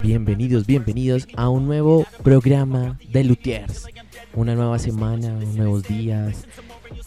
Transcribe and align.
Bienvenidos, 0.00 0.66
bienvenidos 0.66 1.26
a 1.36 1.48
un 1.48 1.66
nuevo 1.66 2.06
programa 2.22 2.98
de 3.10 3.24
Lutiers. 3.24 3.86
Una 4.34 4.54
nueva 4.54 4.78
semana, 4.78 5.30
nuevos 5.54 5.84
días, 5.84 6.46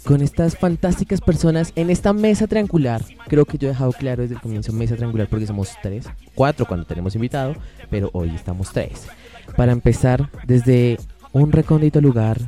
con 0.04 0.22
estas 0.22 0.58
fantásticas 0.58 1.22
personas 1.22 1.74
en 1.76 1.90
esta 1.90 2.14
mesa 2.14 2.48
triangular. 2.48 3.04
Creo 3.28 3.46
que 3.46 3.58
yo 3.58 3.68
he 3.68 3.72
dejado 3.72 3.92
claro 3.92 4.22
desde 4.22 4.36
el 4.36 4.42
comienzo 4.42 4.72
mesa 4.74 4.96
triangular 4.96 5.28
porque 5.28 5.48
somos 5.48 5.76
tres, 5.82 6.06
cuatro 6.34 6.66
cuando 6.66 6.86
tenemos 6.86 7.16
invitado, 7.16 7.56
pero 7.90 8.10
hoy 8.14 8.30
estamos 8.34 8.72
tres. 8.72 9.08
Para 9.56 9.72
empezar, 9.72 10.30
desde 10.46 10.98
un 11.34 11.52
recóndito 11.52 12.02
lugar 12.02 12.40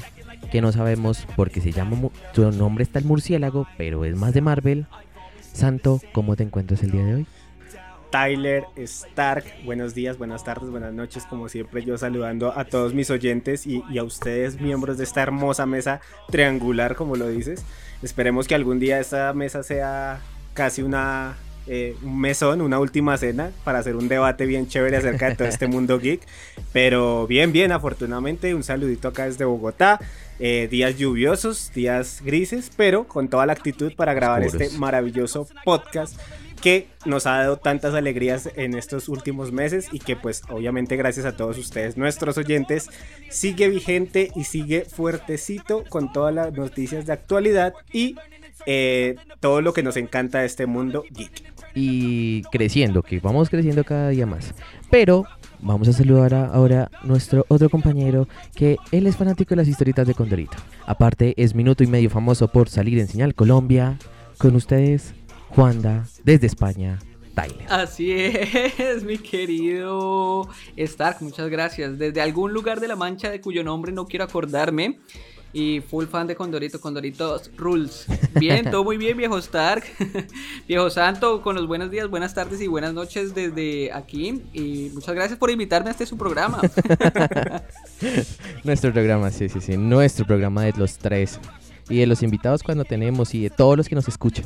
que 0.52 0.62
no 0.62 0.72
sabemos 0.72 1.28
porque 1.36 1.62
se 1.62 1.72
llama, 1.72 2.10
su 2.34 2.52
nombre 2.52 2.84
está 2.84 3.00
el 3.00 3.06
murciélago, 3.06 3.68
pero 3.78 4.06
es 4.06 4.16
más 4.16 4.34
de 4.34 4.42
Marvel. 4.42 4.88
Santo, 5.54 6.00
¿cómo 6.14 6.36
te 6.36 6.44
encuentras 6.44 6.84
el 6.84 6.92
día 6.92 7.04
de 7.04 7.16
hoy? 7.16 7.28
Tyler 8.10 8.66
Stark. 8.76 9.44
Buenos 9.66 9.94
días, 9.94 10.18
buenas 10.18 10.44
tardes, 10.44 10.70
buenas 10.70 10.94
noches, 10.94 11.26
como 11.26 11.50
siempre 11.50 11.84
yo 11.84 11.98
saludando 11.98 12.58
a 12.58 12.66
todos 12.66 12.94
mis 12.94 13.10
oyentes 13.10 13.68
y, 13.68 13.84
a 13.98 14.04
ustedes 14.04 14.60
miembros 14.60 14.98
de 14.98 15.04
esta 15.04 15.22
hermosa 15.22 15.66
mesa 15.66 16.02
triangular, 16.30 16.96
como 16.96 17.16
lo 17.16 17.28
dices. 17.28 17.64
Esperemos 18.02 18.48
que 18.48 18.56
algún 18.56 18.80
día 18.80 19.00
esta 19.00 19.34
mesa 19.34 19.64
sea 19.64 20.22
casi 20.54 20.82
una 20.82 21.38
eh, 21.68 21.96
un 22.02 22.20
mesón, 22.20 22.62
una 22.62 22.80
última 22.80 23.16
cena 23.18 23.52
para 23.64 23.78
hacer 23.78 23.96
un 23.96 24.08
debate 24.08 24.48
bien 24.48 24.68
chévere 24.68 24.98
acerca 24.98 25.30
de 25.30 25.36
todo 25.36 25.48
este 25.48 25.68
mundo 25.68 26.00
geek. 26.00 26.22
Pero 26.74 27.28
bien, 27.28 27.52
bien, 27.52 27.72
afortunadamente, 27.72 28.56
un 28.56 28.64
saludito 28.64 29.08
acá 29.08 29.26
desde 29.26 29.46
Bogotá. 29.46 30.00
Eh, 30.40 30.68
días 30.72 30.98
lluviosos, 30.98 31.72
días 31.76 32.22
grises, 32.24 32.72
pero 32.76 33.04
con 33.04 33.28
toda 33.28 33.46
la 33.46 33.54
actitud 33.54 33.94
para 33.96 34.14
grabar 34.14 34.42
este 34.42 34.70
maravilloso 34.80 35.48
podcast 35.66 36.18
que 36.62 36.88
nos 37.06 37.26
ha 37.26 37.38
dado 37.38 37.58
tantas 37.58 37.94
alegrías 37.94 38.50
en 38.56 38.76
estos 38.76 39.10
últimos 39.10 39.52
meses 39.52 39.88
y 39.92 40.00
que 40.00 40.16
pues 40.16 40.44
obviamente 40.50 40.96
gracias 40.96 41.26
a 41.26 41.36
todos 41.36 41.58
ustedes, 41.58 41.98
nuestros 41.98 42.38
oyentes, 42.38 42.90
sigue 43.30 43.70
vigente 43.70 44.32
y 44.36 44.44
sigue 44.44 44.86
fuertecito 44.86 45.84
con 45.90 46.12
todas 46.12 46.34
las 46.34 46.54
noticias 46.54 47.06
de 47.06 47.14
actualidad 47.14 47.74
y 47.92 48.16
eh, 48.66 49.16
todo 49.40 49.62
lo 49.62 49.74
que 49.74 49.84
nos 49.84 49.98
encanta 49.98 50.40
de 50.40 50.46
este 50.46 50.66
mundo 50.66 51.04
geek. 51.12 51.54
Y 51.76 52.42
creciendo, 52.52 53.04
que 53.04 53.20
vamos 53.20 53.50
creciendo 53.50 53.84
cada 53.84 54.10
día 54.10 54.26
más. 54.26 54.54
Pero 54.90 55.26
vamos 55.62 55.88
a 55.88 55.94
saludar 55.94 56.34
ahora 56.34 56.90
a 56.94 57.06
nuestro 57.06 57.46
otro 57.48 57.70
compañero, 57.70 58.28
que 58.56 58.78
él 58.92 59.08
es 59.08 59.16
fanático 59.16 59.52
de 59.52 59.58
las 59.58 59.68
historietas 59.68 60.08
de 60.08 60.14
Condorito. 60.14 60.58
Aparte 60.86 61.34
es 61.38 61.56
minuto 61.56 61.84
y 61.84 61.88
medio 61.88 62.10
famoso 62.10 62.48
por 62.48 62.70
salir 62.70 63.00
en 63.00 63.08
Señal 63.08 63.36
Colombia. 63.36 63.98
Con 64.38 64.56
ustedes, 64.56 65.14
Juanda, 65.50 66.06
desde 66.24 66.48
España, 66.48 67.00
Tyler. 67.36 67.66
Así 67.70 68.12
es, 68.12 69.04
mi 69.04 69.18
querido 69.18 70.48
Stark, 70.76 71.18
muchas 71.22 71.50
gracias. 71.50 71.98
Desde 71.98 72.22
algún 72.22 72.54
lugar 72.54 72.80
de 72.80 72.88
la 72.88 72.96
mancha 72.96 73.30
de 73.30 73.42
cuyo 73.42 73.64
nombre 73.64 73.92
no 73.92 74.06
quiero 74.06 74.26
acordarme. 74.26 75.00
Y 75.52 75.82
full 75.82 76.06
fan 76.06 76.28
de 76.28 76.36
Condorito, 76.36 76.80
Condoritos 76.80 77.50
Rules. 77.58 78.06
Bien, 78.40 78.70
todo 78.70 78.84
muy 78.84 78.98
bien, 78.98 79.18
viejo 79.18 79.40
Stark. 79.40 79.84
viejo 80.68 80.92
Santo, 80.92 81.42
con 81.42 81.56
los 81.56 81.66
buenos 81.66 81.90
días, 81.90 82.08
buenas 82.08 82.36
tardes 82.36 82.62
y 82.62 82.68
buenas 82.68 82.94
noches 82.94 83.34
desde 83.34 83.92
aquí. 83.92 84.44
Y 84.54 84.92
muchas 84.94 85.16
gracias 85.16 85.40
por 85.40 85.50
invitarme 85.50 85.90
a 85.90 85.92
este 85.94 86.06
su 86.06 86.18
programa. 86.18 86.62
Nuestro 88.64 88.94
programa, 88.94 89.32
sí, 89.32 89.50
sí, 89.50 89.60
sí. 89.60 89.76
Nuestro 89.76 90.28
programa 90.28 90.66
de 90.66 90.74
los 90.74 91.00
tres 91.00 91.40
y 91.90 91.98
de 91.98 92.06
los 92.06 92.22
invitados 92.22 92.62
cuando 92.62 92.86
tenemos 92.86 93.34
y 93.34 93.42
de 93.42 93.50
todos 93.50 93.76
los 93.76 93.90
que 93.90 93.96
nos 93.96 94.08
escuchan. 94.08 94.46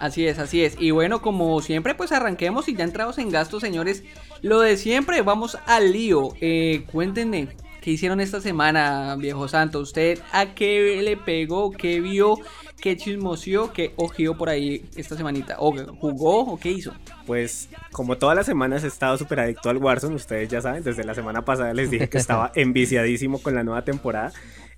Así 0.00 0.26
es, 0.26 0.38
así 0.38 0.64
es. 0.64 0.76
Y 0.80 0.92
bueno, 0.92 1.20
como 1.20 1.60
siempre, 1.60 1.94
pues 1.94 2.10
arranquemos 2.10 2.68
y 2.68 2.74
ya 2.74 2.84
entrados 2.84 3.18
en 3.18 3.30
gastos, 3.30 3.60
señores. 3.60 4.02
Lo 4.40 4.60
de 4.60 4.78
siempre, 4.78 5.20
vamos 5.20 5.58
al 5.66 5.92
lío. 5.92 6.30
Eh, 6.40 6.86
cuéntenme, 6.90 7.48
¿qué 7.82 7.90
hicieron 7.90 8.18
esta 8.18 8.40
semana, 8.40 9.14
viejo 9.16 9.46
santo? 9.46 9.78
¿Usted 9.78 10.18
a 10.32 10.54
qué 10.54 11.02
le 11.02 11.18
pegó? 11.18 11.70
¿Qué 11.70 12.00
vio? 12.00 12.38
¿Qué 12.80 12.96
chismoseó? 12.96 13.72
¿Qué 13.72 13.92
ojió 13.96 14.36
por 14.36 14.48
ahí 14.48 14.84
esta 14.96 15.16
semanita? 15.16 15.56
¿O 15.58 15.72
jugó 15.96 16.40
o 16.40 16.58
qué 16.58 16.70
hizo? 16.70 16.92
Pues 17.26 17.68
como 17.92 18.16
todas 18.16 18.34
las 18.34 18.46
semanas 18.46 18.84
he 18.84 18.86
estado 18.86 19.18
súper 19.18 19.40
adicto 19.40 19.68
al 19.68 19.76
Warzone, 19.76 20.14
ustedes 20.14 20.48
ya 20.48 20.62
saben, 20.62 20.82
desde 20.82 21.04
la 21.04 21.14
semana 21.14 21.44
pasada 21.44 21.74
les 21.74 21.90
dije 21.90 22.08
que 22.08 22.18
estaba 22.18 22.52
enviciadísimo 22.56 23.40
con 23.42 23.54
la 23.54 23.62
nueva 23.62 23.84
temporada. 23.84 24.32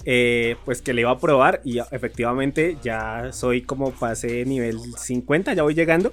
Eh, 0.04 0.56
pues 0.64 0.82
que 0.82 0.92
le 0.92 1.02
iba 1.02 1.12
a 1.12 1.18
probar 1.18 1.60
y 1.64 1.78
efectivamente 1.78 2.76
ya 2.82 3.28
soy 3.32 3.62
como 3.62 3.92
pase 3.92 4.44
nivel 4.44 4.80
50, 4.96 5.54
ya 5.54 5.62
voy 5.62 5.74
llegando. 5.74 6.12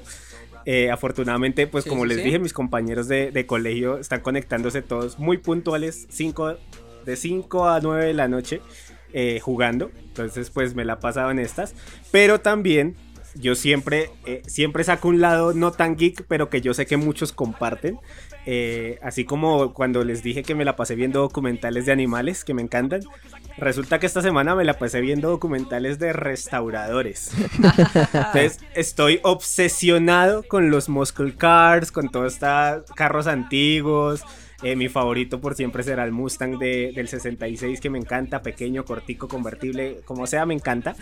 Eh, 0.66 0.92
afortunadamente, 0.92 1.66
pues 1.66 1.86
como 1.86 2.06
les 2.06 2.24
dije, 2.24 2.38
mis 2.38 2.54
compañeros 2.54 3.08
de, 3.08 3.46
colegio 3.48 3.98
están 3.98 4.22
conectándose 4.22 4.84
todos 4.84 5.18
muy 5.18 5.38
puntuales, 5.38 6.08
de 7.06 7.16
5 7.16 7.68
a 7.68 7.80
9 7.82 8.06
de 8.06 8.14
la 8.14 8.28
noche 8.28 8.62
eh, 9.14 9.40
jugando. 9.42 9.92
Entonces, 10.02 10.50
pues 10.50 10.76
me 10.76 10.86
la 10.86 10.94
he 10.94 10.98
pasado 10.98 11.32
en 11.32 11.40
estas. 11.40 11.76
Pero 12.12 12.42
también 12.42 12.96
yo 13.36 13.56
siempre, 13.56 14.10
siempre 14.48 14.84
saco 14.84 15.08
un 15.08 15.22
lado 15.22 15.54
no 15.54 15.72
tan 15.72 15.96
geek, 15.96 16.26
pero 16.28 16.50
que 16.50 16.62
yo 16.62 16.74
sé 16.74 16.86
que 16.86 16.98
muchos 16.98 17.32
comparten. 17.32 18.00
así 19.04 19.24
como 19.24 19.74
cuando 19.74 20.04
les 20.04 20.24
dije 20.24 20.42
que 20.42 20.56
me 20.56 20.66
la 20.66 20.76
pasé 20.76 20.96
viendo 20.96 21.22
documentales 21.22 21.86
de 21.86 21.92
animales 21.92 22.44
que 22.44 22.56
me 22.56 22.64
encantan, 22.64 23.02
Resulta 23.60 24.00
que 24.00 24.06
esta 24.06 24.22
semana 24.22 24.56
me 24.56 24.64
la 24.64 24.80
pasé 24.80 25.02
viendo 25.02 25.30
documentales 25.30 26.00
de 26.00 26.14
restauradores. 26.14 27.32
Entonces 28.14 28.60
estoy 28.74 29.20
obsesionado 29.24 30.44
con 30.44 30.72
los 30.72 30.88
muscle 30.88 31.36
cars, 31.36 31.92
con 31.92 32.10
todos 32.10 32.34
estos 32.34 32.90
carros 32.96 33.28
antiguos, 33.28 34.24
eh, 34.62 34.76
mi 34.76 34.90
favorito 34.90 35.40
por 35.40 35.56
siempre 35.56 35.84
será 35.84 36.04
el 36.04 36.12
Mustang 36.12 36.58
del 36.60 37.08
66 37.08 37.80
que 37.80 37.90
me 37.90 37.98
encanta, 37.98 38.42
pequeño, 38.42 38.84
cortico, 38.84 39.28
convertible, 39.28 40.02
como 40.06 40.28
sea, 40.28 40.46
me 40.46 40.54
encanta. 40.54 40.96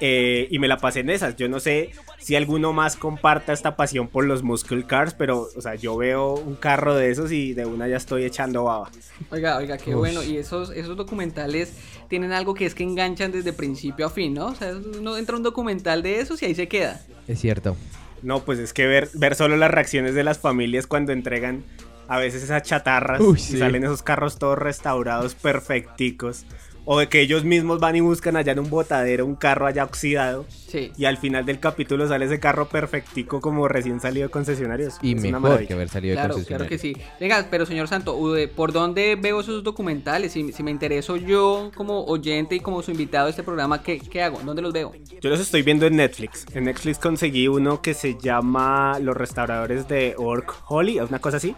Eh, 0.00 0.46
y 0.50 0.58
me 0.58 0.68
la 0.68 0.76
pasé 0.76 1.00
en 1.00 1.10
esas. 1.10 1.36
Yo 1.36 1.48
no 1.48 1.58
sé 1.58 1.90
si 2.18 2.36
alguno 2.36 2.72
más 2.72 2.96
comparta 2.96 3.52
esta 3.52 3.76
pasión 3.76 4.08
por 4.08 4.26
los 4.26 4.42
muscle 4.42 4.84
cars, 4.84 5.14
pero, 5.14 5.48
o 5.56 5.60
sea, 5.60 5.74
yo 5.74 5.96
veo 5.96 6.34
un 6.34 6.54
carro 6.54 6.94
de 6.94 7.10
esos 7.10 7.32
y 7.32 7.54
de 7.54 7.64
una 7.64 7.88
ya 7.88 7.96
estoy 7.96 8.24
echando 8.24 8.64
baba. 8.64 8.90
Oiga, 9.30 9.56
oiga, 9.56 9.78
qué 9.78 9.94
bueno. 9.94 10.22
Y 10.22 10.36
esos, 10.36 10.70
esos 10.70 10.96
documentales 10.96 11.72
tienen 12.08 12.32
algo 12.32 12.54
que 12.54 12.66
es 12.66 12.74
que 12.74 12.82
enganchan 12.82 13.32
desde 13.32 13.52
principio 13.52 14.06
a 14.06 14.10
fin, 14.10 14.34
¿no? 14.34 14.46
O 14.46 14.54
sea, 14.54 14.74
uno 14.98 15.16
entra 15.16 15.36
un 15.36 15.42
documental 15.42 16.02
de 16.02 16.20
esos 16.20 16.42
y 16.42 16.46
ahí 16.46 16.54
se 16.54 16.68
queda. 16.68 17.00
Es 17.26 17.40
cierto. 17.40 17.76
No, 18.22 18.44
pues 18.44 18.58
es 18.58 18.72
que 18.72 18.86
ver, 18.86 19.08
ver 19.14 19.34
solo 19.34 19.56
las 19.56 19.70
reacciones 19.70 20.14
de 20.14 20.24
las 20.24 20.38
familias 20.38 20.86
cuando 20.86 21.12
entregan 21.12 21.62
a 22.08 22.18
veces 22.18 22.42
esas 22.42 22.62
chatarras 22.62 23.20
y 23.20 23.58
salen 23.58 23.84
esos 23.84 24.02
carros 24.02 24.38
todos 24.38 24.58
restaurados 24.58 25.34
perfecticos. 25.34 26.44
O 26.90 26.98
de 26.98 27.10
que 27.10 27.20
ellos 27.20 27.44
mismos 27.44 27.80
van 27.80 27.96
y 27.96 28.00
buscan 28.00 28.34
allá 28.34 28.52
en 28.52 28.60
un 28.60 28.70
botadero 28.70 29.26
un 29.26 29.34
carro 29.34 29.66
allá 29.66 29.84
oxidado. 29.84 30.46
Sí. 30.48 30.90
Y 30.96 31.04
al 31.04 31.18
final 31.18 31.44
del 31.44 31.60
capítulo 31.60 32.08
sale 32.08 32.24
ese 32.24 32.40
carro 32.40 32.70
perfectico 32.70 33.42
como 33.42 33.68
recién 33.68 34.00
salido 34.00 34.28
de 34.28 34.30
concesionarios. 34.30 34.96
Y 35.02 35.14
mejor 35.14 35.66
que 35.66 35.74
haber 35.74 35.90
salido 35.90 36.14
claro, 36.14 36.36
de 36.36 36.46
Claro 36.46 36.66
que 36.66 36.78
sí. 36.78 36.96
Venga, 37.20 37.46
pero 37.50 37.66
señor 37.66 37.88
Santo, 37.88 38.18
¿por 38.56 38.72
dónde 38.72 39.16
veo 39.16 39.40
esos 39.40 39.62
documentales? 39.62 40.32
Si, 40.32 40.62
me 40.62 40.70
intereso 40.70 41.16
yo 41.16 41.70
como 41.74 42.06
oyente 42.06 42.54
y 42.54 42.60
como 42.60 42.82
su 42.82 42.90
invitado 42.90 43.26
a 43.26 43.30
este 43.30 43.42
programa, 43.42 43.82
¿qué, 43.82 43.98
¿qué 43.98 44.22
hago? 44.22 44.40
¿Dónde 44.42 44.62
los 44.62 44.72
veo? 44.72 44.94
Yo 45.20 45.28
los 45.28 45.40
estoy 45.40 45.60
viendo 45.60 45.84
en 45.84 45.96
Netflix. 45.96 46.46
En 46.54 46.64
Netflix 46.64 46.98
conseguí 46.98 47.48
uno 47.48 47.82
que 47.82 47.92
se 47.92 48.16
llama 48.18 48.98
Los 48.98 49.14
restauradores 49.14 49.88
de 49.88 50.14
Ork 50.16 50.54
Holly, 50.68 51.00
una 51.00 51.18
cosa 51.18 51.36
así. 51.36 51.54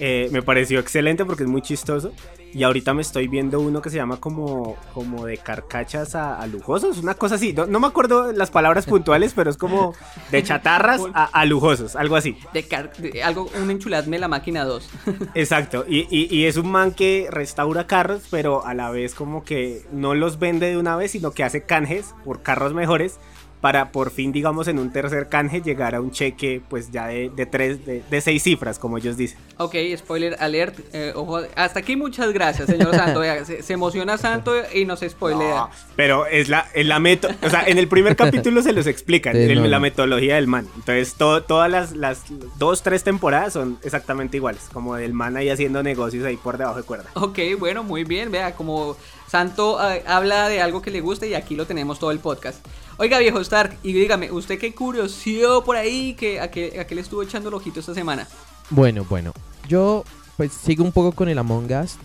Eh, 0.00 0.28
me 0.32 0.42
pareció 0.42 0.80
excelente 0.80 1.24
porque 1.24 1.44
es 1.44 1.48
muy 1.48 1.62
chistoso. 1.62 2.12
Y 2.54 2.62
ahorita 2.64 2.94
me 2.94 3.02
estoy 3.02 3.28
viendo 3.28 3.60
uno 3.60 3.80
que 3.80 3.90
se 3.90 3.96
llama 3.96 4.18
como, 4.18 4.76
como 4.92 5.26
de 5.26 5.38
carcachas 5.38 6.14
a, 6.14 6.46
lujosos, 6.46 6.98
una 6.98 7.14
cosa 7.14 7.36
así. 7.36 7.52
No, 7.52 7.80
me 7.80 7.86
acuerdo 7.86 8.32
las 8.32 8.50
palabras 8.50 8.86
puntuales, 8.86 9.32
pero 9.34 9.50
es 9.50 9.56
como 9.56 9.94
de 10.30 10.42
chatarras 10.42 11.00
a, 11.14 11.44
lujosos, 11.44 11.96
algo 11.96 12.16
así. 12.16 12.36
De, 12.52 13.22
algo, 13.22 13.48
un 13.60 13.70
enchuladme 13.70 14.18
la 14.18 14.28
máquina 14.28 14.64
2. 14.64 14.90
Exacto. 15.34 15.84
Y, 15.88 16.06
y, 16.10 16.44
es 16.44 16.56
un 16.56 16.70
man 16.70 16.92
que 16.92 17.28
restaura 17.30 17.86
carros, 17.86 18.22
pero 18.30 18.66
a 18.66 18.74
la 18.74 18.90
vez 18.90 19.14
como 19.14 19.44
que 19.44 19.82
no 19.92 20.14
los 20.14 20.38
vende 20.38 20.68
de 20.68 20.76
una 20.76 20.96
vez, 20.96 21.12
sino 21.12 21.32
que 21.32 21.44
hace 21.44 21.62
canjes 21.62 22.14
por 22.24 22.42
carros 22.42 22.74
mejores 22.74 23.18
para 23.62 23.92
por 23.92 24.10
fin, 24.10 24.32
digamos, 24.32 24.66
en 24.66 24.80
un 24.80 24.92
tercer 24.92 25.28
canje 25.28 25.62
llegar 25.62 25.94
a 25.94 26.00
un 26.00 26.10
cheque 26.10 26.60
pues 26.68 26.90
ya 26.90 27.06
de, 27.06 27.30
tres, 27.48 27.78
de, 27.86 28.20
seis 28.20 28.42
cifras, 28.42 28.76
como 28.76 28.98
ellos 28.98 29.16
dicen. 29.16 29.38
Ok, 29.56 29.76
spoiler 29.96 30.36
alert. 30.40 30.80
Eh, 30.92 31.12
ojo, 31.14 31.40
hasta 31.54 31.78
aquí 31.78 31.94
muchas 31.94 32.32
gracias, 32.32 32.68
señor 32.68 32.92
Santo. 32.92 33.22
se, 33.44 33.72
emociona 33.72 34.18
Santo 34.18 34.52
y 34.74 34.84
nos 34.84 35.00
spoilea. 35.00 35.68
pero 35.94 36.26
es 36.26 36.48
la, 36.48 36.66
es 36.74 36.86
la 36.86 36.98
meto 36.98 37.28
o 37.40 37.50
sea, 37.50 37.62
en 37.64 37.78
el 37.78 37.86
primer 37.86 38.16
capítulo 38.16 38.62
se 38.62 38.72
los 38.72 38.88
explican, 38.88 39.36
la 39.70 39.78
metodología 39.78 40.34
del 40.34 40.48
man. 40.48 40.66
Entonces, 40.74 41.14
todas 41.14 41.70
las, 41.70 41.92
las 41.92 42.24
dos, 42.58 42.82
tres 42.82 43.04
temporadas 43.04 43.52
son 43.52 43.78
exactamente 43.84 44.38
iguales, 44.38 44.62
como 44.72 44.96
del 44.96 45.12
man 45.12 45.36
ahí 45.36 45.48
haciendo 45.50 45.84
negocios 45.84 46.24
ahí 46.24 46.36
por 46.36 46.58
debajo 46.58 46.78
de 46.78 46.82
cuerda. 46.82 47.10
Ok, 47.14 47.38
bueno, 47.60 47.84
muy 47.84 48.02
bien, 48.02 48.32
vea, 48.32 48.56
como 48.56 48.96
Santo 49.28 49.78
eh, 49.88 50.02
habla 50.04 50.48
de 50.48 50.60
algo 50.60 50.82
que 50.82 50.90
le 50.90 51.00
gusta 51.00 51.26
y 51.26 51.34
aquí 51.34 51.54
lo 51.54 51.64
tenemos 51.64 52.00
todo 52.00 52.10
el 52.10 52.18
podcast. 52.18 52.58
Oiga, 53.02 53.18
viejo 53.18 53.40
Stark, 53.40 53.78
y 53.82 53.92
dígame, 53.92 54.30
¿usted 54.30 54.60
qué 54.60 54.72
curiosidad 54.72 55.64
por 55.64 55.74
ahí? 55.74 56.14
Que, 56.14 56.38
a, 56.38 56.52
qué, 56.52 56.78
¿A 56.78 56.86
qué 56.86 56.94
le 56.94 57.00
estuvo 57.00 57.20
echando 57.20 57.48
el 57.48 57.54
ojito 57.56 57.80
esta 57.80 57.94
semana? 57.94 58.28
Bueno, 58.70 59.04
bueno. 59.10 59.32
Yo 59.68 60.04
pues 60.36 60.52
sigo 60.52 60.84
un 60.84 60.92
poco 60.92 61.10
con 61.10 61.28
el 61.28 61.36
Among 61.36 61.72
Us. 61.72 61.96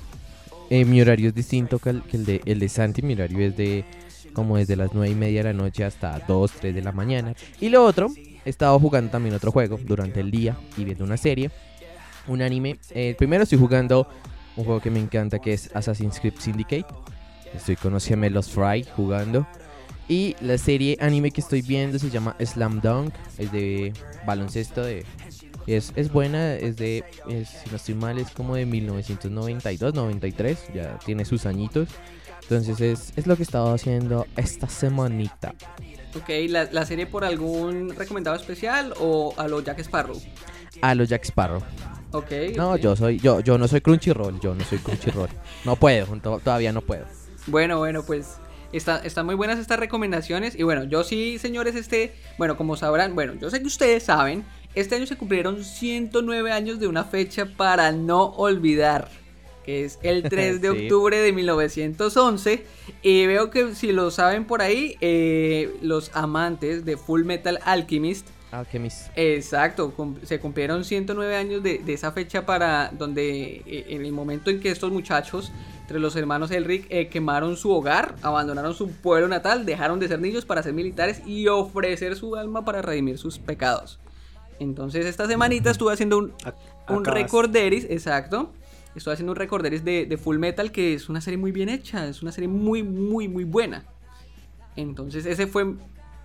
Eh, 0.71 0.85
mi 0.85 0.99
horario 0.99 1.29
es 1.29 1.35
distinto 1.35 1.77
que 1.77 1.91
el, 1.91 2.01
que 2.01 2.17
el 2.17 2.25
de, 2.25 2.41
el 2.45 2.57
de 2.57 2.67
Santi. 2.67 3.03
Mi 3.03 3.13
horario 3.13 3.45
es 3.45 3.55
de 3.55 3.85
como 4.33 4.57
desde 4.57 4.75
las 4.75 4.91
9 4.91 5.11
y 5.11 5.13
media 5.13 5.43
de 5.43 5.53
la 5.53 5.61
noche 5.61 5.83
hasta 5.83 6.17
2, 6.27 6.51
3 6.53 6.73
de 6.73 6.81
la 6.81 6.91
mañana. 6.91 7.35
Y 7.61 7.69
lo 7.69 7.85
otro, 7.85 8.09
he 8.43 8.49
estado 8.49 8.79
jugando 8.79 9.11
también 9.11 9.35
otro 9.35 9.51
juego 9.51 9.79
durante 9.79 10.21
el 10.21 10.31
día 10.31 10.57
y 10.77 10.83
viendo 10.83 11.03
una 11.03 11.17
serie, 11.17 11.51
un 12.25 12.41
anime. 12.41 12.79
Eh, 12.89 13.13
primero 13.15 13.43
estoy 13.43 13.59
jugando 13.59 14.07
un 14.55 14.65
juego 14.65 14.81
que 14.81 14.89
me 14.89 14.99
encanta 14.99 15.37
que 15.37 15.53
es 15.53 15.69
Assassin's 15.75 16.19
Creed 16.19 16.39
Syndicate. 16.39 16.87
Estoy 17.53 17.75
con 17.75 17.93
los 17.93 18.49
Fry 18.49 18.83
jugando. 18.95 19.45
Y 20.09 20.35
la 20.41 20.57
serie 20.57 20.97
anime 21.01 21.31
que 21.31 21.41
estoy 21.41 21.61
viendo 21.61 21.99
se 21.99 22.09
llama 22.09 22.35
Slam 22.43 22.79
Dunk. 22.81 23.13
Es 23.37 23.51
de 23.51 23.91
baloncesto. 24.25 24.81
De, 24.83 25.03
es, 25.67 25.91
es 25.95 26.11
buena. 26.11 26.53
Es 26.55 26.77
de, 26.77 27.03
es- 27.29 27.49
si 27.49 27.69
no 27.69 27.75
estoy 27.75 27.95
mal, 27.95 28.17
es 28.17 28.31
como 28.31 28.55
de 28.55 28.65
1992, 28.65 29.93
93. 29.93 30.57
Ya 30.73 30.97
tiene 31.05 31.25
sus 31.25 31.45
añitos. 31.45 31.89
Entonces 32.43 32.79
es, 32.79 33.11
es 33.17 33.27
lo 33.27 33.35
que 33.35 33.41
he 33.41 33.43
estado 33.43 33.73
haciendo 33.73 34.25
esta 34.37 34.69
semanita. 34.69 35.53
Ok, 36.15 36.29
¿la, 36.47 36.63
la 36.71 36.85
serie 36.85 37.05
por 37.05 37.25
algún 37.25 37.93
recomendado 37.93 38.37
especial 38.37 38.93
o 39.01 39.33
a 39.37 39.49
lo 39.49 39.59
Jack 39.61 39.79
Sparrow? 39.79 40.17
A 40.81 40.95
los 40.95 41.09
Jack 41.09 41.25
Sparrow. 41.25 41.61
Ok. 42.13 42.31
No, 42.55 42.77
yo 42.77 42.95
soy, 42.95 43.19
yo, 43.19 43.41
yo 43.41 43.57
no 43.57 43.67
soy 43.67 43.81
Crunchyroll, 43.81 44.39
yo 44.39 44.55
no 44.55 44.63
soy 44.63 44.77
Crunchyroll. 44.77 45.27
No 45.65 45.75
puedo, 45.75 46.05
to- 46.21 46.39
todavía 46.39 46.71
no 46.71 46.79
puedo. 46.81 47.03
Bueno, 47.47 47.79
bueno, 47.79 48.01
pues 48.03 48.37
está- 48.71 48.99
están 49.03 49.25
muy 49.25 49.35
buenas 49.35 49.59
estas 49.59 49.79
recomendaciones. 49.79 50.55
Y 50.57 50.63
bueno, 50.63 50.83
yo 50.83 51.03
sí, 51.03 51.37
señores, 51.39 51.75
este, 51.75 52.13
bueno, 52.37 52.57
como 52.57 52.75
sabrán, 52.77 53.15
bueno, 53.15 53.33
yo 53.39 53.49
sé 53.49 53.59
que 53.61 53.67
ustedes 53.67 54.03
saben, 54.03 54.43
este 54.75 54.95
año 54.95 55.05
se 55.07 55.15
cumplieron 55.17 55.63
109 55.63 56.51
años 56.51 56.79
de 56.79 56.87
una 56.87 57.03
fecha 57.03 57.45
para 57.57 57.91
no 57.91 58.25
olvidar, 58.25 59.09
que 59.65 59.85
es 59.85 59.99
el 60.03 60.23
3 60.29 60.61
de 60.61 60.71
Sí. 60.71 60.83
octubre 60.83 61.17
de 61.17 61.31
1911. 61.33 62.63
Y 63.01 63.25
veo 63.25 63.49
que 63.49 63.73
si 63.75 63.91
lo 63.91 64.11
saben 64.11 64.45
por 64.45 64.61
ahí, 64.61 64.95
eh, 65.01 65.75
los 65.81 66.11
amantes 66.13 66.85
de 66.85 66.97
Full 66.97 67.23
Metal 67.23 67.59
Alchemist 67.65 68.27
Alchemist. 68.49 69.09
Exacto, 69.17 69.91
cum- 69.93 70.15
se 70.23 70.39
cumplieron 70.39 70.85
109 70.85 71.35
años 71.35 71.61
de, 71.63 71.79
de 71.79 71.93
esa 71.93 72.13
fecha 72.13 72.45
para 72.45 72.89
donde 72.97 73.61
eh, 73.65 73.85
en 73.89 74.05
el 74.05 74.13
momento 74.13 74.49
en 74.49 74.61
que 74.61 74.71
estos 74.71 74.89
muchachos, 74.89 75.51
entre 75.87 75.99
los 76.01 76.17
hermanos 76.17 76.51
Elric, 76.51 76.85
eh, 76.89 77.07
quemaron 77.07 77.55
su 77.55 77.71
hogar, 77.71 78.15
abandonaron 78.21 78.73
su 78.73 78.91
pueblo 78.91 79.29
natal, 79.29 79.65
dejaron 79.65 80.01
de 80.01 80.09
ser 80.09 80.19
niños 80.19 80.43
para 80.43 80.61
ser 80.61 80.73
militares 80.73 81.21
y 81.25 81.47
ofrecer 81.47 82.17
su 82.17 82.35
alma 82.35 82.65
para 82.65 82.81
redimir 82.81 83.17
sus 83.17 83.39
pecados. 83.39 83.97
Entonces 84.59 85.05
esta 85.05 85.27
semanita 85.27 85.71
estuve 85.71 85.93
haciendo 85.93 86.17
un, 86.17 86.33
recorderis, 87.05 87.85
exacto. 87.89 88.51
Estoy 88.95 89.13
haciendo 89.13 89.31
un 89.31 89.37
recorderis 89.37 89.85
de, 89.85 90.05
de 90.05 90.17
Full 90.17 90.37
Metal 90.39 90.73
que 90.73 90.93
es 90.93 91.07
una 91.07 91.21
serie 91.21 91.37
muy 91.37 91.53
bien 91.53 91.69
hecha, 91.69 92.05
es 92.09 92.21
una 92.21 92.33
serie 92.33 92.49
muy, 92.49 92.83
muy, 92.83 93.29
muy 93.29 93.45
buena. 93.45 93.85
Entonces 94.75 95.25
ese 95.25 95.47
fue 95.47 95.73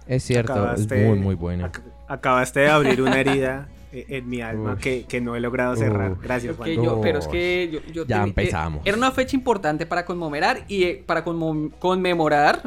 Es 0.09 0.25
cierto, 0.25 0.55
Acabaste- 0.55 1.03
es 1.03 1.09
muy, 1.09 1.19
muy 1.21 1.35
bueno. 1.37 1.69
ac- 1.69 1.83
acabaste 2.09 2.61
de 2.61 2.69
abrir 2.69 3.01
una 3.01 3.21
herida 3.21 3.69
en 3.93 4.29
mi 4.29 4.41
alma 4.41 4.79
que, 4.79 5.05
que 5.05 5.21
no 5.21 5.37
he 5.37 5.41
logrado 5.41 5.77
cerrar. 5.77 6.13
Uf. 6.13 6.23
Gracias, 6.23 6.57
Juan. 6.57 6.71
yo- 6.73 7.01
pero 7.03 7.19
es 7.19 7.27
que 7.29 7.69
yo, 7.73 7.93
yo 7.93 8.07
Ya 8.07 8.21
eh, 8.23 8.29
empezamos. 8.29 8.81
era 8.87 8.97
una 8.97 9.11
fecha 9.13 9.37
importante 9.37 9.85
para 9.87 10.05
conmemorar 10.05 10.65
y 10.69 10.85
eh, 10.85 11.03
para 11.07 11.23
conmemorar. 11.25 12.63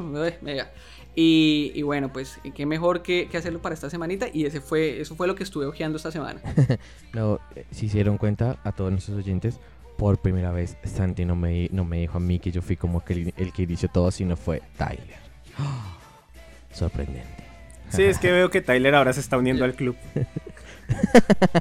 eh, 0.45 0.63
Y, 1.17 1.71
y 1.73 1.81
bueno, 1.81 2.11
pues 2.11 2.39
eh, 2.43 2.51
qué 2.53 2.65
mejor 2.65 3.01
que, 3.01 3.27
que 3.31 3.37
hacerlo 3.37 3.61
para 3.61 3.73
esta 3.73 3.89
semanita. 3.89 4.27
Y 4.33 4.45
ese 4.45 4.59
fue, 4.61 4.99
eso 5.01 5.15
fue 5.15 5.27
lo 5.27 5.35
que 5.35 5.43
estuve 5.43 5.65
hojeando 5.65 5.97
esta 5.97 6.11
semana. 6.11 6.41
No, 7.13 7.39
eh, 7.55 7.65
si 7.71 7.87
se 7.87 7.95
dieron 7.95 8.17
cuenta, 8.17 8.57
a 8.65 8.71
todos 8.73 8.91
nuestros 8.91 9.17
oyentes, 9.17 9.59
por 9.97 10.17
primera 10.17 10.51
vez 10.51 10.75
Santi 10.83 11.23
no 11.23 11.37
me, 11.37 11.69
no 11.71 11.85
me 11.85 11.99
dijo 12.01 12.17
a 12.17 12.19
mí 12.19 12.39
que 12.39 12.51
yo 12.51 12.61
fui 12.61 12.75
como 12.75 13.05
que 13.05 13.13
el, 13.13 13.33
el 13.37 13.53
que 13.53 13.63
inició 13.63 13.87
todo, 13.87 14.11
sino 14.11 14.35
fue 14.35 14.61
Tyler. 14.77 15.15
Sorprendente. 16.71 17.45
Sí, 17.89 18.03
es 18.03 18.17
que 18.17 18.31
veo 18.31 18.49
que 18.49 18.61
Tyler 18.61 18.95
ahora 18.95 19.13
se 19.13 19.21
está 19.21 19.37
uniendo 19.37 19.63
al 19.65 19.73
club. 19.75 19.95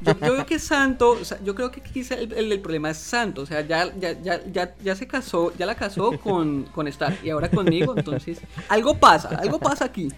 Yo, 0.03 0.19
yo 0.21 0.33
veo 0.35 0.47
que 0.47 0.59
Santo, 0.59 1.11
o 1.13 1.25
sea, 1.25 1.39
yo 1.43 1.55
creo 1.55 1.71
que 1.71 1.81
quizá 1.81 2.15
el, 2.15 2.33
el- 2.33 2.53
el 2.53 2.61
problema 2.61 2.91
es 2.91 2.99
Santo. 2.99 3.43
O 3.43 3.47
sea, 3.47 3.61
ya, 3.63 3.93
ya, 3.99 4.13
ya, 4.23 4.41
ya, 4.53 4.75
ya 4.83 4.95
se 4.95 5.07
casó, 5.07 5.53
ya 5.57 5.67
la 5.67 5.75
casó 5.75 6.19
con, 6.19 6.65
con 6.65 6.89
Star 6.89 7.17
y 7.23 7.31
ahora 7.31 7.49
conmigo. 7.51 7.95
Entonces, 7.97 8.39
algo 8.69 8.97
pasa, 8.99 9.29
algo 9.31 9.59
pasa 9.59 9.87
aquí. 9.87 10.09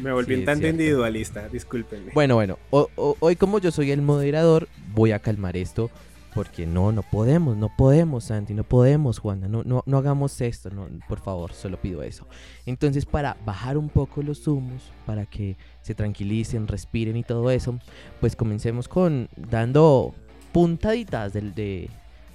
Me 0.00 0.12
volví 0.12 0.34
Sí, 0.34 0.40
un 0.40 0.46
tanto 0.46 0.60
cierto. 0.60 0.68
individualista, 0.80 1.48
discúlpenme. 1.48 2.12
Bueno, 2.14 2.34
bueno, 2.36 2.58
o- 2.70 2.88
o- 2.96 3.16
hoy 3.20 3.36
como 3.36 3.58
yo 3.58 3.70
soy 3.70 3.90
el 3.90 4.02
moderador, 4.02 4.68
voy 4.94 5.12
a 5.12 5.18
calmar 5.18 5.56
esto. 5.56 5.90
Porque 6.34 6.66
no, 6.66 6.92
no 6.92 7.02
podemos, 7.02 7.56
no 7.56 7.68
podemos, 7.76 8.24
Santi, 8.24 8.54
no 8.54 8.62
podemos, 8.64 9.18
Juana, 9.18 9.48
no, 9.48 9.64
no, 9.64 9.82
no 9.84 9.98
hagamos 9.98 10.40
esto, 10.40 10.70
no, 10.70 10.86
por 11.08 11.20
favor, 11.20 11.52
solo 11.52 11.80
pido 11.80 12.02
eso. 12.02 12.26
Entonces, 12.66 13.04
para 13.04 13.36
bajar 13.44 13.76
un 13.76 13.88
poco 13.88 14.22
los 14.22 14.46
humos, 14.46 14.92
para 15.06 15.26
que 15.26 15.56
se 15.82 15.94
tranquilicen, 15.94 16.68
respiren 16.68 17.16
y 17.16 17.24
todo 17.24 17.50
eso, 17.50 17.78
pues 18.20 18.36
comencemos 18.36 18.86
con 18.86 19.28
dando 19.36 20.14
puntaditas 20.52 21.32
de, 21.32 21.90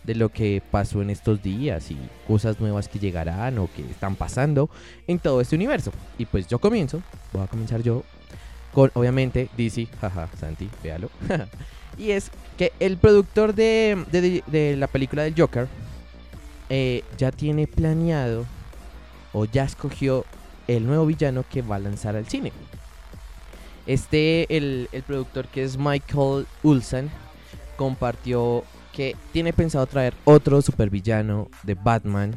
de 0.05 0.15
lo 0.15 0.29
que 0.29 0.61
pasó 0.71 1.01
en 1.01 1.09
estos 1.09 1.41
días 1.41 1.89
y 1.91 1.97
cosas 2.27 2.59
nuevas 2.59 2.87
que 2.87 2.99
llegarán 2.99 3.57
o 3.57 3.69
que 3.73 3.81
están 3.89 4.15
pasando 4.15 4.69
en 5.07 5.19
todo 5.19 5.41
este 5.41 5.55
universo. 5.55 5.91
Y 6.17 6.25
pues 6.25 6.47
yo 6.47 6.59
comienzo, 6.59 7.01
voy 7.33 7.43
a 7.43 7.47
comenzar 7.47 7.81
yo 7.81 8.03
con 8.73 8.91
obviamente 8.93 9.49
DC, 9.57 9.87
jaja, 9.99 10.29
Santi, 10.37 10.69
véalo. 10.83 11.09
y 11.97 12.11
es 12.11 12.31
que 12.57 12.71
el 12.79 12.97
productor 12.97 13.53
de, 13.53 14.03
de- 14.11 14.43
de 14.47 14.75
la 14.77 14.87
película 14.87 15.23
del 15.23 15.35
Joker 15.37 15.67
eh, 16.69 17.03
ya 17.17 17.31
tiene 17.31 17.67
planeado 17.67 18.45
o 19.33 19.45
ya 19.45 19.63
escogió 19.63 20.25
el 20.67 20.85
nuevo 20.85 21.05
villano 21.05 21.43
que 21.49 21.61
va 21.61 21.75
a 21.75 21.79
lanzar 21.79 22.15
al 22.15 22.27
cine. 22.27 22.51
Este, 23.85 24.55
el, 24.57 24.89
el 24.91 25.03
productor 25.03 25.47
que 25.47 25.63
es 25.63 25.77
Michael 25.77 26.47
Ulsan, 26.63 27.09
compartió 27.75 28.63
que 28.93 29.15
tiene 29.33 29.53
pensado 29.53 29.85
traer 29.85 30.13
otro 30.23 30.61
supervillano 30.61 31.49
de 31.63 31.75
Batman 31.75 32.33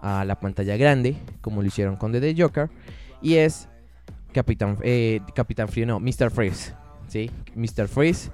a 0.00 0.24
la 0.24 0.38
pantalla 0.40 0.76
grande, 0.76 1.16
como 1.42 1.60
lo 1.60 1.68
hicieron 1.68 1.96
con 1.96 2.12
The 2.12 2.34
Joker, 2.38 2.70
y 3.20 3.34
es 3.34 3.68
Capitán, 4.32 4.78
eh, 4.82 5.20
Capitán 5.34 5.68
Frío, 5.68 5.84
no, 5.86 6.00
Mr. 6.00 6.30
Freeze, 6.30 6.72
¿sí? 7.08 7.30
Mr. 7.54 7.88
Freeze. 7.88 8.30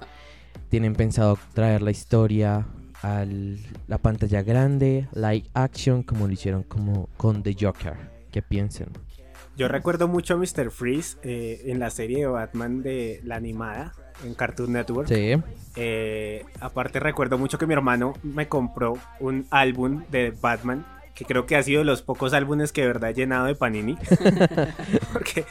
Tienen 0.69 0.95
pensado 0.95 1.37
traer 1.53 1.81
la 1.81 1.91
historia 1.91 2.67
a 3.01 3.25
la 3.87 3.97
pantalla 3.97 4.41
grande, 4.41 5.07
like 5.13 5.49
action, 5.53 6.03
como 6.03 6.27
lo 6.27 6.33
hicieron 6.33 6.63
como 6.63 7.07
con 7.17 7.43
The 7.43 7.55
Joker. 7.59 7.95
¿Qué 8.31 8.41
piensan? 8.41 8.89
Yo 9.55 9.67
recuerdo 9.67 10.07
mucho 10.07 10.35
a 10.35 10.37
Mr. 10.37 10.69
Freeze 10.69 11.17
eh, 11.23 11.63
en 11.65 11.79
la 11.79 11.89
serie 11.89 12.19
de 12.19 12.27
Batman 12.27 12.83
de 12.83 13.21
la 13.23 13.37
animada 13.37 13.93
en 14.23 14.35
Cartoon 14.35 14.73
Network. 14.73 15.07
Sí. 15.07 15.35
Eh, 15.75 16.45
aparte 16.59 16.99
recuerdo 16.99 17.37
mucho 17.37 17.57
que 17.57 17.65
mi 17.65 17.73
hermano 17.73 18.13
me 18.21 18.47
compró 18.47 18.97
un 19.19 19.47
álbum 19.49 20.03
de 20.11 20.31
Batman 20.31 20.85
que 21.17 21.25
creo 21.25 21.47
que 21.47 21.55
ha 21.55 21.63
sido 21.63 21.79
de 21.79 21.85
los 21.85 22.03
pocos 22.03 22.33
álbumes 22.33 22.71
que 22.71 22.81
de 22.81 22.87
verdad 22.87 23.09
he 23.09 23.13
llenado 23.15 23.47
de 23.47 23.55
Panini. 23.55 23.97
Porque 25.13 25.45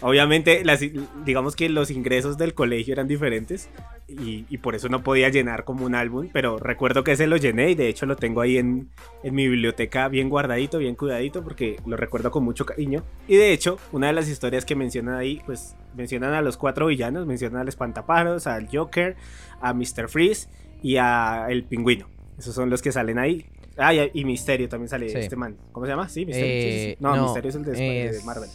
obviamente 0.00 0.64
las- 0.64 0.80
digamos 1.24 1.56
que 1.56 1.68
los 1.68 1.90
ingresos 1.90 2.38
del 2.38 2.54
colegio 2.54 2.92
eran 2.94 3.06
diferentes 3.06 3.68
y, 4.08 4.46
y 4.48 4.58
por 4.58 4.74
eso 4.74 4.88
no 4.88 5.02
podía 5.02 5.28
llenar 5.28 5.64
como 5.64 5.84
un 5.84 5.94
álbum, 5.94 6.28
pero 6.32 6.58
recuerdo 6.58 7.04
que 7.04 7.12
ese 7.12 7.26
lo 7.26 7.36
llené 7.36 7.70
y 7.70 7.74
de 7.74 7.88
hecho 7.88 8.06
lo 8.06 8.16
tengo 8.16 8.40
ahí 8.40 8.56
en, 8.58 8.88
en 9.22 9.34
mi 9.34 9.46
biblioteca 9.46 10.08
bien 10.08 10.30
guardadito, 10.30 10.78
bien 10.78 10.94
cuidadito 10.96 11.44
porque 11.44 11.76
lo 11.86 11.96
recuerdo 11.96 12.30
con 12.30 12.42
mucho 12.42 12.64
cariño. 12.64 13.04
Y 13.28 13.36
de 13.36 13.52
hecho, 13.52 13.78
una 13.92 14.06
de 14.08 14.14
las 14.14 14.28
historias 14.28 14.64
que 14.64 14.74
mencionan 14.74 15.16
ahí, 15.16 15.42
pues 15.44 15.76
mencionan 15.94 16.32
a 16.32 16.40
los 16.40 16.56
cuatro 16.56 16.86
villanos, 16.86 17.26
mencionan 17.26 17.60
al 17.60 17.68
espantapájaros, 17.68 18.46
al 18.46 18.68
Joker, 18.74 19.16
a 19.60 19.74
Mr. 19.74 20.08
Freeze 20.08 20.48
y 20.82 20.96
a 20.96 21.46
el 21.50 21.64
pingüino. 21.64 22.08
Esos 22.38 22.54
son 22.54 22.70
los 22.70 22.80
que 22.80 22.90
salen 22.90 23.18
ahí. 23.18 23.44
Ah, 23.80 23.94
y, 23.94 24.10
y 24.14 24.24
Misterio 24.24 24.68
también 24.68 24.88
sale 24.88 25.08
Sí. 25.08 25.18
este 25.18 25.36
man. 25.36 25.56
¿Cómo 25.72 25.86
se 25.86 25.90
llama? 25.92 26.08
Sí, 26.08 26.26
Misterio. 26.26 26.62
sí, 26.62 26.70
sí, 26.72 26.78
sí. 26.84 26.90
Eh, 26.90 26.96
No, 27.00 27.22
Misterio 27.24 27.48
es 27.48 27.54
el 27.56 27.64
de, 27.64 27.72
de 27.72 28.22
Marvel. 28.24 28.48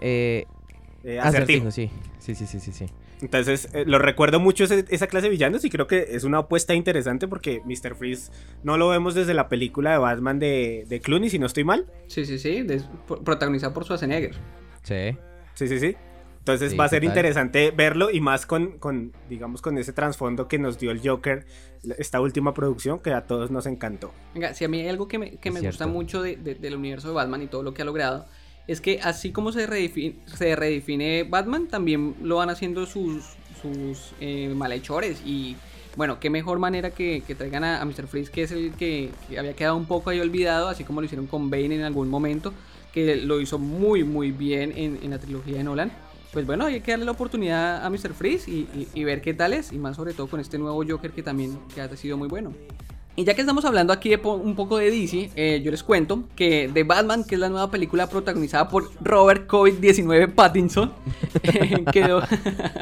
Eh, 0.00 0.44
Eh, 1.04 1.18
acertijo, 1.18 1.68
Acertijo. 1.68 1.70
sí. 1.70 1.90
Sí, 2.18 2.34
sí, 2.46 2.46
sí, 2.60 2.72
sí. 2.72 2.86
Entonces, 3.22 3.68
eh, 3.74 3.84
lo 3.86 3.98
recuerdo 3.98 4.38
mucho 4.40 4.64
ese- 4.64 4.84
esa 4.88 5.06
clase 5.06 5.24
de 5.26 5.30
villanos 5.30 5.64
y 5.64 5.70
creo 5.70 5.86
que 5.86 6.06
es 6.10 6.24
una 6.24 6.38
apuesta 6.38 6.74
interesante 6.74 7.26
porque 7.28 7.60
Mr. 7.66 7.94
Freeze 7.94 8.30
no 8.62 8.76
lo 8.78 8.88
vemos 8.88 9.14
desde 9.14 9.34
la 9.34 9.48
película 9.48 9.92
de 9.92 9.98
Batman 9.98 10.38
de, 10.38 10.84
de 10.88 11.00
Clooney, 11.00 11.28
si 11.30 11.38
no 11.38 11.46
estoy 11.46 11.64
mal. 11.64 11.86
Sí, 12.06 12.24
sí, 12.24 12.38
sí, 12.38 12.64
protagonizado 13.24 13.72
por 13.74 13.84
Schwarzenegger. 13.84 14.34
Sí. 14.82 15.16
Sí, 15.54 15.68
sí, 15.68 15.78
sí. 15.80 15.96
Entonces 16.52 16.72
Sí, 16.72 16.76
va 16.76 16.84
a 16.84 16.88
ser 16.88 17.00
total. 17.02 17.16
interesante 17.16 17.70
verlo 17.70 18.10
y 18.10 18.20
más 18.20 18.46
con, 18.46 18.78
con, 18.78 19.12
digamos, 19.28 19.62
con 19.62 19.78
ese 19.78 19.92
trasfondo 19.92 20.48
que 20.48 20.58
nos 20.58 20.78
dio 20.78 20.90
el 20.90 21.00
Joker, 21.06 21.46
esta 21.98 22.20
última 22.20 22.52
producción 22.54 22.98
que 22.98 23.12
a 23.12 23.22
todos 23.26 23.50
nos 23.50 23.66
encantó. 23.66 24.12
Venga, 24.34 24.54
si 24.54 24.64
a 24.64 24.68
mí 24.68 24.80
hay 24.80 24.88
algo 24.88 25.08
que 25.08 25.18
me, 25.18 25.36
que 25.36 25.50
me 25.50 25.60
gusta 25.60 25.86
mucho 25.86 26.22
de- 26.22 26.36
de- 26.36 26.54
del 26.54 26.76
universo 26.76 27.08
de 27.08 27.14
Batman 27.14 27.42
y 27.42 27.46
todo 27.46 27.62
lo 27.62 27.72
que 27.74 27.82
ha 27.82 27.84
logrado, 27.84 28.26
es 28.66 28.80
que 28.80 29.00
así 29.02 29.32
como 29.32 29.52
se 29.52 29.66
redefine, 29.66 30.16
se 30.26 30.54
redefine 30.56 31.24
Batman, 31.24 31.68
también 31.68 32.14
lo 32.22 32.36
van 32.36 32.50
haciendo 32.50 32.86
sus, 32.86 33.24
sus 33.60 34.12
eh, 34.20 34.52
malhechores 34.54 35.22
y 35.24 35.56
bueno, 35.96 36.20
qué 36.20 36.30
mejor 36.30 36.60
manera 36.60 36.90
que, 36.90 37.22
que 37.26 37.34
traigan 37.34 37.64
a, 37.64 37.84
Mr. 37.84 38.06
Freeze, 38.06 38.30
que 38.30 38.42
es 38.44 38.52
el 38.52 38.72
que, 38.74 39.10
había 39.36 39.54
quedado 39.54 39.76
un 39.76 39.86
poco 39.86 40.10
ahí 40.10 40.20
olvidado, 40.20 40.68
así 40.68 40.84
como 40.84 41.00
lo 41.00 41.06
hicieron 41.06 41.26
con 41.26 41.50
Bane 41.50 41.74
en 41.74 41.82
algún 41.82 42.08
momento, 42.08 42.54
que 42.92 43.16
lo 43.16 43.40
hizo 43.40 43.58
muy, 43.58 44.04
muy 44.04 44.30
bien 44.30 44.72
en, 44.76 45.00
en 45.02 45.10
la 45.10 45.18
trilogía 45.18 45.56
de 45.56 45.64
Nolan. 45.64 45.90
Pues 46.32 46.46
bueno, 46.46 46.66
hay 46.66 46.80
que 46.80 46.92
darle 46.92 47.06
la 47.06 47.10
oportunidad 47.10 47.84
a 47.84 47.90
Mr. 47.90 48.14
Freeze 48.14 48.48
y, 48.50 48.88
y, 48.94 49.04
ver 49.04 49.20
qué 49.20 49.34
tal 49.34 49.52
es, 49.52 49.72
y 49.72 49.78
más 49.78 49.96
sobre 49.96 50.14
todo 50.14 50.28
con 50.28 50.38
este 50.38 50.58
nuevo 50.58 50.84
Joker 50.88 51.10
que 51.10 51.24
también 51.24 51.58
que 51.74 51.80
ha 51.80 51.96
sido 51.96 52.16
muy 52.16 52.28
bueno. 52.28 52.52
Y 53.20 53.24
ya 53.24 53.34
que 53.34 53.42
estamos 53.42 53.66
hablando 53.66 53.92
aquí 53.92 54.14
un 54.14 54.56
poco 54.56 54.78
de 54.78 54.90
DC, 54.90 55.30
eh, 55.36 55.60
yo 55.62 55.70
les 55.70 55.82
cuento 55.82 56.24
que 56.34 56.70
The 56.72 56.84
Batman, 56.84 57.22
que 57.22 57.34
es 57.34 57.38
la 57.38 57.50
nueva 57.50 57.70
película 57.70 58.06
protagonizada 58.06 58.70
por 58.70 58.90
Robert 59.02 59.46
COVID-19 59.46 60.34
Pattinson, 60.34 60.90
eh, 61.42 61.84
quedó, 61.92 62.22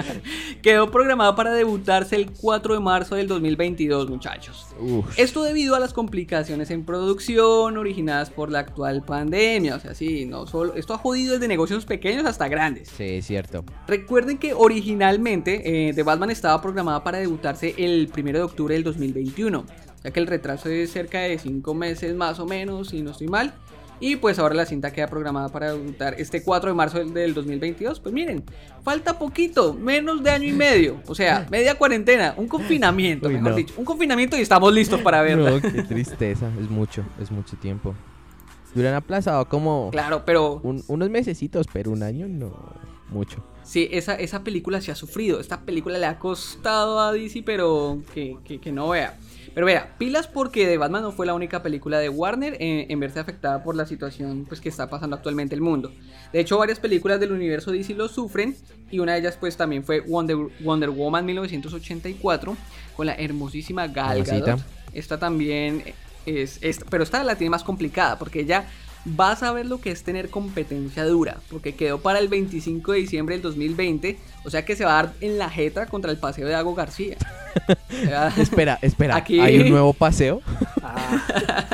quedó 0.62 0.92
programada 0.92 1.35
para 1.35 1.52
debutarse 1.52 2.14
el 2.14 2.30
4 2.30 2.75
de 2.75 2.78
marzo 2.78 3.16
del 3.16 3.26
2022, 3.26 4.09
muchachos. 4.09 4.68
Esto 5.16 5.42
debido 5.42 5.75
a 5.75 5.80
las 5.80 5.92
complicaciones 5.92 6.71
en 6.71 6.85
producción 6.85 7.76
originadas 7.76 8.30
por 8.30 8.52
la 8.52 8.61
actual 8.61 9.02
pandemia. 9.02 9.75
O 9.75 9.80
sea, 9.80 9.92
sí, 9.92 10.25
no 10.25 10.47
solo. 10.47 10.75
Esto 10.75 10.95
ha 10.95 10.99
jodido 10.99 11.35
desde 11.35 11.49
negocios 11.49 11.85
pequeños 11.85 12.25
hasta 12.26 12.47
grandes. 12.47 12.90
Sí, 12.97 13.16
es 13.16 13.26
cierto. 13.26 13.64
Recuerden 13.88 14.38
que 14.38 14.54
originalmente 14.54 15.88
eh, 15.88 15.95
The 15.95 16.04
Batman 16.04 16.30
estaba 16.30 16.62
programada 16.62 17.02
para 17.02 17.18
debutarse 17.18 17.75
el 17.76 18.09
1 18.16 18.33
de 18.35 18.42
octubre 18.42 18.73
del 18.76 18.85
2021 18.85 19.88
ya 20.08 20.12
que 20.12 20.20
el 20.20 20.26
retraso 20.26 20.68
es 20.68 20.90
cerca 20.90 21.20
de 21.20 21.38
5 21.38 21.74
meses 21.74 22.14
más 22.14 22.38
o 22.38 22.46
menos, 22.46 22.88
si 22.88 23.02
no 23.02 23.10
estoy 23.10 23.28
mal. 23.28 23.52
Y 24.00 24.16
pues 24.16 24.38
ahora 24.38 24.54
la 24.54 24.64
cinta 24.64 24.92
queda 24.92 25.08
programada 25.08 25.48
para 25.48 25.72
debutar 25.72 26.14
este 26.18 26.42
4 26.42 26.70
de 26.70 26.74
marzo 26.74 27.04
del 27.04 27.34
2022. 27.34 27.98
Pues 27.98 28.14
miren, 28.14 28.44
falta 28.84 29.18
poquito, 29.18 29.74
menos 29.74 30.22
de 30.22 30.30
año 30.30 30.48
y 30.48 30.52
medio. 30.52 31.02
O 31.08 31.14
sea, 31.14 31.46
media 31.50 31.76
cuarentena, 31.76 32.34
un 32.36 32.46
confinamiento, 32.46 33.28
mejor 33.28 33.56
dicho. 33.56 33.74
Un 33.76 33.84
confinamiento 33.84 34.36
y 34.36 34.40
estamos 34.40 34.72
listos 34.72 35.00
para 35.00 35.20
verla. 35.22 35.50
No, 35.50 35.60
qué 35.60 35.82
tristeza, 35.82 36.48
es 36.60 36.70
mucho, 36.70 37.04
es 37.20 37.30
mucho 37.30 37.56
tiempo. 37.56 37.94
Hubieran 38.72 38.94
aplazado 38.94 39.48
como 39.48 39.88
claro, 39.90 40.22
pero 40.24 40.60
unos 40.62 41.10
mesecitos, 41.10 41.66
pero 41.72 41.90
un 41.90 42.04
año 42.04 42.28
no, 42.28 42.54
mucho. 43.10 43.42
Sí, 43.64 43.88
esa, 43.90 44.14
esa 44.14 44.44
película 44.44 44.80
se 44.80 44.92
ha 44.92 44.94
sufrido. 44.94 45.40
Esta 45.40 45.62
película 45.62 45.98
le 45.98 46.06
ha 46.06 46.18
costado 46.18 47.00
a 47.00 47.12
DC, 47.12 47.42
pero 47.44 48.00
que, 48.14 48.36
que 48.44 48.72
no 48.72 48.90
vea. 48.90 49.18
Pero 49.58 49.66
vea, 49.66 49.92
pilas 49.98 50.28
porque 50.28 50.66
The 50.66 50.78
Batman 50.78 51.02
no 51.02 51.10
fue 51.10 51.26
la 51.26 51.34
única 51.34 51.64
película 51.64 51.98
de 51.98 52.08
Warner 52.08 52.56
en, 52.60 53.00
verse 53.00 53.18
afectada 53.18 53.64
por 53.64 53.74
la 53.74 53.86
situación 53.86 54.44
pues, 54.46 54.60
que 54.60 54.68
está 54.68 54.88
pasando 54.88 55.16
actualmente 55.16 55.56
el 55.56 55.60
mundo. 55.60 55.90
De 56.32 56.38
hecho, 56.38 56.58
varias 56.58 56.78
películas 56.78 57.18
del 57.18 57.32
universo 57.32 57.72
DC 57.72 57.94
lo 57.94 58.06
sufren 58.06 58.54
y 58.88 59.00
una 59.00 59.14
de 59.14 59.18
ellas 59.18 59.36
pues 59.36 59.56
también 59.56 59.82
fue 59.82 59.98
Wonder, 59.98 60.36
Wonder 60.60 60.90
Woman 60.90 61.26
1984 61.26 62.56
con 62.96 63.06
la 63.06 63.14
hermosísima 63.14 63.88
Gal 63.88 64.22
Gadot. 64.22 64.60
Esta 64.92 65.18
también 65.18 65.82
es, 66.24 66.60
es, 66.62 66.78
pero 66.88 67.02
esta 67.02 67.24
la 67.24 67.34
tiene 67.34 67.50
más 67.50 67.64
complicada 67.64 68.16
porque 68.16 68.42
ella 68.42 68.68
vas 69.04 69.42
a 69.42 69.52
ver 69.52 69.66
lo 69.66 69.80
que 69.80 69.90
es 69.90 70.02
tener 70.02 70.30
competencia 70.30 71.04
dura, 71.04 71.38
porque 71.50 71.74
quedó 71.74 72.00
para 72.00 72.18
el 72.18 72.28
25 72.28 72.92
de 72.92 72.98
diciembre 72.98 73.34
del 73.34 73.42
2020, 73.42 74.18
o 74.44 74.50
sea 74.50 74.64
que 74.64 74.76
se 74.76 74.84
va 74.84 74.98
a 74.98 75.02
dar 75.02 75.14
en 75.20 75.38
la 75.38 75.50
jeta 75.50 75.86
contra 75.86 76.10
el 76.10 76.18
paseo 76.18 76.46
de 76.46 76.52
Dago 76.52 76.74
García. 76.74 77.16
espera, 78.36 78.78
espera, 78.82 79.16
Aquí... 79.16 79.40
¿hay 79.40 79.58
un 79.60 79.70
nuevo 79.70 79.92
paseo? 79.92 80.42
Ah. 80.82 81.66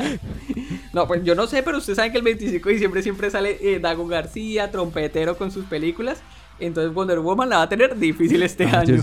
no, 0.92 1.06
pues 1.06 1.24
yo 1.24 1.34
no 1.34 1.46
sé, 1.46 1.62
pero 1.62 1.78
ustedes 1.78 1.96
saben 1.96 2.12
que 2.12 2.18
el 2.18 2.24
25 2.24 2.68
de 2.68 2.74
diciembre 2.74 3.02
siempre 3.02 3.30
sale 3.30 3.58
eh, 3.60 3.80
Dago 3.80 4.06
García, 4.06 4.70
trompetero 4.70 5.36
con 5.36 5.50
sus 5.50 5.64
películas. 5.64 6.18
Entonces 6.58 6.94
Wonder 6.94 7.18
Woman 7.18 7.48
la 7.48 7.56
va 7.58 7.62
a 7.62 7.68
tener 7.68 7.98
difícil 7.98 8.42
este 8.42 8.64
ah, 8.64 8.80
año. 8.80 9.00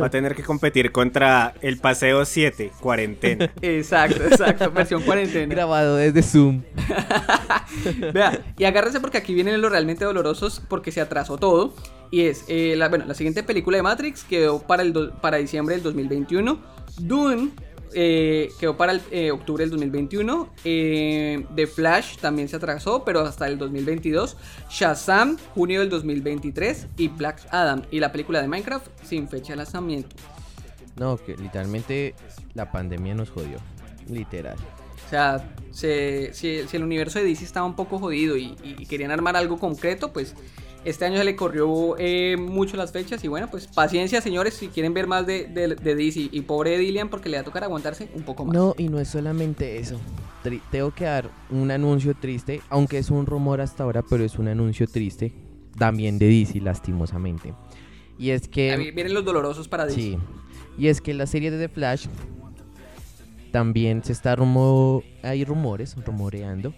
Va 0.00 0.06
a 0.06 0.10
tener 0.10 0.34
que 0.34 0.42
competir 0.42 0.92
contra 0.92 1.54
el 1.60 1.78
Paseo 1.78 2.24
7, 2.24 2.72
cuarentena. 2.80 3.50
Exacto, 3.62 4.22
exacto, 4.24 4.70
versión 4.70 5.02
cuarentena. 5.02 5.52
Grabado 5.54 5.96
desde 5.96 6.22
Zoom. 6.22 6.62
Vea, 8.12 8.40
y 8.56 8.64
agárrense 8.64 9.00
porque 9.00 9.18
aquí 9.18 9.34
vienen 9.34 9.60
los 9.60 9.70
realmente 9.70 10.04
dolorosos 10.04 10.62
porque 10.68 10.92
se 10.92 11.00
atrasó 11.00 11.36
todo. 11.36 11.74
Y 12.10 12.22
es, 12.22 12.44
eh, 12.48 12.74
la, 12.76 12.88
bueno, 12.88 13.04
la 13.06 13.14
siguiente 13.14 13.42
película 13.42 13.76
de 13.76 13.82
Matrix 13.82 14.24
quedó 14.24 14.60
para, 14.60 14.82
el 14.82 15.12
para 15.20 15.36
diciembre 15.36 15.74
del 15.74 15.82
2021. 15.82 16.58
Dune 17.00 17.50
eh, 17.94 18.50
quedó 18.58 18.76
para 18.76 18.92
el, 18.92 19.02
eh, 19.10 19.30
octubre 19.30 19.62
del 19.62 19.70
2021. 19.70 20.50
Eh, 20.64 21.44
The 21.54 21.66
Flash 21.66 22.16
también 22.18 22.48
se 22.48 22.56
atrasó, 22.56 23.04
pero 23.04 23.20
hasta 23.20 23.46
el 23.46 23.58
2022. 23.58 24.36
Shazam, 24.70 25.36
junio 25.54 25.80
del 25.80 25.90
2023. 25.90 26.88
Y 26.96 27.08
Black 27.08 27.46
Adam 27.50 27.82
y 27.90 28.00
la 28.00 28.12
película 28.12 28.40
de 28.40 28.48
Minecraft 28.48 28.86
sin 29.04 29.28
fecha 29.28 29.52
de 29.52 29.56
lanzamiento. 29.56 30.16
No, 30.96 31.16
que 31.16 31.36
literalmente 31.36 32.14
la 32.54 32.70
pandemia 32.70 33.14
nos 33.14 33.30
jodió. 33.30 33.58
Literal. 34.08 34.56
O 35.06 35.10
sea, 35.10 35.54
si, 35.70 36.66
el 36.72 36.82
universo 36.82 37.18
de 37.18 37.24
DC 37.24 37.44
estaba 37.44 37.66
un 37.66 37.76
poco 37.76 37.98
jodido 37.98 38.36
y 38.36 38.54
querían 38.88 39.10
armar 39.10 39.36
algo 39.36 39.58
concreto, 39.58 40.12
pues 40.12 40.34
este 40.84 41.04
año 41.04 41.18
se 41.18 41.24
le 41.24 41.36
corrió 41.36 41.96
eh, 41.98 42.36
mucho 42.36 42.76
las 42.76 42.92
fechas 42.92 43.22
y 43.24 43.28
bueno, 43.28 43.48
pues 43.50 43.66
paciencia 43.66 44.20
señores 44.20 44.54
si 44.54 44.68
quieren 44.68 44.94
ver 44.94 45.06
más 45.06 45.26
de, 45.26 45.46
de, 45.46 45.94
DC 45.94 46.28
y 46.32 46.40
pobre 46.42 46.78
Dillian 46.78 47.08
porque 47.08 47.28
le 47.28 47.36
va 47.36 47.42
a 47.42 47.44
tocar 47.44 47.64
aguantarse 47.64 48.08
un 48.14 48.22
poco 48.22 48.44
más. 48.44 48.54
No, 48.54 48.74
y 48.78 48.88
no 48.88 48.98
es 48.98 49.08
solamente 49.08 49.78
eso. 49.78 50.00
tengo 50.70 50.92
que 50.92 51.04
dar 51.04 51.30
un 51.50 51.70
anuncio 51.70 52.14
triste, 52.14 52.60
aunque 52.68 52.98
es 52.98 53.10
un 53.10 53.26
rumor 53.26 53.60
hasta 53.60 53.84
ahora, 53.84 54.02
pero 54.08 54.24
es 54.24 54.38
un 54.38 54.48
anuncio 54.48 54.86
triste 54.86 55.32
también 55.76 56.18
de 56.18 56.28
DC 56.28 56.60
lastimosamente. 56.60 57.54
Y 58.18 58.30
es 58.30 58.48
que... 58.48 58.76
vienen 58.94 59.14
los 59.14 59.24
dolorosos 59.24 59.68
para 59.68 59.86
DC. 59.86 60.00
Sí. 60.00 60.18
Y 60.76 60.88
es 60.88 61.00
que 61.00 61.14
la 61.14 61.26
serie 61.26 61.50
de 61.50 61.58
The 61.58 61.72
Flash 61.72 62.06
también 63.52 64.02
se 64.04 64.12
está 64.12 64.36
rumor... 64.36 65.04
Hay 65.22 65.44
rumores, 65.44 65.96
rumoreando, 66.04 66.74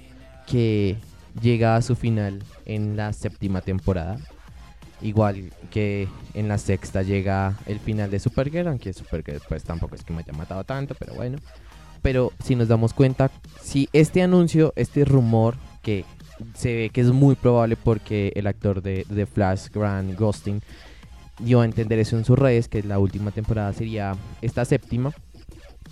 que 0.47 0.97
llega 1.41 1.77
a 1.77 1.83
su 1.83 1.97
final 1.97 2.43
en 2.67 2.97
la 2.97 3.13
séptima 3.13 3.61
temporada. 3.61 4.19
Igual 5.03 5.51
que 5.71 6.09
en 6.35 6.49
la 6.49 6.59
sexta 6.59 7.03
llega 7.03 7.57
el 7.67 7.81
final 7.81 8.11
de 8.11 8.21
Supergirl, 8.21 8.69
aunque 8.69 8.93
Supergirl 8.93 9.41
pues 9.49 9.65
tampoco 9.65 9.95
es 9.95 10.05
que 10.05 10.13
me 10.13 10.21
haya 10.21 10.33
matado 10.33 10.65
tanto, 10.65 10.95
pero 10.99 11.15
bueno. 11.15 11.39
Pero 12.03 12.33
si 12.45 12.55
nos 12.55 12.69
damos 12.69 12.93
cuenta, 12.93 13.31
si 13.63 13.89
este 13.93 14.23
anuncio, 14.23 14.73
este 14.77 15.05
rumor 15.05 15.57
que 15.83 16.05
se 16.55 16.75
ve 16.75 16.91
que 16.91 17.01
es 17.01 17.09
muy 17.09 17.35
probable 17.35 17.77
porque 17.77 18.33
el 18.35 18.47
actor 18.47 18.83
de, 18.83 19.07
The 19.13 19.27
Flash, 19.27 19.69
Grant 19.73 20.19
Ghosting, 20.19 20.61
dio 21.39 21.61
a 21.61 21.65
entender 21.65 21.99
eso 21.99 22.17
en 22.17 22.25
sus 22.25 22.39
redes, 22.39 22.69
que 22.69 22.83
la 22.83 22.99
última 22.99 23.31
temporada 23.31 23.73
sería 23.73 24.15
esta 24.43 24.65
séptima, 24.65 25.13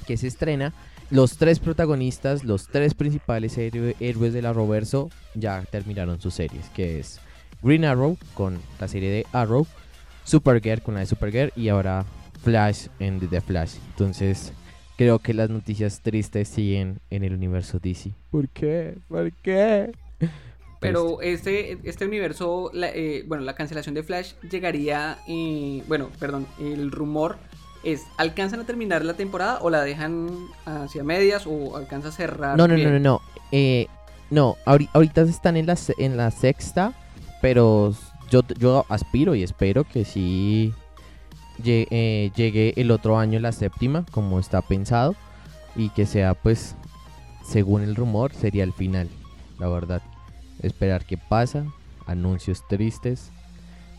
que 0.07 0.16
se 0.16 0.26
estrena, 0.26 0.75
los 1.11 1.38
tres 1.38 1.59
protagonistas, 1.59 2.45
los 2.45 2.69
tres 2.69 2.95
principales 2.95 3.57
héroes 3.57 4.33
de 4.33 4.43
la 4.43 4.53
Roverso 4.53 5.11
ya 5.35 5.62
terminaron 5.71 6.21
sus 6.21 6.35
series, 6.35 6.69
que 6.71 7.00
es 7.00 7.21
Green 7.62 7.85
Arrow 7.85 8.17
con 8.35 8.59
la 8.79 8.88
serie 8.88 9.11
de 9.11 9.27
Arrow, 9.33 9.67
Supergirl 10.25 10.83
con 10.83 10.95
la 10.95 11.00
de 11.00 11.07
Supergirl 11.07 11.53
y 11.57 11.69
ahora 11.69 12.05
Flash 12.43 12.88
en 12.99 13.21
The 13.21 13.41
Flash. 13.41 13.77
Entonces, 13.91 14.53
creo 14.97 15.19
que 15.19 15.33
las 15.33 15.49
noticias 15.49 16.00
tristes 16.00 16.49
siguen 16.49 17.00
en 17.11 17.25
el 17.25 17.33
universo 17.33 17.79
DC. 17.79 18.11
¿Por 18.31 18.49
qué? 18.49 18.99
¿Por 19.09 19.33
qué? 19.33 19.93
Pero 20.81 21.21
este, 21.23 21.79
este 21.83 22.07
universo, 22.07 22.71
eh, 22.75 23.25
bueno, 23.27 23.43
la 23.43 23.55
cancelación 23.55 23.95
de 23.95 24.05
Flash 24.05 24.35
llegaría, 24.49 25.19
eh, 25.27 25.83
bueno, 25.88 26.11
perdón, 26.21 26.47
el 26.61 26.93
rumor 26.93 27.38
es, 27.92 28.07
¿alcanzan 28.16 28.61
a 28.61 28.64
terminar 28.64 29.04
la 29.04 29.14
temporada 29.14 29.59
o 29.61 29.71
la 29.71 29.83
dejan 29.83 30.28
hacia 30.64 31.04
medias 31.04 31.47
o 31.47 31.76
alcanza 31.76 32.09
a 32.09 32.12
cerrar? 32.12 32.57
No, 32.57 32.68
no, 32.68 32.76
no, 32.76 32.90
no, 32.90 32.99
no. 32.99 33.21
Eh, 33.52 33.87
no, 34.30 34.57
ahorita 34.64 35.23
están 35.23 35.57
en 35.57 35.66
la, 35.66 35.76
en 35.99 36.16
la 36.16 36.30
sexta, 36.30 36.92
pero 37.40 37.95
yo, 38.30 38.42
yo 38.59 38.85
aspiro 38.88 39.35
y 39.35 39.42
espero 39.42 39.85
que 39.85 40.04
sí 40.04 40.75
eh, 41.64 42.30
llegue 42.37 42.75
el 42.76 42.90
otro 42.90 43.18
año 43.18 43.40
la 43.40 43.52
séptima, 43.52 44.04
como 44.11 44.38
está 44.38 44.62
pensado, 44.62 45.16
y 45.75 45.88
que 45.90 46.07
sea 46.07 46.35
pues, 46.35 46.76
según 47.45 47.83
el 47.83 47.97
rumor, 47.97 48.33
sería 48.33 48.64
el 48.64 48.73
final, 48.73 49.09
la 49.59 49.68
verdad. 49.68 50.02
Esperar 50.62 51.04
qué 51.04 51.16
pasa, 51.16 51.64
anuncios 52.07 52.66
tristes, 52.68 53.30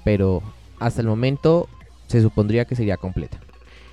pero 0.04 0.44
hasta 0.80 1.02
el 1.02 1.08
momento 1.08 1.68
se 2.08 2.22
supondría 2.22 2.66
que 2.66 2.76
sería 2.76 2.98
completa. 2.98 3.40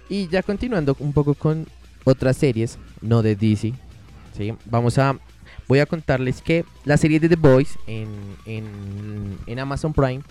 Y 0.08 0.28
ya 0.28 0.42
continuando 0.42 0.96
un 1.00 1.12
poco 1.12 1.34
con 1.34 1.66
otras 2.04 2.36
series, 2.36 2.78
no 3.00 3.22
de 3.22 3.34
DC, 3.34 3.72
¿sí? 4.36 4.54
vamos 4.66 4.98
a 4.98 5.18
voy 5.68 5.80
a 5.80 5.86
contarles 5.86 6.42
que 6.42 6.64
la 6.84 6.96
serie 6.96 7.18
de 7.18 7.28
The 7.28 7.36
Boys 7.36 7.78
en, 7.86 8.08
en, 8.46 9.58
Amazon 9.58 9.92
Prime 9.92 10.22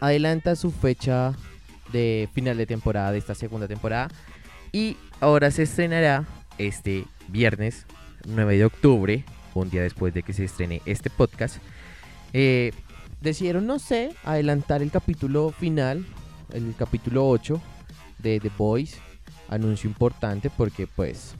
adelanta 0.00 0.56
su 0.56 0.70
fecha 0.70 1.34
de 1.92 2.28
final 2.32 2.56
de 2.56 2.66
temporada 2.66 3.12
de 3.12 3.18
esta 3.18 3.34
segunda 3.34 3.68
temporada 3.68 4.08
y 4.72 4.96
ahora 5.20 5.50
se 5.50 5.64
estrenará 5.64 6.24
este 6.56 7.04
viernes 7.28 7.86
9 8.26 8.56
de 8.56 8.64
octubre, 8.64 9.24
un 9.54 9.68
día 9.68 9.82
después 9.82 10.14
de 10.14 10.22
que 10.22 10.32
se 10.32 10.44
estrene 10.44 10.80
este 10.86 11.10
podcast. 11.10 11.58
Eh, 12.32 12.72
decidieron, 13.20 13.66
no 13.66 13.78
sé, 13.78 14.14
adelantar 14.24 14.82
el 14.82 14.90
capítulo 14.90 15.50
final, 15.50 16.06
el 16.52 16.74
capítulo 16.76 17.28
8 17.28 17.60
de 18.24 18.40
The 18.40 18.50
Boys 18.56 18.98
anuncio 19.48 19.88
importante 19.88 20.50
porque 20.50 20.86
pues 20.86 21.34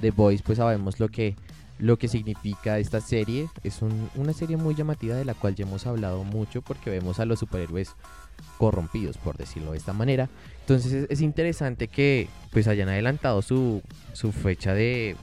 The 0.00 0.10
Voice 0.10 0.42
pues 0.44 0.58
sabemos 0.58 0.98
lo 0.98 1.08
que 1.08 1.36
lo 1.78 1.98
que 1.98 2.06
significa 2.06 2.78
esta 2.78 3.00
serie. 3.00 3.48
Es 3.64 3.80
una 4.14 4.32
serie 4.32 4.56
muy 4.56 4.76
llamativa 4.76 5.16
de 5.16 5.24
la 5.24 5.34
cual 5.34 5.56
ya 5.56 5.64
hemos 5.64 5.84
hablado 5.86 6.22
mucho 6.22 6.62
porque 6.62 6.90
vemos 6.90 7.18
a 7.18 7.24
los 7.24 7.40
superhéroes 7.40 7.90
corrompidos, 8.56 9.18
por 9.18 9.36
decirlo 9.36 9.72
de 9.72 9.78
esta 9.78 9.92
manera. 9.92 10.28
Entonces 10.60 11.08
es, 11.10 11.20
interesante 11.20 11.88
que 11.88 12.28
pues 12.52 12.68
hayan 12.68 12.88
adelantado 12.88 13.42
su, 13.42 13.82
su 14.12 14.30
fecha 14.30 14.74
de 14.74 15.16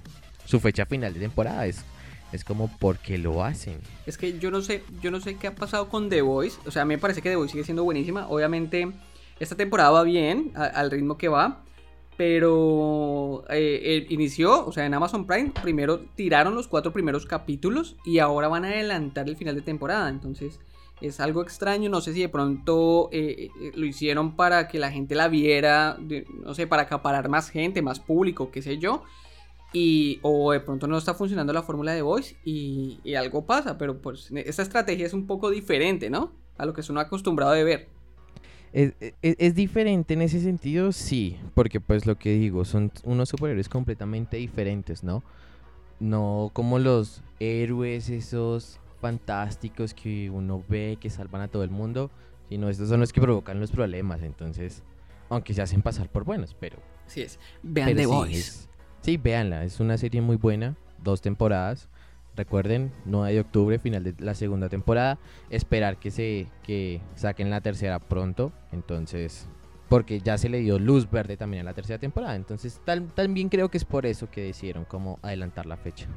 su 0.44 0.60
fecha 0.60 0.86
final 0.86 1.13
de 1.13 1.22
temporada. 1.22 1.66
Es, 1.66 1.86
es 2.34 2.44
como 2.44 2.70
porque 2.78 3.18
lo 3.18 3.42
hacen. 3.42 3.80
Es 4.06 4.18
que 4.18 4.38
yo 4.38 4.51
no 4.51 4.62
sé, 4.62 4.84
yo 5.01 5.12
no 5.12 5.22
sé 5.22 5.36
qué 5.36 5.48
ha 5.48 5.56
pasado 5.56 5.88
con 5.88 6.10
The 6.10 6.22
Voice. 6.22 6.60
O 6.66 6.72
sea, 6.72 6.82
a 6.82 6.86
mí 6.86 6.96
me 6.96 7.00
parece 7.00 7.22
que 7.22 7.30
The 7.30 7.38
Voice 7.38 7.54
sigue 7.54 7.63
siendo 7.63 7.86
buenísima. 7.86 8.28
Obviamente, 8.28 8.92
esta 9.39 9.55
temporada 9.55 9.91
va 9.91 10.03
bien, 10.03 10.51
al 10.55 10.91
ritmo 10.91 11.17
que 11.17 11.27
va 11.27 11.63
pero 12.19 13.46
eh, 13.50 14.05
inició, 14.10 14.65
o 14.65 14.74
sea, 14.74 14.86
en 14.86 14.93
Amazon 14.93 15.25
Prime, 15.25 15.53
primero 15.62 16.01
tiraron 16.15 16.53
los 16.53 16.67
cuatro 16.67 16.91
primeros 16.91 17.25
capítulos 17.25 17.96
y 18.03 18.19
ahora 18.19 18.50
van 18.50 18.65
a 18.65 18.67
adelantar 18.67 19.29
el 19.29 19.38
final 19.38 19.55
de 19.55 19.62
temporada. 19.62 20.10
Entonces 20.10 20.60
es 21.00 21.22
algo 21.22 21.41
extraño, 21.41 21.89
no 21.89 22.01
sé 22.01 22.12
si 22.12 22.19
de 22.19 22.27
pronto 22.27 23.08
eh, 23.13 23.48
eh, 23.62 23.72
lo 23.74 23.86
hicieron 23.86 24.36
para 24.36 24.67
que 24.67 24.79
la 24.79 24.91
gente 24.91 25.15
la 25.15 25.29
viera, 25.29 25.98
no 26.43 26.53
sé, 26.53 26.67
para 26.67 26.81
acaparar 26.81 27.29
más 27.29 27.50
gente, 27.50 27.81
más 27.81 28.01
público, 28.01 28.51
qué 28.51 28.62
sé 28.62 28.79
yo. 28.79 29.03
Y, 29.72 30.19
o 30.22 30.51
de 30.51 30.60
pronto 30.60 30.88
no 30.88 30.98
está 30.98 31.13
funcionando 31.13 31.53
la 31.53 31.63
fórmula 31.63 31.93
de 31.93 32.01
Voice 32.01 32.36
y, 32.43 33.00
y 33.05 33.15
algo 33.15 33.46
pasa, 33.46 33.77
pero 33.77 34.01
pues 34.01 34.29
esta 34.36 34.63
estrategia 34.63 35.05
es 35.05 35.13
un 35.13 35.25
poco 35.25 35.50
diferente, 35.50 36.10
¿no? 36.10 36.34
A 36.58 36.65
lo 36.65 36.74
que 36.74 36.81
uno 36.89 37.00
acostumbrado 37.00 37.53
de 37.53 37.63
ver. 37.63 37.99
Es, 38.71 39.55
diferente 39.55 40.13
en 40.13 40.21
ese 40.21 40.39
sentido, 40.39 40.91
sí, 40.91 41.38
porque 41.55 41.81
pues 41.81 42.05
lo 42.05 42.17
que 42.17 42.33
digo, 42.33 42.65
son 42.65 42.91
unos 43.03 43.29
superhéroes 43.29 43.67
completamente 43.67 44.38
diferentes, 44.38 45.03
¿no? 45.03 45.23
No 45.99 46.51
como 46.53 46.77
los 46.77 47.23
héroes 47.39 48.09
esos 48.09 48.79
fantásticos 49.01 49.93
que 49.93 50.29
uno 50.29 50.63
ve 50.67 50.97
que 50.99 51.09
salvan 51.09 51.41
a 51.41 51.47
todo 51.47 51.63
el 51.63 51.71
mundo, 51.71 52.11
sino 52.47 52.69
estos 52.69 52.89
son 52.89 52.99
los 52.99 53.11
que 53.11 53.21
provocan 53.21 53.59
los 53.59 53.71
problemas, 53.71 54.21
entonces, 54.21 54.83
aunque 55.29 55.53
se 55.53 55.61
hacen 55.61 55.81
pasar 55.81 56.09
por 56.09 56.23
buenos, 56.23 56.55
pero... 56.59 56.77
Sí 57.07 57.21
es, 57.21 57.39
vean 57.63 57.95
The 57.95 58.05
Voice. 58.05 58.67
sí, 59.01 59.17
véanla, 59.17 59.63
es 59.63 59.79
una 59.79 59.97
serie 59.97 60.21
muy 60.21 60.35
buena, 60.35 60.75
dos 61.03 61.21
temporadas, 61.21 61.89
Recuerden, 62.39 62.93
9 63.03 63.34
de 63.34 63.41
octubre, 63.41 63.79
final 63.79 64.01
de 64.01 64.15
la 64.17 64.34
segunda 64.34 64.69
temporada. 64.69 65.19
Esperar 65.50 65.98
que 65.98 66.10
se 66.10 66.48
que 66.63 67.01
saquen 67.15 67.50
la 67.50 67.60
tercera 67.60 68.00
pronto. 68.00 68.53
Entonces, 68.72 69.50
porque 69.89 70.22
ya 70.22 70.38
se 70.38 70.48
le 70.48 70.60
dio 70.60 70.79
luz 70.79 71.12
verde 71.12 71.36
también 71.36 71.63
a 71.63 71.63
la 71.65 71.74
tercera 71.74 72.00
temporada. 72.00 72.38
Entonces, 72.38 72.79
también 73.13 73.50
creo 73.50 73.67
que 73.67 73.77
es 73.77 73.84
por 73.84 74.05
eso 74.05 74.31
que 74.31 74.41
decidieron 74.41 74.86
como 74.86 75.19
adelantar 75.22 75.65
la 75.65 75.75
fecha. 75.75 76.08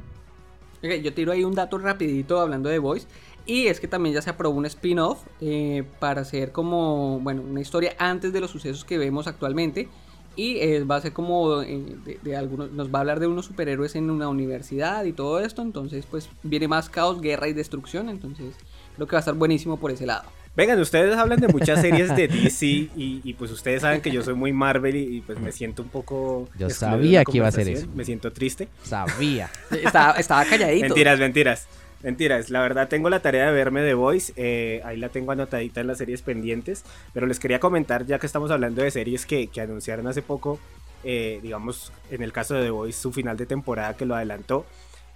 yo 0.80 1.12
tiro 1.12 1.32
ahí 1.32 1.42
un 1.42 1.56
dato 1.56 1.76
rapidito 1.76 2.38
hablando 2.38 2.68
de 2.68 2.78
Voice. 2.78 3.08
Y 3.44 3.66
es 3.66 3.80
que 3.80 3.88
también 3.88 4.14
ya 4.14 4.22
se 4.22 4.30
aprobó 4.30 4.56
un 4.56 4.66
spin-off 4.66 5.24
eh, 5.40 5.82
para 5.98 6.20
hacer 6.20 6.52
como, 6.52 7.18
bueno, 7.18 7.42
una 7.42 7.60
historia 7.60 7.96
antes 7.98 8.32
de 8.32 8.40
los 8.40 8.52
sucesos 8.52 8.84
que 8.84 8.96
vemos 8.96 9.26
actualmente. 9.26 9.88
Y 10.34 10.58
eh, 10.58 10.84
va 10.84 10.96
a 10.96 11.00
ser 11.00 11.12
como 11.12 11.62
eh, 11.62 11.96
de, 12.22 12.36
algunos, 12.36 12.72
nos 12.72 12.92
va 12.92 12.98
a 12.98 13.00
hablar 13.00 13.20
de 13.20 13.26
unos 13.26 13.46
superhéroes 13.46 13.96
en 13.96 14.10
una 14.10 14.28
universidad 14.28 15.04
y 15.04 15.12
todo 15.12 15.40
esto. 15.40 15.62
Entonces, 15.62 16.06
pues 16.10 16.28
viene 16.42 16.68
más 16.68 16.88
caos, 16.88 17.20
guerra 17.20 17.48
y 17.48 17.52
destrucción. 17.52 18.08
Entonces, 18.08 18.54
creo 18.96 19.06
que 19.06 19.12
va 19.12 19.18
a 19.18 19.20
estar 19.20 19.34
buenísimo 19.34 19.78
por 19.78 19.90
ese 19.90 20.06
lado. 20.06 20.24
Vengan, 20.54 20.78
ustedes 20.80 21.16
hablan 21.16 21.40
de 21.40 21.48
muchas 21.48 21.80
series 21.80 22.14
de 22.14 22.28
DC 22.44 22.66
y, 22.66 23.34
pues 23.38 23.50
ustedes 23.50 23.80
saben 23.80 24.02
que 24.02 24.10
yo 24.10 24.22
soy 24.22 24.34
muy 24.34 24.52
Marvel 24.52 24.96
y, 24.96 25.20
pues 25.22 25.40
me 25.40 25.50
siento 25.50 25.82
un 25.82 25.88
poco... 25.88 26.48
Yo 26.58 26.68
sabía 26.70 27.24
que 27.24 27.38
iba 27.38 27.48
a 27.48 27.52
ser 27.52 27.68
eso. 27.68 27.86
Me 27.94 28.04
siento 28.04 28.32
triste. 28.32 28.68
Sabía. 28.82 29.50
estaba, 29.70 30.12
estaba 30.12 30.44
calladito. 30.44 30.86
Mentiras, 30.86 31.18
mentiras. 31.18 31.68
Mentiras, 32.02 32.50
la 32.50 32.60
verdad 32.60 32.88
tengo 32.88 33.08
la 33.10 33.20
tarea 33.20 33.46
de 33.46 33.52
verme 33.52 33.82
The 33.82 33.94
Voice, 33.94 34.32
eh, 34.36 34.82
ahí 34.84 34.96
la 34.96 35.08
tengo 35.08 35.30
anotadita 35.30 35.80
en 35.80 35.86
las 35.86 35.98
series 35.98 36.20
pendientes, 36.20 36.84
pero 37.14 37.28
les 37.28 37.38
quería 37.38 37.60
comentar, 37.60 38.06
ya 38.06 38.18
que 38.18 38.26
estamos 38.26 38.50
hablando 38.50 38.82
de 38.82 38.90
series 38.90 39.24
que, 39.24 39.48
anunciaron 39.60 40.08
hace 40.08 40.20
poco, 40.20 40.58
eh, 41.04 41.38
digamos, 41.42 41.92
en 42.10 42.22
el 42.22 42.32
caso 42.32 42.54
de 42.54 42.64
The 42.64 42.70
Voice, 42.70 43.00
su 43.00 43.12
final 43.12 43.36
de 43.36 43.46
temporada 43.46 43.96
que 43.96 44.04
lo 44.04 44.16
adelantó. 44.16 44.66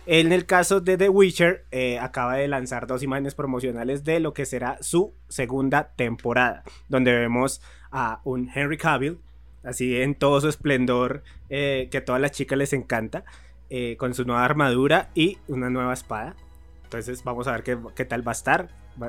En 0.07 0.33
el 0.33 0.46
caso 0.46 0.81
de 0.81 0.96
The 0.96 1.09
Witcher, 1.09 1.64
eh, 1.72 1.99
acaba 1.99 2.37
de 2.37 2.46
lanzar 2.46 2.87
dos 2.87 3.03
imágenes 3.03 3.35
promocionales 3.35 4.05
de 4.05 4.20
lo 4.20 4.33
que 4.33 4.46
será 4.46 4.79
su 4.81 5.12
segunda 5.29 5.90
temporada, 5.96 6.62
donde 6.88 7.12
vemos 7.12 7.61
a 7.90 8.20
un 8.22 8.49
Henry 8.55 8.79
Cavill, 8.79 9.18
así 9.64 10.01
en 10.01 10.14
todo 10.14 10.40
su 10.40 10.49
esplendor, 10.49 11.25
que 11.49 11.90
a 11.92 12.05
todas 12.05 12.20
las 12.20 12.31
chicas 12.31 12.57
les 12.57 12.72
encanta, 12.72 13.25
con 13.99 14.14
su 14.14 14.25
nueva 14.25 14.44
armadura 14.44 15.11
y 15.16 15.38
una 15.49 15.68
nueva 15.68 15.92
espada. 15.92 16.37
Entonces 16.87 17.25
vamos 17.25 17.49
a 17.49 17.53
ver 17.53 17.64
qué, 17.64 18.05
tal 18.05 18.27
va 18.27 18.31
a 18.31 18.35
estar. 18.35 18.68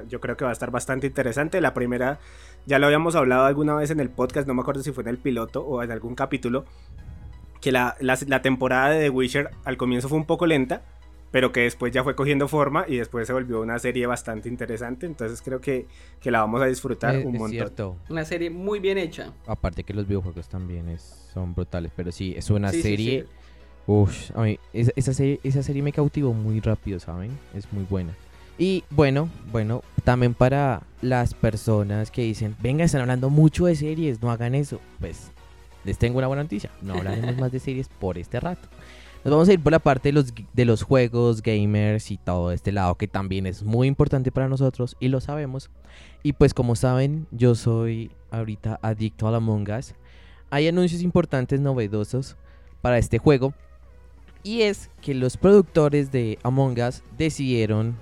Yo 0.09 0.19
creo 0.19 0.35
que 0.35 0.43
va 0.43 0.49
a 0.49 0.53
estar 0.53 0.71
bastante 0.71 1.07
interesante. 1.07 1.61
La 1.61 1.75
primera, 1.75 2.19
ya 2.65 2.79
lo 2.79 2.87
habíamos 2.87 3.15
hablado 3.15 3.45
alguna 3.45 3.75
vez 3.75 3.91
en 3.91 3.99
el 3.99 4.09
podcast, 4.09 4.47
no 4.47 4.55
me 4.55 4.61
acuerdo 4.61 4.81
si 4.81 4.91
fue 4.91 5.03
en 5.03 5.09
el 5.09 5.19
piloto 5.19 5.61
o 5.61 5.83
en 5.83 5.91
algún 5.91 6.15
capítulo, 6.15 6.65
que 7.61 7.71
la, 7.71 7.95
temporada 8.41 8.89
de 8.89 9.01
The 9.01 9.09
Witcher 9.11 9.51
al 9.63 9.77
comienzo 9.77 10.09
fue 10.09 10.17
un 10.17 10.25
poco 10.25 10.47
lenta, 10.47 10.81
pero 11.29 11.51
que 11.51 11.61
después 11.61 11.93
ya 11.93 12.03
fue 12.03 12.15
cogiendo 12.15 12.47
forma 12.47 12.85
y 12.87 12.97
después 12.97 13.27
se 13.27 13.33
volvió 13.33 13.61
una 13.61 13.77
serie 13.77 14.07
bastante 14.07 14.49
interesante. 14.49 15.05
Entonces 15.05 15.43
creo 15.43 15.61
que, 15.61 15.85
la 16.23 16.39
vamos 16.39 16.63
a 16.63 16.65
disfrutar 16.65 17.15
un 17.17 17.33
montón. 17.33 17.51
Cierto. 17.51 17.97
Una 18.09 18.25
serie 18.25 18.49
muy 18.49 18.79
bien 18.79 18.97
hecha. 18.97 19.33
Aparte 19.45 19.83
que 19.83 19.93
los 19.93 20.07
videojuegos 20.07 20.49
también 20.49 20.97
son 20.97 21.53
brutales, 21.53 21.91
pero 21.95 22.11
sí, 22.11 22.33
es 22.35 22.49
una 22.49 22.71
serie... 22.71 23.27
Uf, 23.87 24.31
a 24.35 24.41
mí, 24.41 24.59
esa, 24.73 25.13
serie, 25.13 25.39
esa 25.43 25.63
serie 25.63 25.81
me 25.81 25.93
cautivó 25.93 26.33
muy 26.33 26.59
rápido, 26.59 26.99
¿saben? 26.99 27.31
Es 27.55 27.71
muy 27.71 27.85
buena. 27.85 28.13
Y 28.57 28.83
bueno, 28.89 29.29
bueno, 29.49 29.81
también 30.03 30.33
para 30.33 30.81
las 31.01 31.33
personas 31.33 32.11
que 32.11 32.23
dicen, 32.23 32.57
venga, 32.59 32.83
están 32.83 33.01
hablando 33.01 33.29
mucho 33.29 33.65
de 33.65 33.77
series, 33.77 34.21
no 34.21 34.29
hagan 34.29 34.55
eso. 34.55 34.81
Pues 34.99 35.31
les 35.85 35.97
tengo 35.97 36.17
una 36.17 36.27
buena 36.27 36.43
noticia, 36.43 36.69
no 36.81 36.95
hablaremos 36.95 37.37
más 37.39 37.51
de 37.53 37.59
series 37.59 37.87
por 37.87 38.17
este 38.17 38.41
rato. 38.41 38.67
Nos 39.23 39.31
vamos 39.31 39.47
a 39.47 39.53
ir 39.53 39.63
por 39.63 39.71
la 39.71 39.79
parte 39.79 40.09
de 40.09 40.13
los, 40.13 40.33
de 40.53 40.65
los 40.65 40.83
juegos, 40.83 41.41
gamers 41.41 42.11
y 42.11 42.17
todo 42.17 42.51
este 42.51 42.73
lado 42.73 42.95
que 42.95 43.07
también 43.07 43.45
es 43.45 43.63
muy 43.63 43.87
importante 43.87 44.33
para 44.33 44.49
nosotros 44.49 44.97
y 44.99 45.07
lo 45.07 45.21
sabemos. 45.21 45.69
Y 46.23 46.33
pues 46.33 46.53
como 46.53 46.75
saben, 46.75 47.25
yo 47.31 47.55
soy 47.55 48.11
ahorita 48.31 48.79
adicto 48.81 49.29
a 49.29 49.31
la 49.31 49.37
Among 49.37 49.69
Us. 49.71 49.95
Hay 50.49 50.67
anuncios 50.67 51.01
importantes, 51.01 51.61
novedosos 51.61 52.35
para 52.81 52.97
este 52.97 53.17
juego 53.17 53.53
y 54.47 54.61
es 54.61 54.89
que 55.01 55.13
los 55.13 55.35
productores 55.35 56.09
de 56.13 56.39
Among 56.41 56.79
Us 56.79 57.03
decidieron 57.17 57.97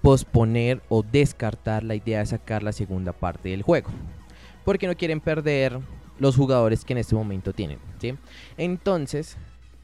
posponer 0.00 0.80
o 0.88 1.02
descartar 1.02 1.84
la 1.84 1.94
idea 1.94 2.20
de 2.20 2.26
sacar 2.26 2.62
la 2.62 2.72
segunda 2.72 3.12
parte 3.12 3.50
del 3.50 3.60
juego. 3.60 3.90
Porque 4.64 4.86
no 4.86 4.96
quieren 4.96 5.20
perder 5.20 5.78
los 6.18 6.36
jugadores 6.36 6.86
que 6.86 6.94
en 6.94 7.00
este 7.00 7.14
momento 7.14 7.52
tienen. 7.52 7.78
Entonces, 8.56 9.36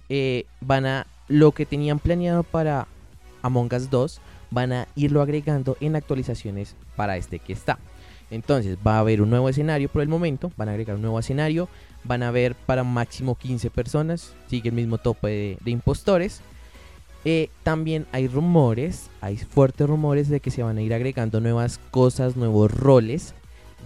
eh, 0.08 0.46
van 0.60 0.86
a. 0.86 1.06
Lo 1.28 1.52
que 1.52 1.64
tenían 1.64 2.00
planeado 2.00 2.42
para 2.42 2.88
Among 3.42 3.72
Us 3.72 3.88
2, 3.88 4.20
van 4.50 4.72
a 4.72 4.88
irlo 4.96 5.22
agregando 5.22 5.76
en 5.80 5.94
actualizaciones 5.94 6.74
para 6.96 7.18
este 7.18 7.38
que 7.38 7.52
está. 7.52 7.78
Entonces, 8.30 8.78
va 8.86 8.96
a 8.96 9.00
haber 9.00 9.22
un 9.22 9.30
nuevo 9.30 9.48
escenario 9.48 9.88
por 9.88 10.02
el 10.02 10.08
momento. 10.08 10.52
Van 10.56 10.68
a 10.68 10.72
agregar 10.72 10.96
un 10.96 11.02
nuevo 11.02 11.18
escenario 11.18 11.68
van 12.04 12.22
a 12.22 12.30
ver 12.30 12.54
para 12.54 12.84
máximo 12.84 13.34
15 13.34 13.70
personas, 13.70 14.34
sigue 14.48 14.70
el 14.70 14.74
mismo 14.74 14.98
tope 14.98 15.58
de, 15.62 15.70
impostores. 15.70 16.40
Eh, 17.24 17.50
también 17.62 18.06
hay 18.12 18.28
rumores, 18.28 19.10
hay 19.20 19.36
fuertes 19.36 19.86
rumores 19.86 20.28
de 20.28 20.40
que 20.40 20.50
se 20.50 20.62
van 20.62 20.78
a 20.78 20.82
ir 20.82 20.94
agregando 20.94 21.40
nuevas 21.40 21.78
cosas, 21.90 22.36
nuevos 22.36 22.70
roles 22.70 23.34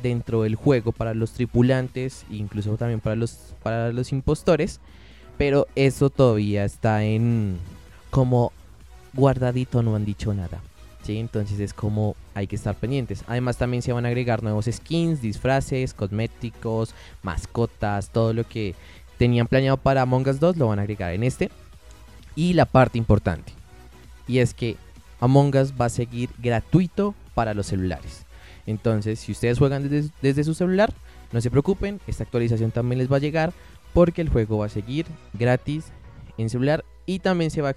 dentro 0.03 0.43
del 0.43 0.55
juego 0.55 0.93
para 0.93 1.15
los 1.15 1.33
tripulantes, 1.33 2.25
incluso 2.31 2.77
también 2.77 3.01
para 3.01 3.17
los, 3.17 3.55
para 3.63 3.93
los 3.93 4.13
impostores. 4.13 4.81
Pero 5.37 5.67
eso 5.75 6.11
todavía 6.11 6.65
está 6.65 7.03
en 7.03 7.59
como 8.11 8.53
guardadito, 9.15 9.83
no 9.83 9.97
han 9.97 10.05
dicho 10.05 10.33
nada. 10.33 10.61
Entonces 11.13 11.61
es 11.61 11.75
como 11.75 12.17
hay 12.35 12.47
que 12.47 12.57
estar 12.57 12.75
pendientes. 12.75 13.25
Además 13.27 13.57
también 13.57 13.83
se 13.83 13.93
van 13.93 14.05
a 14.05 14.09
agregar 14.09 14.43
nuevos 14.43 14.69
skins, 14.71 15.21
disfraces, 15.21 15.95
cosméticos, 15.95 16.95
mascotas, 17.23 18.11
todo 18.11 18.33
lo 18.33 18.45
que 18.45 18.75
tenían 19.19 19.47
planeado 19.47 19.77
para 19.77 20.03
Among 20.03 20.29
Us 20.29 20.41
2 20.41 20.57
lo 20.57 20.69
van 20.69 20.79
a 20.79 20.83
agregar 20.83 21.13
en 21.13 21.23
este. 21.23 21.51
Y 22.37 22.55
la 22.55 22.67
parte 22.67 22.99
importante, 22.99 23.53
y 24.27 24.39
es 24.39 24.55
que 24.55 24.77
Among 25.21 25.55
Us 25.57 25.73
va 25.81 25.87
a 25.87 25.91
seguir 25.91 26.31
gratuito 26.39 27.15
para 27.35 27.55
los 27.55 27.67
celulares. 27.67 28.27
Entonces, 28.67 29.21
si 29.21 29.33
ustedes 29.33 29.59
juegan 29.59 29.89
desde, 29.89 30.11
desde 30.21 30.43
su 30.43 30.55
celular, 30.55 30.93
no 31.33 31.41
se 31.41 31.51
preocupen, 31.51 32.01
esta 32.07 32.25
actualización 32.25 32.71
también 32.71 32.99
les 32.99 33.13
va 33.13 33.17
a 33.17 33.21
llegar 33.21 33.53
porque 33.93 34.21
el 34.21 34.31
juego 34.31 34.59
va 34.59 34.67
a 34.67 34.71
seguir 34.71 35.07
gratis 35.33 35.87
en 36.39 36.51
celular 36.51 36.85
y 37.07 37.21
también 37.21 37.51
se 37.51 37.63
va 37.63 37.69
a 37.69 37.73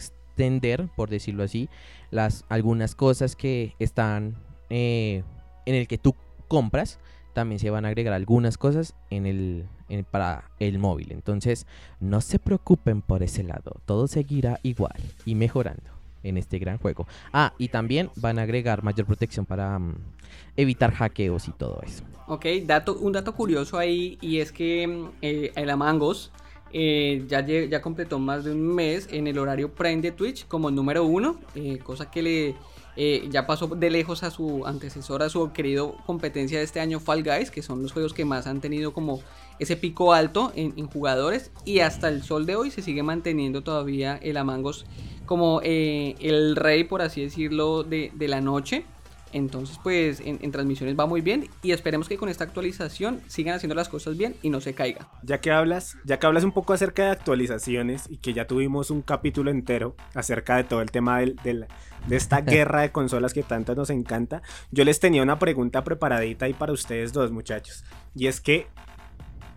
por 0.96 1.10
decirlo 1.10 1.44
así, 1.44 1.70
las 2.12 2.46
algunas 2.50 2.96
cosas 2.96 3.36
que 3.36 3.74
están 3.80 4.36
eh, 4.70 5.24
en 5.66 5.76
el 5.76 5.88
que 5.88 5.98
tú 5.98 6.16
compras. 6.48 7.00
también 7.34 7.60
se 7.60 7.70
van 7.70 7.86
a 7.86 7.90
agregar 7.90 8.14
algunas 8.14 8.58
cosas 8.58 8.96
en 9.12 9.26
el, 9.28 9.68
para 10.10 10.50
el 10.60 10.80
móvil. 10.80 11.12
Entonces, 11.12 11.68
no 12.00 12.20
se 12.22 12.40
preocupen 12.40 13.02
por 13.02 13.22
ese 13.22 13.44
lado. 13.44 13.80
Todo 13.86 14.08
seguirá 14.08 14.60
igual 14.64 15.00
y 15.24 15.36
mejorando 15.36 15.92
en 16.24 16.38
este 16.38 16.58
gran 16.58 16.80
juego. 16.80 17.06
Ah, 17.32 17.54
y 17.60 17.68
también 17.68 18.10
van 18.16 18.40
a 18.40 18.44
agregar 18.44 18.84
mayor 18.84 19.06
protección 19.06 19.46
para 19.46 19.78
mm, 19.78 19.96
evitar 20.56 20.92
hackeos 20.92 21.48
y 21.48 21.52
todo 21.52 21.80
eso. 21.84 22.04
Ok, 22.28 22.46
dato, 22.66 22.98
un 22.98 23.14
dato 23.14 23.34
curioso 23.34 23.78
ahí 23.78 24.18
y 24.20 24.40
es 24.40 24.52
que 24.52 24.88
mm, 24.88 25.10
eh, 25.22 25.52
el 25.56 25.70
Amangos 25.70 26.32
eh, 26.74 27.26
ya, 27.28 27.46
ya 27.46 27.82
completó 27.82 28.20
más 28.20 28.44
de 28.44 28.52
un 28.52 28.76
mes 28.76 29.08
en 29.12 29.28
el 29.28 29.38
horario 29.38 29.72
Prime 29.72 30.02
de 30.02 30.12
Twitch 30.12 30.48
como 30.48 30.72
número 30.72 31.04
uno, 31.04 31.40
eh, 31.56 31.80
cosa 31.84 32.12
que 32.12 32.22
le 32.22 32.56
eh, 32.96 33.28
ya 33.30 33.46
pasó 33.46 33.68
de 33.68 33.90
lejos 33.90 34.24
a 34.24 34.32
su 34.32 34.66
antecesor, 34.66 35.22
a 35.22 35.30
su 35.30 35.52
querido 35.52 35.96
competencia 36.06 36.58
de 36.58 36.64
este 36.64 36.80
año 36.80 37.00
Fall 37.00 37.24
Guys, 37.24 37.52
que 37.52 37.62
son 37.62 37.84
los 37.84 37.92
juegos 37.92 38.14
que 38.14 38.26
más 38.26 38.48
han 38.48 38.60
tenido 38.60 38.92
como 38.92 39.22
ese 39.60 39.76
pico 39.76 40.14
alto 40.14 40.52
en, 40.56 40.88
jugadores 40.88 41.52
y 41.64 41.80
hasta 41.80 42.10
el 42.10 42.24
sol 42.24 42.46
de 42.46 42.56
hoy 42.56 42.72
se 42.72 42.82
sigue 42.82 43.04
manteniendo 43.04 43.62
todavía 43.62 44.18
el 44.22 44.38
Amangos 44.38 44.86
como 45.26 45.62
el 45.64 46.56
rey, 46.56 46.86
por 46.86 47.02
así 47.02 47.22
decirlo, 47.22 47.84
de, 47.84 48.12
de 48.16 48.28
la 48.28 48.40
noche. 48.42 48.86
Entonces, 49.34 49.80
pues 49.84 50.22
en, 50.22 50.52
transmisiones 50.52 50.98
va 50.98 51.06
muy 51.06 51.22
bien 51.22 51.50
y 51.62 51.72
esperemos 51.72 52.08
que 52.08 52.18
con 52.18 52.30
esta 52.30 52.44
actualización 52.44 53.22
sigan 53.28 53.56
haciendo 53.56 53.76
las 53.76 53.90
cosas 53.90 54.18
bien 54.18 54.36
y 54.42 54.50
no 54.50 54.62
se 54.62 54.74
caiga. 54.74 55.10
Ya 55.24 55.40
que 55.42 55.52
hablas, 55.52 55.98
ya 56.06 56.20
que 56.20 56.26
hablas 56.26 56.44
un 56.44 56.52
poco 56.52 56.74
acerca 56.74 57.06
de 57.06 57.12
actualizaciones 57.12 58.10
y 58.10 58.18
que 58.18 58.34
ya 58.34 58.48
tuvimos 58.48 58.90
un 58.90 59.02
capítulo 59.02 59.52
entero 59.52 59.96
acerca 60.14 60.58
de 60.58 60.64
todo 60.64 60.82
el 60.82 60.92
tema 60.92 61.20
del, 61.20 61.68
de 62.08 62.16
esta 62.16 62.42
guerra 62.42 62.82
de 62.82 62.92
consolas 62.92 63.34
que 63.34 63.44
tanto 63.44 63.76
nos 63.76 63.90
encanta, 63.90 64.42
yo 64.72 64.84
les 64.84 65.00
tenía 65.00 65.22
una 65.22 65.40
pregunta 65.40 65.84
preparadita 65.84 66.46
ahí 66.46 66.54
para 66.54 66.74
ustedes 66.74 67.14
dos 67.14 67.32
muchachos. 67.32 67.84
Y 68.16 68.28
es 68.28 68.40
que, 68.42 68.68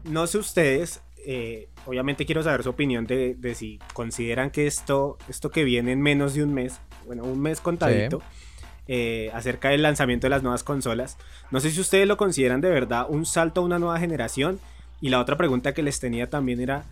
no 0.05 0.27
sé 0.27 0.39
ustedes, 0.39 1.03
eh, 1.25 1.69
obviamente 1.87 2.27
quiero 2.27 2.43
saber 2.43 2.63
su 2.63 2.71
opinión 2.71 3.07
de, 3.07 3.37
si 3.55 3.79
consideran 3.95 4.51
que 4.51 4.67
esto, 4.67 5.19
esto 5.29 5.51
que 5.51 5.65
viene 5.65 5.93
en 5.93 6.01
menos 6.01 6.35
de 6.35 6.43
un 6.43 6.55
mes, 6.55 6.81
bueno, 7.07 7.25
un 7.25 7.41
mes 7.41 7.61
contadito, 7.61 8.23
eh, 8.88 9.31
acerca 9.35 9.71
del 9.71 9.83
lanzamiento 9.83 10.27
de 10.27 10.31
las 10.31 10.43
nuevas 10.43 10.64
consolas. 10.64 11.16
No 11.51 11.61
sé 11.61 11.71
si 11.71 11.81
ustedes 11.81 12.07
lo 12.07 12.16
consideran 12.16 12.61
de 12.61 12.71
verdad 12.71 13.07
un 13.09 13.27
salto 13.27 13.61
a 13.61 13.64
una 13.64 13.79
nueva 13.79 13.99
generación. 13.99 14.61
Y 15.01 15.09
la 15.09 15.21
otra 15.21 15.37
pregunta 15.37 15.73
que 15.73 15.83
les 15.83 15.99
tenía 15.99 16.29
también 16.29 16.61
era, 16.61 16.85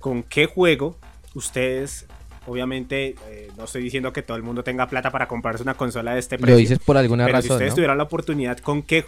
¿con 0.00 0.24
qué 0.24 0.46
juego 0.46 0.96
ustedes 1.34 2.06
Obviamente, 2.46 3.14
eh, 3.26 3.50
no 3.56 3.64
estoy 3.64 3.82
diciendo 3.82 4.12
que 4.12 4.22
todo 4.22 4.36
el 4.36 4.42
mundo 4.42 4.62
tenga 4.62 4.86
plata 4.86 5.10
para 5.10 5.26
comprarse 5.26 5.62
una 5.62 5.74
consola 5.74 6.12
de 6.12 6.20
este 6.20 6.36
precio. 6.36 6.54
Lo 6.54 6.58
dices 6.58 6.78
por 6.78 6.96
alguna 6.96 7.24
pero 7.24 7.38
razón. 7.38 7.48
Si 7.48 7.52
ustedes 7.54 7.74
tuvieran 7.74 7.96
la 7.96 8.04
oportunidad, 8.04 8.58
¿con 8.58 8.82
qué, 8.82 9.06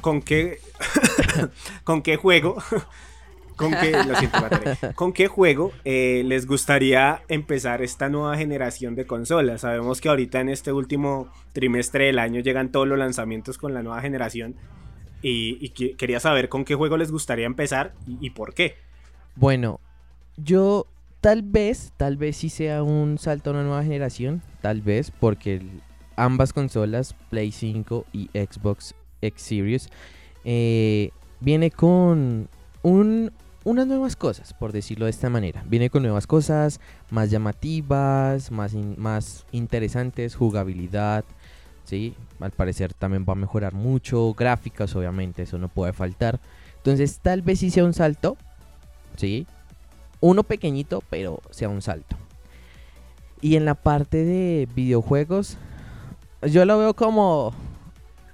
con 0.00 0.20
qué, 0.20 0.60
con 1.84 2.02
qué 2.02 2.16
juego 2.16 2.62
¿Con 3.56 3.72
qué, 3.72 3.92
¿Con 4.94 5.12
qué 5.12 5.28
juego 5.28 5.72
eh, 5.84 6.22
les 6.24 6.46
gustaría 6.46 7.22
empezar 7.28 7.82
esta 7.82 8.08
nueva 8.08 8.36
generación 8.36 8.94
de 8.94 9.06
consolas? 9.06 9.60
Sabemos 9.60 10.00
que 10.00 10.08
ahorita 10.08 10.40
en 10.40 10.48
este 10.48 10.72
último 10.72 11.28
trimestre 11.52 12.06
del 12.06 12.18
año 12.18 12.40
llegan 12.40 12.70
todos 12.70 12.88
los 12.88 12.98
lanzamientos 12.98 13.58
con 13.58 13.72
la 13.74 13.82
nueva 13.82 14.00
generación. 14.00 14.56
Y, 15.22 15.70
quería 15.70 16.20
saber 16.20 16.50
con 16.50 16.66
qué 16.66 16.74
juego 16.74 16.98
les 16.98 17.10
gustaría 17.10 17.46
empezar 17.46 17.94
y, 18.06 18.28
por 18.30 18.52
qué. 18.52 18.76
Bueno, 19.36 19.80
yo 20.36 20.86
tal 21.22 21.40
vez, 21.42 21.94
tal 21.96 22.18
vez 22.18 22.36
sí 22.36 22.50
sea 22.50 22.82
un 22.82 23.16
salto 23.16 23.48
a 23.50 23.52
una 23.54 23.62
nueva 23.62 23.82
generación. 23.82 24.42
Tal 24.60 24.82
vez 24.82 25.10
porque 25.10 25.62
ambas 26.16 26.52
consolas, 26.52 27.14
Play 27.30 27.52
5 27.52 28.04
y 28.12 28.28
Xbox 28.34 28.94
X 29.22 29.42
Series, 29.42 29.88
eh, 30.44 31.10
viene 31.40 31.70
con 31.70 32.50
un, 32.82 33.32
unas 33.64 33.86
nuevas 33.86 34.14
cosas, 34.14 34.52
por 34.54 34.72
decirlo 34.72 35.06
de 35.06 35.10
esta 35.10 35.30
manera. 35.30 35.64
Viene 35.66 35.90
con 35.90 36.02
nuevas 36.02 36.26
cosas, 36.26 36.80
más 37.10 37.30
llamativas, 37.30 38.50
más, 38.50 38.74
más 38.74 39.46
interesantes, 39.52 40.36
jugabilidad, 40.36 41.24
¿sí? 41.84 42.14
Al 42.40 42.50
parecer 42.50 42.92
también 42.92 43.24
va 43.28 43.32
a 43.32 43.36
mejorar 43.36 43.72
mucho, 43.72 44.34
gráficas 44.34 44.94
obviamente, 44.94 45.42
eso 45.42 45.58
no 45.58 45.68
puede 45.68 45.92
faltar. 45.92 46.40
Entonces 46.76 47.18
tal 47.20 47.42
vez 47.42 47.60
sí 47.60 47.70
sea 47.70 47.84
un 47.84 47.94
salto, 47.94 48.36
¿sí? 49.16 49.46
Uno 50.20 50.42
pequeñito, 50.42 51.02
pero 51.08 51.40
sea 51.50 51.68
un 51.68 51.82
salto. 51.82 52.16
Y 53.40 53.56
en 53.56 53.64
la 53.64 53.74
parte 53.74 54.24
de 54.24 54.68
videojuegos, 54.74 55.56
yo 56.42 56.64
lo 56.64 56.78
veo 56.78 56.94
como 56.94 57.52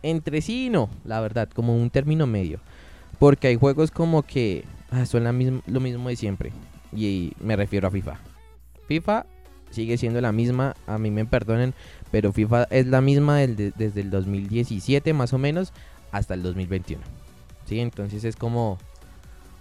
entre 0.02 0.40
sí 0.40 0.70
no, 0.70 0.88
la 1.04 1.20
verdad, 1.20 1.48
como 1.48 1.76
un 1.76 1.90
término 1.90 2.26
medio. 2.26 2.60
Porque 3.18 3.48
hay 3.48 3.56
juegos 3.56 3.90
como 3.90 4.22
que 4.22 4.64
Ah, 4.90 5.06
son 5.06 5.24
lo 5.24 5.80
mismo 5.80 6.08
de 6.08 6.16
siempre. 6.16 6.52
Y 6.94 7.32
me 7.40 7.56
refiero 7.56 7.88
a 7.88 7.90
FIFA. 7.90 8.18
FIFA 8.88 9.26
sigue 9.70 9.96
siendo 9.96 10.20
la 10.20 10.32
misma, 10.32 10.74
a 10.86 10.98
mí 10.98 11.10
me 11.10 11.24
perdonen, 11.24 11.74
pero 12.10 12.32
FIFA 12.32 12.64
es 12.64 12.86
la 12.86 13.00
misma 13.00 13.38
desde 13.38 14.00
el 14.00 14.10
2017 14.10 15.12
más 15.12 15.32
o 15.32 15.38
menos 15.38 15.72
hasta 16.10 16.34
el 16.34 16.42
2021. 16.42 17.02
¿Sí? 17.66 17.78
Entonces 17.78 18.24
es 18.24 18.34
como, 18.34 18.78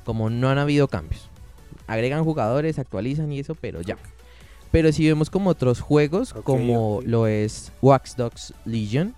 como 0.03 0.29
no 0.29 0.49
han 0.49 0.57
habido 0.57 0.87
cambios. 0.87 1.29
Agregan 1.85 2.23
jugadores, 2.23 2.79
actualizan 2.79 3.31
y 3.31 3.39
eso, 3.39 3.55
pero 3.55 3.81
ya. 3.81 3.97
Pero 4.71 4.91
si 4.91 5.07
vemos 5.07 5.29
como 5.29 5.49
otros 5.49 5.79
juegos, 5.79 6.33
como 6.33 7.01
lo 7.03 7.27
es 7.27 7.71
Wax 7.81 8.15
Dogs 8.15 8.53
Legion 8.65 9.15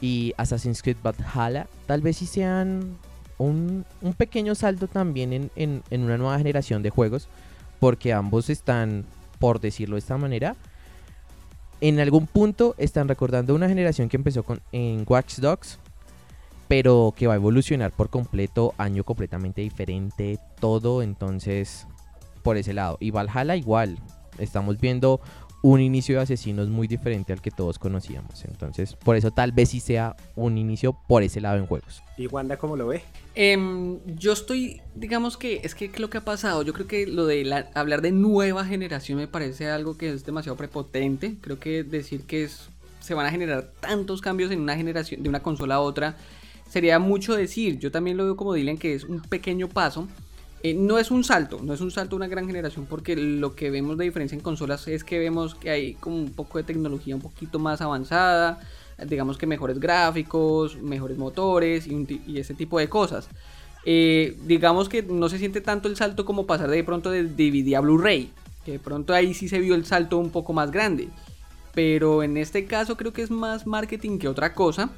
y 0.00 0.34
Assassin's 0.36 0.82
Creed 0.82 0.98
Valhalla, 1.02 1.66
tal 1.86 2.02
vez 2.02 2.18
sí 2.18 2.26
sean 2.26 2.96
un, 3.38 3.84
pequeño 4.16 4.54
salto 4.54 4.86
también 4.86 5.50
en, 5.56 5.82
una 5.90 6.18
nueva 6.18 6.38
generación 6.38 6.82
de 6.82 6.90
juegos, 6.90 7.28
porque 7.80 8.12
ambos 8.12 8.50
están, 8.50 9.04
por 9.38 9.60
decirlo 9.60 9.96
de 9.96 10.00
esta 10.00 10.16
manera, 10.16 10.56
en 11.80 12.00
algún 12.00 12.26
punto 12.26 12.74
están 12.78 13.08
recordando 13.08 13.54
una 13.54 13.68
generación 13.68 14.08
que 14.08 14.16
empezó 14.16 14.42
con, 14.42 14.60
en 14.72 15.04
Watch 15.06 15.38
Dogs, 15.38 15.78
pero 16.68 17.12
que 17.16 17.26
va 17.26 17.34
a 17.34 17.36
evolucionar 17.36 17.92
por 17.92 18.08
completo, 18.08 18.74
año 18.78 19.04
completamente 19.04 19.60
diferente, 19.60 20.38
todo, 20.60 21.02
entonces, 21.02 21.86
por 22.42 22.56
ese 22.56 22.72
lado. 22.72 22.96
Y 23.00 23.10
Valhalla 23.10 23.56
igual, 23.56 23.98
estamos 24.38 24.80
viendo 24.80 25.20
un 25.64 25.80
inicio 25.80 26.16
de 26.16 26.22
asesinos 26.22 26.68
muy 26.68 26.86
diferente 26.86 27.32
al 27.32 27.40
que 27.40 27.50
todos 27.50 27.78
conocíamos. 27.78 28.44
Entonces, 28.44 28.94
por 28.96 29.16
eso 29.16 29.30
tal 29.30 29.50
vez 29.52 29.70
sí 29.70 29.80
sea 29.80 30.14
un 30.36 30.58
inicio 30.58 30.92
por 30.92 31.22
ese 31.22 31.40
lado 31.40 31.56
en 31.56 31.66
juegos. 31.66 32.02
¿Y 32.18 32.26
Wanda 32.26 32.58
cómo 32.58 32.76
lo 32.76 32.86
ve? 32.86 33.02
Em, 33.34 33.98
yo 34.16 34.32
estoy, 34.32 34.80
digamos 34.94 35.36
que 35.36 35.60
es 35.64 35.74
que 35.74 35.90
lo 35.98 36.08
que 36.08 36.18
ha 36.18 36.24
pasado, 36.24 36.62
yo 36.62 36.72
creo 36.72 36.86
que 36.86 37.06
lo 37.06 37.26
de 37.26 37.64
hablar 37.74 38.00
de 38.00 38.12
nueva 38.12 38.64
generación 38.64 39.18
me 39.18 39.26
parece 39.26 39.68
algo 39.68 39.96
que 39.96 40.10
es 40.10 40.24
demasiado 40.24 40.56
prepotente. 40.56 41.36
Creo 41.40 41.58
que 41.58 41.82
decir 41.82 42.22
que 42.22 42.44
es, 42.44 42.68
se 43.00 43.14
van 43.14 43.26
a 43.26 43.30
generar 43.30 43.72
tantos 43.80 44.20
cambios 44.20 44.50
en 44.52 44.60
una 44.60 44.76
generación, 44.76 45.22
de 45.22 45.28
una 45.28 45.42
consola 45.42 45.76
a 45.76 45.80
otra, 45.80 46.16
sería 46.68 46.98
mucho 46.98 47.34
decir. 47.34 47.78
Yo 47.78 47.90
también 47.90 48.16
lo 48.16 48.24
veo 48.24 48.36
como 48.36 48.54
Dylan 48.54 48.78
que 48.78 48.94
es 48.94 49.04
un 49.04 49.20
pequeño 49.20 49.68
paso 49.68 50.08
eh, 50.64 50.72
no 50.72 50.98
es 50.98 51.10
un 51.10 51.24
salto, 51.24 51.60
no 51.62 51.74
es 51.74 51.82
un 51.82 51.90
salto 51.90 52.16
una 52.16 52.26
gran 52.26 52.46
generación 52.46 52.86
porque 52.86 53.16
lo 53.16 53.54
que 53.54 53.68
vemos 53.68 53.98
de 53.98 54.06
diferencia 54.06 54.34
en 54.34 54.40
consolas 54.40 54.88
es 54.88 55.04
que 55.04 55.18
vemos 55.18 55.54
que 55.54 55.68
hay 55.68 55.92
como 55.96 56.16
un 56.16 56.32
poco 56.32 56.56
de 56.56 56.64
tecnología 56.64 57.14
un 57.14 57.20
poquito 57.20 57.58
más 57.58 57.82
avanzada, 57.82 58.62
digamos 59.06 59.38
que 59.38 59.46
mejores 59.46 59.78
gráficos, 59.78 60.76
mejores 60.80 61.18
motores 61.18 61.86
y, 61.86 62.38
ese 62.38 62.54
tipo 62.54 62.78
de 62.78 62.88
cosas. 62.88 63.28
Eh, 63.84 64.36
digamos 64.44 64.88
que 64.88 65.02
no 65.02 65.28
se 65.28 65.38
siente 65.38 65.60
tanto 65.60 65.88
el 65.88 65.96
salto 65.96 66.24
como 66.24 66.46
pasar 66.46 66.70
de 66.70 66.84
pronto 66.84 67.10
de 67.10 67.24
DVD 67.24 67.74
a 67.74 67.80
Blu-ray, 67.80 68.30
que 68.64 68.72
de 68.72 68.78
pronto 68.78 69.12
ahí 69.12 69.34
sí 69.34 69.48
se 69.48 69.58
vio 69.58 69.74
el 69.74 69.84
salto 69.84 70.18
un 70.18 70.30
poco 70.30 70.52
más 70.52 70.70
grande. 70.70 71.08
Pero 71.74 72.22
en 72.22 72.36
este 72.36 72.66
caso 72.66 72.96
creo 72.96 73.12
que 73.12 73.22
es 73.22 73.30
más 73.30 73.66
marketing 73.66 74.18
que 74.18 74.28
otra 74.28 74.54
cosa. 74.54 74.90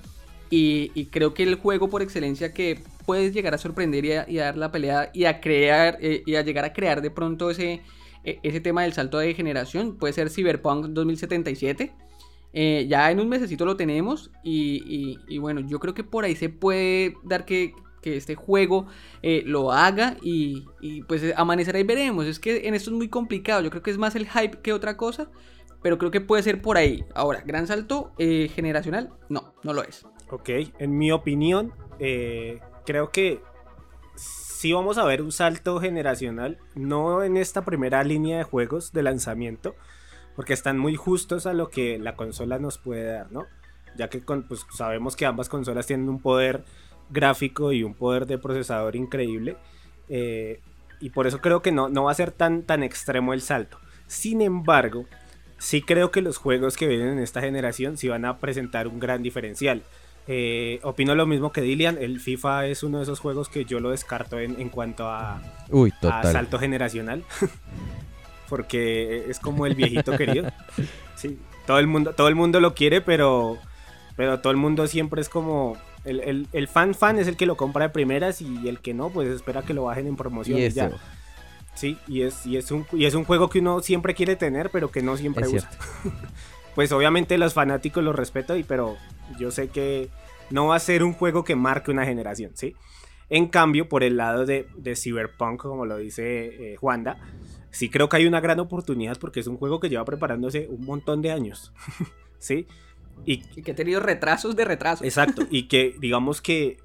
Y, 0.48 1.06
creo 1.06 1.34
que 1.34 1.42
el 1.42 1.56
juego 1.56 1.88
por 1.88 2.02
excelencia 2.02 2.52
que 2.52 2.80
puedes 3.04 3.34
llegar 3.34 3.54
a 3.54 3.58
sorprender 3.58 4.04
y 4.04 4.38
a, 4.38 4.44
dar 4.44 4.56
la 4.56 4.70
pelea 4.70 5.10
y 5.12 5.24
a 5.24 5.40
crear 5.40 5.98
eh, 6.00 6.22
y 6.24 6.36
a 6.36 6.42
llegar 6.42 6.64
a 6.64 6.72
crear 6.72 7.02
de 7.02 7.10
pronto 7.10 7.50
ese, 7.50 7.82
e, 8.22 8.38
ese 8.44 8.60
tema 8.60 8.82
del 8.82 8.92
salto 8.92 9.18
de 9.18 9.34
generación 9.34 9.96
puede 9.96 10.12
ser 10.12 10.30
Cyberpunk 10.30 10.86
2077. 10.86 11.92
Eh, 12.58 12.86
ya 12.88 13.10
en 13.10 13.20
un 13.20 13.28
mesecito 13.28 13.66
lo 13.66 13.76
tenemos 13.76 14.30
y, 14.42 15.38
bueno, 15.38 15.60
yo 15.60 15.78
creo 15.78 15.92
que 15.92 16.04
por 16.04 16.24
ahí 16.24 16.34
se 16.34 16.48
puede 16.48 17.14
dar 17.22 17.44
que, 17.44 17.74
este 18.02 18.36
juego 18.36 18.86
eh, 19.20 19.42
lo 19.44 19.72
haga 19.72 20.16
y, 20.22 20.64
pues 21.08 21.22
amanecerá 21.36 21.80
y 21.80 21.82
veremos. 21.82 22.24
Es 22.24 22.38
que 22.38 22.68
en 22.68 22.74
esto 22.74 22.90
es 22.90 22.96
muy 22.96 23.08
complicado, 23.08 23.62
yo 23.62 23.70
creo 23.70 23.82
que 23.82 23.90
es 23.90 23.98
más 23.98 24.14
el 24.14 24.28
hype 24.28 24.60
que 24.62 24.72
otra 24.72 24.96
cosa, 24.96 25.28
pero 25.82 25.98
creo 25.98 26.12
que 26.12 26.20
puede 26.20 26.44
ser 26.44 26.62
por 26.62 26.76
ahí. 26.76 27.04
Ahora, 27.14 27.42
gran 27.44 27.66
salto 27.66 28.12
generacional, 28.16 29.12
no, 29.28 29.54
no 29.64 29.72
lo 29.72 29.82
es. 29.82 30.06
Ok, 30.30 30.48
en 30.78 30.96
mi 30.96 31.12
opinión, 31.12 31.72
eh, 31.98 32.60
creo 32.84 33.10
que 33.10 33.42
sí 34.16 34.72
vamos 34.72 34.98
a 34.98 35.04
ver 35.04 35.20
un 35.20 35.30
salto 35.30 35.78
generacional, 35.78 36.58
no 36.74 37.22
en 37.22 37.36
esta 37.36 37.64
primera 37.64 38.02
línea 38.02 38.38
de 38.38 38.44
juegos 38.44 38.92
de 38.92 39.02
lanzamiento, 39.02 39.74
porque 40.36 40.52
están 40.52 40.78
muy 40.78 40.94
justos 40.94 41.46
a 41.46 41.54
lo 41.54 41.70
que 41.70 41.98
la 41.98 42.14
consola 42.14 42.58
nos 42.58 42.78
puede 42.78 43.04
dar, 43.04 43.32
¿no? 43.32 43.46
Ya 43.96 44.08
que 44.08 44.18
pues, 44.18 44.66
sabemos 44.74 45.16
que 45.16 45.26
ambas 45.26 45.48
consolas 45.48 45.86
tienen 45.86 46.08
un 46.08 46.20
poder 46.20 46.62
gráfico 47.10 47.72
y 47.72 47.82
un 47.82 47.94
poder 47.94 48.26
de 48.26 48.38
procesador 48.38 48.94
increíble. 48.94 49.56
Eh, 50.08 50.60
y 51.00 51.10
por 51.10 51.26
eso 51.26 51.40
creo 51.40 51.62
que 51.62 51.72
no, 51.72 51.88
no 51.88 52.04
va 52.04 52.12
a 52.12 52.14
ser 52.14 52.30
tan, 52.30 52.62
tan 52.62 52.82
extremo 52.82 53.32
el 53.32 53.40
salto. 53.40 53.78
Sin 54.06 54.42
embargo, 54.42 55.06
sí 55.58 55.82
creo 55.82 56.10
que 56.10 56.22
los 56.22 56.36
juegos 56.36 56.76
que 56.76 56.86
vienen 56.86 57.08
en 57.08 57.18
esta 57.18 57.40
generación 57.40 57.96
sí 57.96 58.08
van 58.08 58.24
a 58.24 58.38
presentar 58.38 58.88
un 58.88 59.00
gran 59.00 59.22
diferencial. 59.22 59.82
Eh, 60.28 60.80
opino 60.82 61.14
lo 61.14 61.24
mismo 61.26 61.52
que 61.52 61.60
Dilian, 61.60 61.98
el 62.00 62.18
FIFA 62.18 62.66
es 62.66 62.82
uno 62.82 62.98
de 62.98 63.04
esos 63.04 63.20
juegos 63.20 63.48
que 63.48 63.64
yo 63.64 63.78
lo 63.78 63.90
descarto 63.90 64.40
en, 64.40 64.68
cuanto 64.70 65.08
a, 65.08 65.40
salto 66.24 66.58
generacional. 66.58 67.24
Porque 68.48 69.26
es 69.28 69.40
como 69.40 69.66
el 69.66 69.74
viejito 69.74 70.16
querido. 70.16 70.50
Sí, 71.16 71.38
todo 71.66 71.78
el 71.78 71.86
mundo, 71.86 72.12
todo 72.12 72.28
el 72.28 72.34
mundo 72.34 72.60
lo 72.60 72.74
quiere, 72.74 73.00
pero, 73.00 73.58
pero 74.16 74.40
todo 74.40 74.50
el 74.50 74.58
mundo 74.58 74.86
siempre 74.86 75.20
es 75.20 75.28
como 75.28 75.76
el, 76.06 76.68
fan 76.68 76.94
fan 76.94 77.18
es 77.18 77.26
el 77.26 77.36
que 77.36 77.46
lo 77.46 77.56
compra 77.56 77.86
de 77.86 77.90
primeras 77.90 78.40
y 78.40 78.68
el 78.68 78.80
que 78.80 78.94
no, 78.94 79.10
pues 79.10 79.28
espera 79.28 79.62
que 79.62 79.74
lo 79.74 79.84
bajen 79.84 80.06
en 80.06 80.16
promoción. 80.16 80.58
Y 80.58 80.68
ya. 80.70 80.90
Sí, 81.74 81.98
y 82.06 82.22
es, 82.22 82.46
y, 82.46 82.56
es 82.56 82.70
un, 82.70 82.86
y 82.92 83.04
es 83.04 83.14
un 83.14 83.24
juego 83.24 83.50
que 83.50 83.58
uno 83.58 83.80
siempre 83.82 84.14
quiere 84.14 84.36
tener, 84.36 84.70
pero 84.70 84.90
que 84.90 85.02
no 85.02 85.16
siempre 85.16 85.46
gusta. 85.46 85.70
pues 86.74 86.90
obviamente 86.92 87.36
los 87.36 87.52
fanáticos 87.54 88.02
los 88.02 88.16
respeto, 88.16 88.56
y, 88.56 88.62
pero 88.62 88.96
yo 89.38 89.50
sé 89.50 89.68
que 89.68 90.08
no 90.50 90.68
va 90.68 90.76
a 90.76 90.80
ser 90.80 91.02
un 91.02 91.12
juego 91.12 91.44
que 91.44 91.54
marque 91.54 91.90
una 91.90 92.06
generación, 92.06 92.52
¿sí? 92.54 92.74
En 93.28 93.48
cambio, 93.48 93.88
por 93.88 94.04
el 94.04 94.16
lado 94.16 94.46
de, 94.46 94.68
de 94.76 94.94
Cyberpunk, 94.94 95.60
como 95.60 95.84
lo 95.84 95.98
dice 95.98 96.72
eh, 96.72 96.76
Juanda, 96.76 97.18
sí 97.76 97.90
creo 97.90 98.08
que 98.08 98.16
hay 98.16 98.26
una 98.26 98.40
gran 98.40 98.58
oportunidad 98.58 99.18
porque 99.18 99.40
es 99.40 99.46
un 99.46 99.58
juego 99.58 99.80
que 99.80 99.90
lleva 99.90 100.04
preparándose 100.04 100.66
un 100.70 100.86
montón 100.86 101.20
de 101.20 101.30
años, 101.30 101.74
¿sí? 102.38 102.66
Y, 103.26 103.38
que 103.38 103.72
ha 103.72 103.74
tenido 103.74 104.00
retrasos 104.00 104.56
de 104.56 104.64
retrasos. 104.64 105.06
Exacto, 105.06 105.42
y 105.50 105.68
que 105.68 105.94
digamos 105.98 106.40
que 106.40 106.66
eh, 106.66 106.78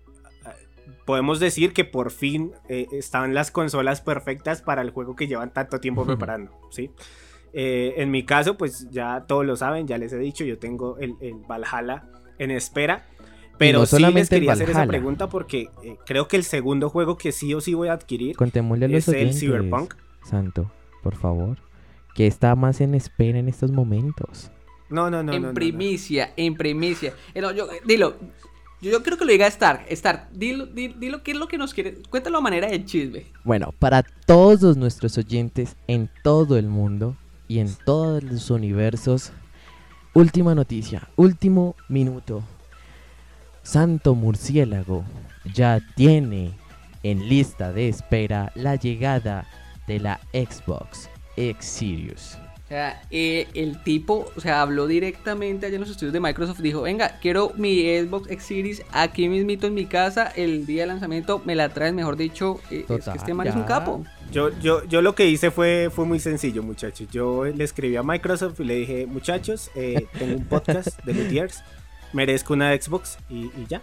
podemos 1.06 1.40
decir 1.40 1.72
que 1.72 1.86
por 1.86 2.12
fin 2.12 2.52
eh, 2.68 2.88
están 2.92 3.34
las 3.34 3.52
consolas 3.52 4.02
perfectas 4.02 4.62
para 4.62 4.82
el 4.82 4.92
juego 4.92 5.16
que 5.16 5.28
llevan 5.28 5.54
tanto 5.54 5.80
tiempo 5.80 6.06
preparando, 6.06 6.52
¿sí? 6.72 6.92
Eh, 7.54 7.94
en 7.98 8.12
mi 8.12 8.26
caso, 8.26 8.58
pues 8.58 8.90
ya 8.92 9.26
todos 9.28 9.46
lo 9.46 9.56
saben, 9.56 9.88
ya 9.88 9.98
les 9.98 10.12
he 10.12 10.18
dicho, 10.18 10.44
yo 10.44 10.58
tengo 10.58 10.98
el, 10.98 11.16
Valhalla 11.48 12.06
en 12.38 12.52
espera. 12.52 13.08
Pero 13.58 13.86
sí 13.86 14.00
les 14.00 14.30
quería 14.30 14.54
hacer 14.54 14.72
esa 14.72 14.88
pregunta 14.88 15.30
porque 15.30 15.70
creo 16.06 16.28
que 16.28 16.36
el 16.36 16.44
segundo 16.44 16.90
juego 16.90 17.18
que 17.18 17.32
sí 17.32 17.54
o 17.54 17.62
sí 17.62 17.76
voy 17.76 17.90
a 17.90 17.94
adquirir 17.94 18.36
es 18.90 19.08
el 19.08 19.34
Cyberpunk. 19.34 19.94
Santo, 20.24 20.72
por 21.02 21.16
favor. 21.16 21.58
Que 22.16 22.28
está 22.28 22.56
más 22.56 22.82
en 22.82 22.94
espera 22.94 23.40
en 23.40 23.48
estos 23.48 23.72
momentos. 23.72 24.52
No, 24.90 25.10
no, 25.10 25.24
no. 25.24 25.34
En 25.34 25.54
primicia, 25.54 26.34
en 26.36 26.56
primicia. 26.56 27.14
Eh, 27.34 27.42
yo, 27.42 27.68
dilo. 27.86 28.16
Yo, 28.82 29.04
creo 29.04 29.18
que 29.18 29.26
lo 29.26 29.32
diga 29.32 29.48
Stark. 29.48 29.86
Stark, 29.90 30.30
dilo, 30.32 30.66
dilo, 30.66 31.24
qué 31.24 31.32
es 31.32 31.38
lo 31.38 31.48
que 31.48 31.58
nos 31.58 31.74
quiere. 31.74 32.02
Cuéntalo 32.10 32.40
a 32.40 32.42
manera 32.42 32.68
de 32.68 32.84
chisme. 32.84 33.26
Bueno, 33.44 33.74
para 33.78 34.04
todos 34.04 34.76
nuestros 34.76 35.18
oyentes 35.18 35.78
en 35.88 36.10
todo 36.24 36.58
el 36.58 36.68
mundo 36.68 37.16
y 37.48 37.60
en 37.60 37.70
todos 37.86 38.24
los 38.24 38.50
universos, 38.50 39.32
última 40.14 40.56
noticia, 40.56 41.08
último 41.16 41.76
minuto. 41.90 42.44
Santo 43.64 44.16
Murciélago 44.16 45.06
ya 45.54 45.80
tiene 45.96 46.54
en 47.04 47.30
lista 47.30 47.72
de 47.72 47.88
espera 47.88 48.52
la 48.56 48.76
llegada 48.76 49.48
de 49.88 50.00
la 50.00 50.20
Xbox 50.34 51.10
X 51.38 51.66
Series. 51.66 52.38
O 52.66 52.74
sea, 52.74 53.02
eh, 53.12 53.50
el 53.54 53.84
tipo, 53.84 54.32
o 54.34 54.40
sea, 54.40 54.62
habló 54.62 54.88
directamente 54.88 55.66
allá 55.66 55.76
en 55.76 55.82
los 55.82 55.90
estudios 55.90 56.14
de 56.14 56.22
Microsoft. 56.22 56.60
Dijo, 56.60 56.84
venga, 56.84 57.20
quiero 57.22 57.52
mi 57.58 57.82
Xbox 57.82 58.32
X 58.32 58.46
Series 58.46 58.84
aquí 58.94 59.28
mismito 59.28 59.68
en 59.68 59.74
mi 59.74 59.88
casa. 59.88 60.28
El 60.28 60.66
día 60.66 60.84
de 60.84 60.88
lanzamiento 60.88 61.42
me 61.44 61.54
la 61.56 61.68
traen, 61.68 61.96
mejor 61.96 62.16
dicho. 62.16 62.62
Eh, 62.72 62.86
es 62.88 63.06
que 63.06 63.18
este 63.18 63.34
man 63.34 63.48
es 63.48 63.56
un 63.56 63.64
capo. 63.64 64.06
Yo, 64.32 64.58
yo, 64.62 64.86
yo 64.86 65.02
lo 65.02 65.16
que 65.16 65.28
hice 65.28 65.52
fue, 65.52 65.90
fue 65.94 66.06
muy 66.06 66.22
sencillo, 66.22 66.64
muchachos. 66.64 67.10
Yo 67.12 67.44
le 67.44 67.66
escribí 67.66 67.98
a 67.98 68.04
Microsoft 68.04 68.58
y 68.62 68.64
le 68.64 68.76
dije, 68.76 69.06
muchachos, 69.06 69.70
eh, 69.76 70.08
tengo 70.18 70.38
un 70.38 70.46
podcast 70.46 71.04
de 71.04 71.14
Lutiers, 71.14 71.62
merezco 72.14 72.54
una 72.54 72.74
Xbox 72.74 73.18
y, 73.30 73.48
y 73.48 73.66
ya. 73.68 73.82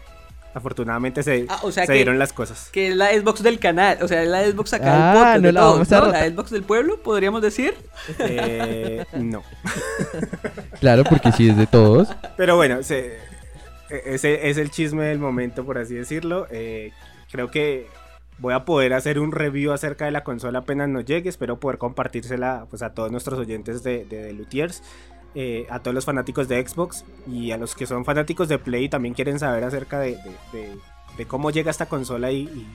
Afortunadamente 0.59 1.23
se, 1.23 1.47
ah, 1.49 1.61
se 1.71 1.93
dieron 1.93 2.19
las 2.19 2.33
cosas. 2.33 2.69
Que 2.73 2.89
es 2.89 2.97
la 2.97 3.13
Xbox 3.13 3.43
del 3.43 3.59
canal, 3.59 3.99
o 4.03 4.09
sea, 4.09 4.23
es 4.23 4.29
la 4.29 4.45
Xbox 4.45 4.75
acá 4.75 5.33
ah, 5.33 5.39
del 5.39 5.55
podcast. 5.55 5.91
No, 5.91 6.07
la, 6.13 6.29
Xbox 6.29 6.51
del 6.51 6.65
pueblo, 6.65 7.01
podríamos 7.01 7.43
decir. 7.43 7.75
Eh, 8.19 9.05
no. 9.15 9.43
claro, 10.81 11.05
porque 11.05 11.31
sí 11.33 11.49
es 11.49 11.57
de 11.57 11.67
todos. 11.67 12.09
Pero 12.37 12.57
bueno, 12.57 12.79
ese 12.79 13.19
es 13.89 14.25
el 14.59 14.71
chisme 14.71 15.05
del 15.05 15.19
momento, 15.19 15.65
por 15.65 15.79
así 15.79 15.95
decirlo. 15.95 16.47
Eh, 16.51 16.91
creo 17.31 17.51
que 17.51 17.87
voy 18.39 18.55
a 18.55 18.65
poder 18.65 18.95
hacer 18.95 19.19
un 19.19 19.33
review 19.33 19.73
acerca 19.73 20.05
de 20.05 20.11
la 20.11 20.25
consola 20.25 20.61
apenas 20.61 20.89
nos 20.89 21.05
llegue. 21.05 21.29
Espero 21.29 21.61
poder 21.61 21.79
compartírsela 21.79 22.67
pues, 22.71 22.83
a 22.83 22.95
todos 22.95 23.11
nuestros 23.11 23.39
oyentes 23.39 23.83
de, 23.83 24.05
de, 24.05 24.33
Lutiers. 24.33 24.83
Eh, 25.41 25.69
a 25.71 25.79
todos 25.79 25.95
los 25.95 26.05
fanáticos 26.05 26.49
de 26.49 26.67
Xbox 26.67 27.05
y 27.31 27.53
a 27.53 27.57
los 27.59 27.77
que 27.77 27.87
son 27.87 28.05
fanáticos 28.05 28.49
de 28.49 28.59
Play 28.59 28.87
y 28.87 28.89
también 28.89 29.15
quieren 29.15 29.39
saber 29.39 29.63
acerca 29.63 30.01
de, 30.01 30.19
cómo 31.29 31.53
llega 31.53 31.71
esta 31.71 31.87
consola 31.87 32.33
y, 32.33 32.67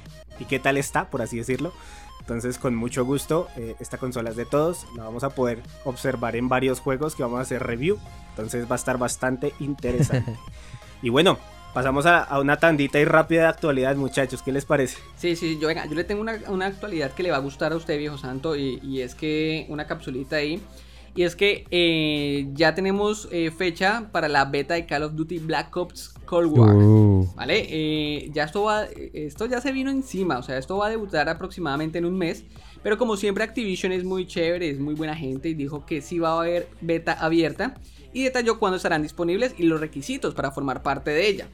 qué 0.47 0.60
tal 0.60 0.78
está, 0.78 1.10
por 1.10 1.21
así 1.21 1.36
decirlo. 1.36 1.73
Entonces, 2.21 2.58
con 2.58 2.73
mucho 2.73 3.04
gusto, 3.04 3.49
eh, 3.58 3.76
esta 3.82 3.97
consola 3.97 4.30
es 4.30 4.38
de 4.38 4.45
todos. 4.45 4.86
La 4.95 5.04
vamos 5.04 5.26
a 5.26 5.32
poder 5.32 5.62
observar 5.84 6.38
en 6.38 6.47
varios 6.47 6.80
juegos 6.80 7.15
que 7.15 7.23
vamos 7.23 7.39
a 7.39 7.41
hacer 7.41 7.62
review. 7.62 7.99
Entonces, 8.30 8.65
va 8.65 8.76
a 8.76 8.78
estar 8.78 8.97
bastante 8.97 9.52
interesante. 9.60 10.34
y 11.02 11.10
bueno, 11.10 11.39
pasamos 11.73 12.06
a, 12.06 12.39
una 12.39 12.56
tandita 12.56 12.97
y 12.97 13.04
rápida 13.04 13.41
de 13.41 13.47
actualidad, 13.47 13.97
muchachos. 13.97 14.41
¿Qué 14.41 14.54
les 14.54 14.63
parece? 14.63 14.99
Sí, 15.17 15.36
sí, 15.36 15.60
yo, 15.60 15.67
venga, 15.67 15.86
yo 15.86 15.95
le 15.95 16.06
tengo 16.06 16.21
una, 16.21 16.65
actualidad 16.65 17.12
que 17.12 17.23
le 17.23 17.32
va 17.32 17.38
a 17.38 17.41
gustar 17.41 17.73
a 17.73 17.76
usted, 17.76 17.97
viejo 17.97 18.17
santo. 18.17 18.56
Y, 18.56 18.80
y 18.82 19.02
es 19.02 19.15
que 19.15 19.65
una 19.67 19.86
capsulita 19.86 20.38
ahí 20.38 20.62
y 21.15 21.23
es 21.23 21.36
que 21.36 21.65
eh, 21.69 22.47
ya 22.54 22.73
tenemos 22.73 23.28
eh, 23.32 23.52
fecha 23.52 24.10
para 24.12 24.28
la 24.28 24.45
beta 24.45 24.73
de 24.73 24.88
Call 24.88 25.04
of 25.04 25.13
Duty 25.13 25.39
Black 25.39 25.76
Ops 25.78 26.15
Cold 26.26 26.58
War. 26.58 26.76
Uh. 26.76 27.32
¿Vale? 27.36 27.67
Eh, 27.69 28.32
ya 28.34 28.45
esto 28.45 28.63
va. 28.63 28.86
Esto 28.86 29.45
ya 29.45 29.62
se 29.62 29.71
vino 29.71 29.91
encima. 29.91 30.39
O 30.39 30.43
sea, 30.43 30.58
esto 30.58 30.78
va 30.78 30.88
a 30.88 30.89
debutar 30.89 31.30
aproximadamente 31.30 31.99
en 31.99 32.06
un 32.06 32.17
mes. 32.17 32.45
Pero 32.82 32.97
como 32.97 33.15
siempre, 33.15 33.43
Activision 33.43 33.91
es 33.91 34.04
muy 34.04 34.26
chévere, 34.26 34.71
es 34.71 34.80
muy 34.80 34.95
buena 34.95 35.15
gente. 35.15 35.49
Y 35.49 35.54
dijo 35.54 35.86
que 35.86 36.02
sí 36.02 36.17
va 36.17 36.32
a 36.32 36.39
haber 36.39 36.67
beta 36.82 37.13
abierta. 37.13 37.76
Y 38.12 38.23
detalló 38.23 38.58
cuándo 38.58 38.78
estarán 38.78 39.04
disponibles 39.04 39.54
y 39.58 39.63
los 39.63 39.80
requisitos 39.80 40.34
para 40.34 40.52
formar 40.52 40.82
parte 40.82 41.12
de 41.12 41.28
ella. 41.28 41.47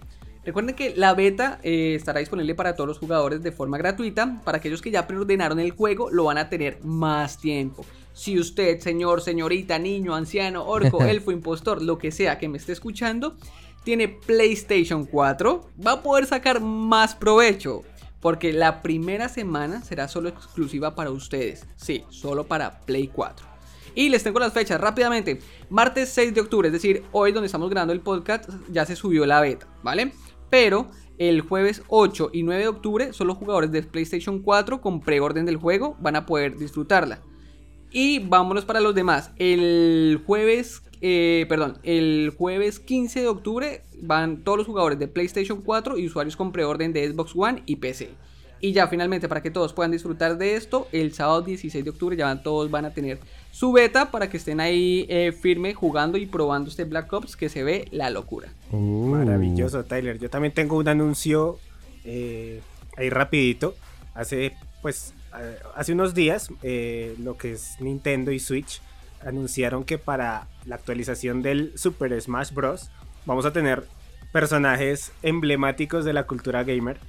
Recuerden 0.49 0.73
que 0.73 0.95
la 0.95 1.13
beta 1.13 1.59
estará 1.61 2.21
disponible 2.21 2.55
para 2.55 2.73
todos 2.73 2.87
los 2.87 2.97
jugadores 2.97 3.43
de 3.43 3.51
forma 3.51 3.77
gratuita. 3.77 4.41
Para 4.43 4.57
aquellos 4.57 4.81
que 4.81 4.89
ya 4.89 5.05
preordenaron 5.05 5.59
el 5.59 5.69
juego, 5.69 6.09
lo 6.09 6.23
van 6.23 6.39
a 6.39 6.49
tener 6.49 6.83
más 6.83 7.37
tiempo. 7.37 7.85
Si 8.13 8.39
usted, 8.39 8.79
señor, 8.79 9.21
señorita, 9.21 9.77
niño, 9.77 10.15
anciano, 10.15 10.65
orco, 10.65 11.03
elfo, 11.05 11.29
impostor, 11.29 11.83
lo 11.83 11.99
que 11.99 12.11
sea 12.11 12.39
que 12.39 12.49
me 12.49 12.57
esté 12.57 12.71
escuchando, 12.71 13.35
tiene 13.83 14.07
PlayStation 14.07 15.05
4, 15.05 15.69
va 15.85 15.91
a 15.91 16.01
poder 16.01 16.25
sacar 16.25 16.61
más 16.61 17.13
provecho. 17.13 17.83
Porque 18.19 18.51
la 18.51 18.81
primera 18.81 19.29
semana 19.29 19.83
será 19.83 20.07
solo 20.07 20.29
exclusiva 20.29 20.95
para 20.95 21.11
ustedes. 21.11 21.67
Sí, 21.75 22.05
solo 22.09 22.47
para 22.47 22.79
Play 22.79 23.07
4. 23.09 23.45
Y 23.93 24.09
les 24.09 24.23
tengo 24.23 24.39
las 24.39 24.51
fechas 24.51 24.81
rápidamente. 24.81 25.41
Martes 25.69 26.09
6 26.09 26.33
de 26.33 26.41
octubre, 26.41 26.69
es 26.69 26.73
decir, 26.73 27.03
hoy 27.11 27.33
donde 27.33 27.45
estamos 27.45 27.69
grabando 27.69 27.93
el 27.93 28.01
podcast, 28.01 28.49
ya 28.71 28.83
se 28.87 28.95
subió 28.95 29.27
la 29.27 29.41
beta, 29.41 29.67
¿vale? 29.83 30.11
Pero 30.49 30.89
el 31.17 31.41
jueves 31.41 31.83
8 31.89 32.29
y 32.33 32.43
9 32.43 32.61
de 32.61 32.67
octubre, 32.69 33.13
solo 33.13 33.35
jugadores 33.35 33.71
de 33.71 33.83
PlayStation 33.83 34.39
4 34.39 34.81
con 34.81 35.01
preorden 35.01 35.45
del 35.45 35.57
juego 35.57 35.97
van 35.99 36.15
a 36.15 36.25
poder 36.25 36.57
disfrutarla. 36.57 37.21
Y 37.91 38.19
vámonos 38.19 38.65
para 38.65 38.79
los 38.79 38.95
demás. 38.95 39.31
El 39.37 40.21
jueves, 40.25 40.83
eh, 41.01 41.45
perdón, 41.49 41.79
el 41.83 42.33
jueves 42.37 42.79
15 42.79 43.21
de 43.21 43.27
octubre 43.27 43.83
van 44.01 44.43
todos 44.43 44.59
los 44.59 44.67
jugadores 44.67 44.99
de 44.99 45.07
PlayStation 45.07 45.61
4 45.61 45.97
y 45.97 46.07
usuarios 46.07 46.37
con 46.37 46.51
preorden 46.51 46.93
de 46.93 47.11
Xbox 47.11 47.33
One 47.35 47.63
y 47.65 47.77
PC. 47.77 48.11
Y 48.61 48.73
ya 48.73 48.87
finalmente, 48.87 49.29
para 49.29 49.41
que 49.41 49.51
todos 49.51 49.73
puedan 49.73 49.91
disfrutar 49.91 50.37
de 50.37 50.55
esto, 50.55 50.87
el 50.91 51.13
sábado 51.13 51.41
16 51.41 51.83
de 51.83 51.89
octubre 51.89 52.15
ya 52.15 52.43
todos 52.43 52.69
van 52.69 52.85
a 52.85 52.93
tener 52.93 53.19
su 53.51 53.71
beta 53.71 54.11
para 54.11 54.29
que 54.29 54.37
estén 54.37 54.59
ahí 54.59 55.05
eh, 55.09 55.31
firme 55.31 55.73
jugando 55.73 56.17
y 56.17 56.25
probando 56.25 56.69
este 56.69 56.83
Black 56.83 57.11
Ops 57.13 57.35
que 57.35 57.49
se 57.49 57.63
ve 57.63 57.87
la 57.91 58.09
locura. 58.09 58.49
Uh. 58.71 59.07
Maravilloso, 59.07 59.83
Tyler. 59.85 60.19
Yo 60.19 60.29
también 60.29 60.53
tengo 60.53 60.77
un 60.77 60.87
anuncio 60.87 61.59
eh, 62.03 62.61
ahí 62.97 63.09
rapidito. 63.09 63.75
Hace 64.13 64.53
pues 64.81 65.13
hace 65.75 65.93
unos 65.93 66.13
días, 66.13 66.49
eh, 66.63 67.15
lo 67.19 67.37
que 67.37 67.53
es 67.53 67.75
Nintendo 67.79 68.31
y 68.31 68.39
Switch 68.39 68.81
anunciaron 69.25 69.83
que 69.83 69.97
para 69.97 70.47
la 70.65 70.75
actualización 70.75 71.41
del 71.41 71.77
Super 71.77 72.19
Smash 72.19 72.51
Bros. 72.53 72.89
vamos 73.25 73.45
a 73.45 73.53
tener 73.53 73.85
personajes 74.31 75.11
emblemáticos 75.21 76.05
de 76.05 76.13
la 76.13 76.25
cultura 76.25 76.63
gamer, 76.63 76.99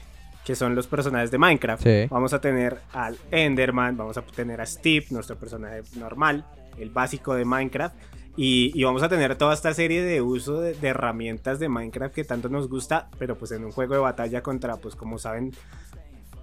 que 0.51 0.57
son 0.57 0.75
los 0.75 0.89
personajes 0.89 1.31
de 1.31 1.39
Minecraft. 1.39 1.87
Vamos 2.11 2.33
a 2.33 2.41
tener 2.41 2.81
al 2.93 3.17
Enderman, 3.31 3.97
vamos 3.97 4.17
a 4.17 4.23
tener 4.23 4.61
a 4.61 4.67
Steve, 4.67 5.07
nuestro 5.11 5.37
personaje 5.37 5.83
normal, 5.95 6.45
el 6.77 6.91
básico 6.91 7.37
de 7.37 7.45
Minecraft. 7.45 7.95
Y, 8.37 8.83
vamos 8.83 9.05
a 9.05 9.09
tener 9.09 9.37
toda 9.37 9.55
esta 9.55 9.73
serie 9.75 10.03
de 10.03 10.21
uso 10.21 10.61
de, 10.61 10.77
herramientas 10.83 11.61
de 11.61 11.69
Minecraft 11.69 12.13
que 12.13 12.25
tanto 12.25 12.49
nos 12.49 12.69
gusta, 12.69 13.09
pero 13.17 13.39
pues 13.39 13.53
en 13.53 13.65
un 13.65 13.71
juego 13.71 13.95
de 13.95 14.01
batalla 14.01 14.43
contra, 14.43 14.75
pues 14.79 14.97
como 14.97 15.19
saben, 15.19 15.53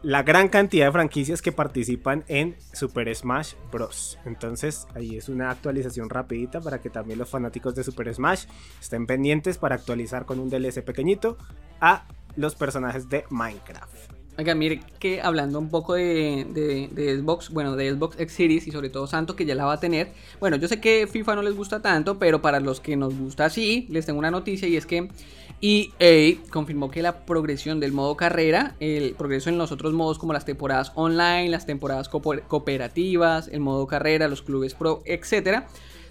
la 0.04 0.24
gran 0.24 0.48
cantidad 0.48 0.86
de 0.86 0.92
franquicias 0.94 1.42
que 1.42 1.52
participan 1.52 2.24
en 2.30 2.56
Super 2.72 3.14
Smash 3.14 3.56
Bros. 3.74 4.20
Entonces 4.24 4.88
ahí 4.96 5.18
es 5.18 5.28
una 5.28 5.52
actualización 5.52 6.10
rapidita 6.10 6.62
para 6.62 6.80
que 6.80 6.90
también 6.90 7.20
los 7.20 7.30
fanáticos 7.30 7.76
de 7.76 7.84
Super 7.84 8.14
Smash 8.14 8.46
estén 8.80 9.06
pendientes 9.06 9.58
para 9.58 9.76
actualizar 9.76 10.26
con 10.26 10.40
un 10.40 10.50
DLC 10.50 10.82
pequeñito 10.82 11.38
a 11.82 12.06
los 12.38 12.56
personajes 12.56 13.10
de 13.10 13.26
Minecraft. 13.30 14.18
Oiga, 14.40 14.54
mire 14.54 14.82
que 15.00 15.20
hablando 15.20 15.58
un 15.58 15.70
poco 15.70 15.96
de, 15.96 16.46
de, 16.94 17.18
Xbox, 17.18 17.50
bueno, 17.50 17.76
de 17.76 17.92
Xbox 17.92 18.20
X 18.20 18.36
Series 18.36 18.68
y 18.68 18.72
sobre 18.72 18.90
todo 18.90 19.08
Santo 19.08 19.36
que 19.36 19.46
ya 19.46 19.56
la 19.56 19.66
va 19.66 19.74
a 19.74 19.80
tener. 19.80 20.12
Bueno, 20.40 20.58
yo 20.58 20.68
sé 20.68 20.80
que 20.80 21.08
FIFA 21.08 21.38
no 21.38 21.42
les 21.42 21.56
gusta 21.56 21.82
tanto, 21.82 22.20
pero 22.20 22.40
para 22.40 22.60
los 22.60 22.80
que 22.80 22.96
nos 22.96 23.18
gusta 23.18 23.50
sí, 23.50 23.88
les 23.90 24.06
tengo 24.06 24.20
una 24.20 24.30
noticia 24.30 24.68
y 24.68 24.76
es 24.78 24.86
que 24.86 25.10
EA 25.60 26.38
confirmó 26.52 26.92
que 26.92 27.02
la 27.02 27.26
progresión 27.26 27.80
del 27.80 27.94
modo 27.94 28.16
carrera, 28.16 28.76
el 28.80 29.16
progreso 29.16 29.50
en 29.50 29.58
los 29.58 29.72
otros 29.72 29.94
modos 29.94 30.20
como 30.20 30.34
las 30.34 30.46
temporadas 30.46 30.92
online, 30.94 31.50
las 31.50 31.66
temporadas 31.66 32.08
cooperativas, 32.08 33.48
el 33.48 33.62
modo 33.62 33.88
carrera, 33.88 34.28
los 34.28 34.44
clubes 34.44 34.76
pro, 34.76 35.02
etcétera, 35.06 35.68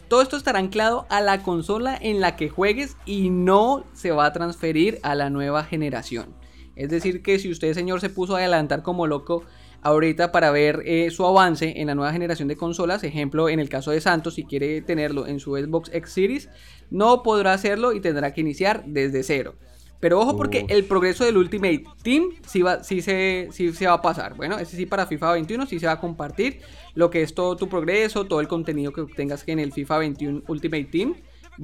todo 0.08 0.22
esto 0.22 0.36
estará 0.36 0.58
anclado 0.58 1.06
a 1.10 1.20
la 1.20 1.42
consola 1.42 1.98
en 2.00 2.20
la 2.20 2.36
que 2.36 2.48
juegues 2.48 2.96
y 3.06 3.30
no 3.30 3.84
se 3.92 4.12
va 4.12 4.26
a 4.26 4.32
transferir 4.32 4.98
a 5.02 5.14
la 5.14 5.30
nueva 5.30 5.64
generación. 5.64 6.34
Es 6.76 6.90
decir, 6.90 7.22
que 7.22 7.38
si 7.38 7.50
usted, 7.50 7.74
señor, 7.74 8.00
se 8.00 8.10
puso 8.10 8.36
a 8.36 8.38
adelantar 8.38 8.82
como 8.82 9.06
loco 9.06 9.44
ahorita 9.82 10.32
para 10.32 10.50
ver 10.50 10.82
eh, 10.84 11.10
su 11.10 11.24
avance 11.24 11.74
en 11.80 11.86
la 11.86 11.94
nueva 11.94 12.12
generación 12.12 12.48
de 12.48 12.56
consolas, 12.56 13.04
ejemplo, 13.04 13.48
en 13.48 13.60
el 13.60 13.68
caso 13.68 13.90
de 13.90 14.00
Santos, 14.00 14.34
si 14.34 14.44
quiere 14.44 14.82
tenerlo 14.82 15.26
en 15.26 15.40
su 15.40 15.56
Xbox 15.56 15.90
X 15.92 16.12
Series, 16.12 16.48
no 16.90 17.22
podrá 17.22 17.52
hacerlo 17.52 17.92
y 17.92 18.00
tendrá 18.00 18.34
que 18.34 18.40
iniciar 18.42 18.84
desde 18.86 19.22
cero. 19.22 19.54
Pero 20.00 20.20
ojo 20.20 20.36
porque 20.36 20.66
el 20.68 20.84
progreso 20.84 21.24
del 21.24 21.36
Ultimate 21.36 21.84
Team 22.02 22.30
sí, 22.46 22.62
va, 22.62 22.84
sí, 22.84 23.00
se, 23.00 23.48
sí 23.50 23.72
se 23.72 23.86
va 23.86 23.94
a 23.94 24.02
pasar. 24.02 24.34
Bueno, 24.34 24.58
ese 24.58 24.76
sí 24.76 24.86
para 24.86 25.06
FIFA 25.06 25.32
21 25.32 25.66
sí 25.66 25.78
se 25.78 25.86
va 25.86 25.92
a 25.92 26.00
compartir 26.00 26.60
lo 26.94 27.10
que 27.10 27.22
es 27.22 27.34
todo 27.34 27.56
tu 27.56 27.68
progreso, 27.68 28.26
todo 28.26 28.40
el 28.40 28.48
contenido 28.48 28.92
que 28.92 29.00
obtengas 29.00 29.44
en 29.46 29.58
el 29.58 29.72
FIFA 29.72 29.98
21 29.98 30.42
Ultimate 30.46 30.84
Team 30.84 31.14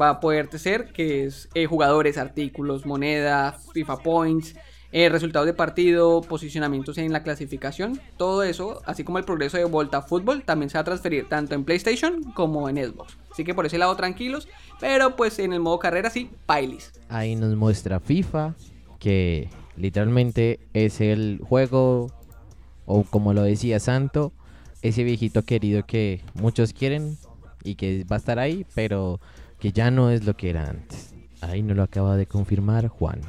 va 0.01 0.09
a 0.11 0.21
poderte 0.21 0.59
ser, 0.59 0.93
que 0.93 1.25
es 1.25 1.49
eh, 1.55 1.67
jugadores, 1.67 2.19
artículos, 2.19 2.87
monedas, 2.87 3.69
FIFA 3.73 3.97
Points, 3.99 4.57
eh, 4.93 5.09
resultados 5.09 5.47
de 5.47 5.55
partido, 5.55 6.21
posicionamientos 6.21 6.99
en 6.99 7.13
la 7.13 7.23
clasificación, 7.23 8.01
todo 8.17 8.43
eso, 8.43 8.83
así 8.85 9.05
como 9.05 9.19
el 9.19 9.25
progreso 9.25 9.57
de 9.57 9.65
Volta 9.65 10.03
Fútbol, 10.03 10.43
también 10.45 10.71
se 10.71 10.77
va 10.77 10.83
a 10.83 10.85
transferir 10.85 11.29
tanto 11.29 11.55
en 11.55 11.65
PlayStation 11.65 12.23
como 12.35 12.69
en 12.69 12.77
Xbox. 12.77 13.17
Así 13.33 13.45
que 13.45 13.55
por 13.55 13.67
ese 13.67 13.79
lado 13.79 13.97
tranquilos, 13.97 14.47
pero 14.79 15.17
pues 15.17 15.39
en 15.39 15.53
el 15.53 15.61
modo 15.61 15.79
carrera 15.79 16.11
sí, 16.11 16.31
pailis. 16.47 16.93
Ahí 17.09 17.35
nos 17.35 17.57
muestra 17.57 17.99
FIFA, 17.99 18.55
que 18.99 19.49
literalmente 19.77 20.61
es 20.75 21.01
el 21.01 21.41
juego, 21.43 22.13
o 22.85 23.05
como 23.05 23.33
lo 23.33 23.43
decía 23.43 23.81
Santo, 23.81 24.33
ese 24.83 25.03
viejito 25.03 25.45
querido 25.45 25.87
que 25.87 26.21
muchos 26.35 26.73
quieren 26.73 27.17
y 27.65 27.77
que 27.77 28.05
va 28.05 28.17
a 28.17 28.19
estar 28.19 28.39
ahí, 28.39 28.67
pero 28.75 29.19
que 29.59 29.73
ya 29.73 29.91
no 29.91 30.11
es 30.11 30.25
lo 30.25 30.37
que 30.37 30.51
era 30.51 30.69
antes. 30.69 31.15
Ahí 31.41 31.63
nos 31.63 31.77
lo 31.77 31.83
acaba 31.83 32.17
de 32.17 32.27
confirmar 32.27 32.89
Juan. 32.89 33.21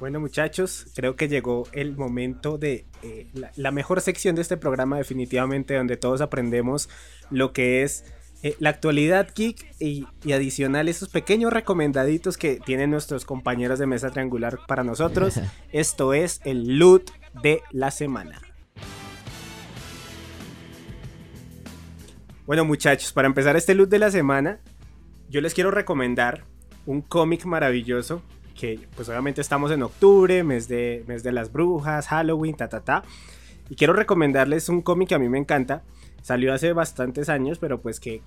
Bueno 0.00 0.18
muchachos, 0.18 0.86
creo 0.94 1.14
que 1.14 1.28
llegó 1.28 1.68
el 1.72 1.94
momento 1.94 2.56
de 2.56 2.86
eh, 3.02 3.26
la, 3.56 3.70
mejor 3.70 4.00
sección 4.00 4.34
de 4.34 4.40
este 4.40 4.56
programa 4.56 4.96
definitivamente 4.96 5.74
donde 5.74 5.98
todos 5.98 6.22
aprendemos 6.22 6.88
lo 7.28 7.52
que 7.52 7.82
es 7.82 8.06
eh, 8.42 8.56
la 8.58 8.70
actualidad 8.70 9.28
geek 9.34 9.74
y, 9.78 10.06
y, 10.24 10.32
adicional 10.32 10.88
esos 10.88 11.08
pequeños 11.10 11.52
recomendaditos 11.52 12.38
que 12.38 12.58
tienen 12.58 12.90
nuestros 12.90 13.24
compañeros 13.24 13.78
de 13.78 13.86
mesa 13.86 14.10
triangular 14.10 14.58
para 14.66 14.82
nosotros. 14.82 15.38
Esto 15.72 16.14
es 16.14 16.40
el 16.44 16.78
loot 16.78 17.10
de 17.42 17.62
la 17.70 17.90
semana. 17.90 18.40
Bueno 22.46 22.64
muchachos, 22.64 23.12
para 23.12 23.28
empezar 23.28 23.56
este 23.56 23.74
loot 23.74 23.90
de 23.90 23.98
la 23.98 24.10
semana, 24.10 24.58
yo 25.28 25.40
les 25.40 25.54
quiero 25.54 25.70
recomendar 25.70 26.44
un 26.86 27.02
cómic 27.02 27.44
maravilloso 27.44 28.22
que 28.58 28.88
pues 28.96 29.08
obviamente 29.08 29.40
estamos 29.40 29.70
en 29.70 29.82
octubre, 29.82 30.42
mes 30.44 30.66
de, 30.66 31.04
mes 31.06 31.22
de 31.22 31.32
las 31.32 31.52
brujas, 31.52 32.08
Halloween, 32.08 32.56
ta, 32.56 32.68
ta, 32.68 32.80
ta. 32.80 33.04
Y 33.68 33.76
quiero 33.76 33.92
recomendarles 33.92 34.68
un 34.68 34.82
cómic 34.82 35.10
que 35.10 35.14
a 35.14 35.18
mí 35.18 35.28
me 35.28 35.38
encanta. 35.38 35.82
Salió 36.22 36.52
hace 36.52 36.72
bastantes 36.72 37.28
años, 37.28 37.58
pero 37.58 37.80
pues 37.80 38.00
que 38.00 38.22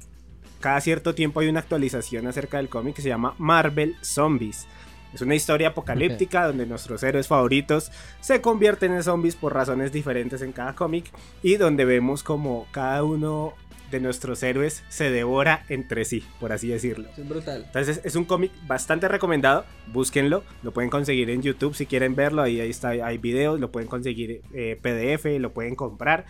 cada 0.59 0.79
cierto 0.81 1.13
tiempo 1.13 1.39
hay 1.39 1.49
una 1.49 1.59
actualización 1.59 2.27
acerca 2.27 2.57
del 2.57 2.69
cómic 2.69 2.95
que 2.95 3.01
se 3.01 3.09
llama 3.09 3.35
Marvel 3.37 3.95
Zombies. 4.01 4.65
Es 5.13 5.21
una 5.21 5.35
historia 5.35 5.69
apocalíptica 5.69 6.47
donde 6.47 6.65
nuestros 6.65 7.03
héroes 7.03 7.27
favoritos 7.27 7.91
se 8.19 8.41
convierten 8.41 8.93
en 8.93 9.03
zombies 9.03 9.35
por 9.35 9.53
razones 9.53 9.91
diferentes 9.91 10.41
en 10.41 10.53
cada 10.53 10.73
cómic 10.73 11.11
y 11.43 11.57
donde 11.57 11.85
vemos 11.85 12.23
como 12.23 12.65
cada 12.71 13.03
uno 13.03 13.53
de 13.91 13.99
nuestros 13.99 14.41
héroes 14.41 14.83
se 14.89 15.11
devora 15.11 15.65
entre 15.69 16.03
sí, 16.03 16.23
por 16.39 16.51
así 16.51 16.69
decirlo. 16.69 17.09
Es 17.15 17.29
brutal. 17.29 17.63
Entonces 17.65 18.01
es 18.03 18.15
un 18.15 18.25
cómic 18.25 18.51
bastante 18.65 19.07
recomendado, 19.07 19.65
búsquenlo, 19.91 20.43
lo 20.63 20.71
pueden 20.71 20.89
conseguir 20.89 21.29
en 21.29 21.43
YouTube 21.43 21.75
si 21.75 21.85
quieren 21.85 22.15
verlo, 22.15 22.41
ahí, 22.41 22.59
ahí 22.59 22.71
está, 22.71 22.89
hay 22.89 23.19
videos, 23.19 23.59
lo 23.59 23.71
pueden 23.71 23.87
conseguir 23.87 24.41
eh, 24.51 24.79
PDF, 24.81 25.25
lo 25.39 25.53
pueden 25.53 25.75
comprar. 25.75 26.25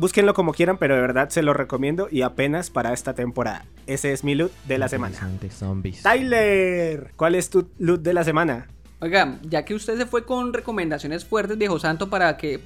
Búsquenlo 0.00 0.32
como 0.32 0.54
quieran, 0.54 0.78
pero 0.78 0.94
de 0.94 1.02
verdad 1.02 1.28
se 1.28 1.42
lo 1.42 1.52
recomiendo 1.52 2.08
y 2.10 2.22
apenas 2.22 2.70
para 2.70 2.94
esta 2.94 3.14
temporada. 3.14 3.66
Ese 3.86 4.14
es 4.14 4.24
mi 4.24 4.34
loot 4.34 4.50
de 4.66 4.78
la 4.78 4.88
semana. 4.88 5.14
Tyler, 6.02 7.12
¿cuál 7.16 7.34
es 7.34 7.50
tu 7.50 7.68
loot 7.78 8.00
de 8.00 8.14
la 8.14 8.24
semana? 8.24 8.68
Oiga, 9.02 9.38
ya 9.48 9.64
que 9.64 9.72
usted 9.72 9.96
se 9.96 10.04
fue 10.04 10.26
con 10.26 10.52
recomendaciones 10.52 11.24
fuertes, 11.24 11.56
viejo 11.56 11.78
santo, 11.78 12.10
para 12.10 12.36
que 12.36 12.60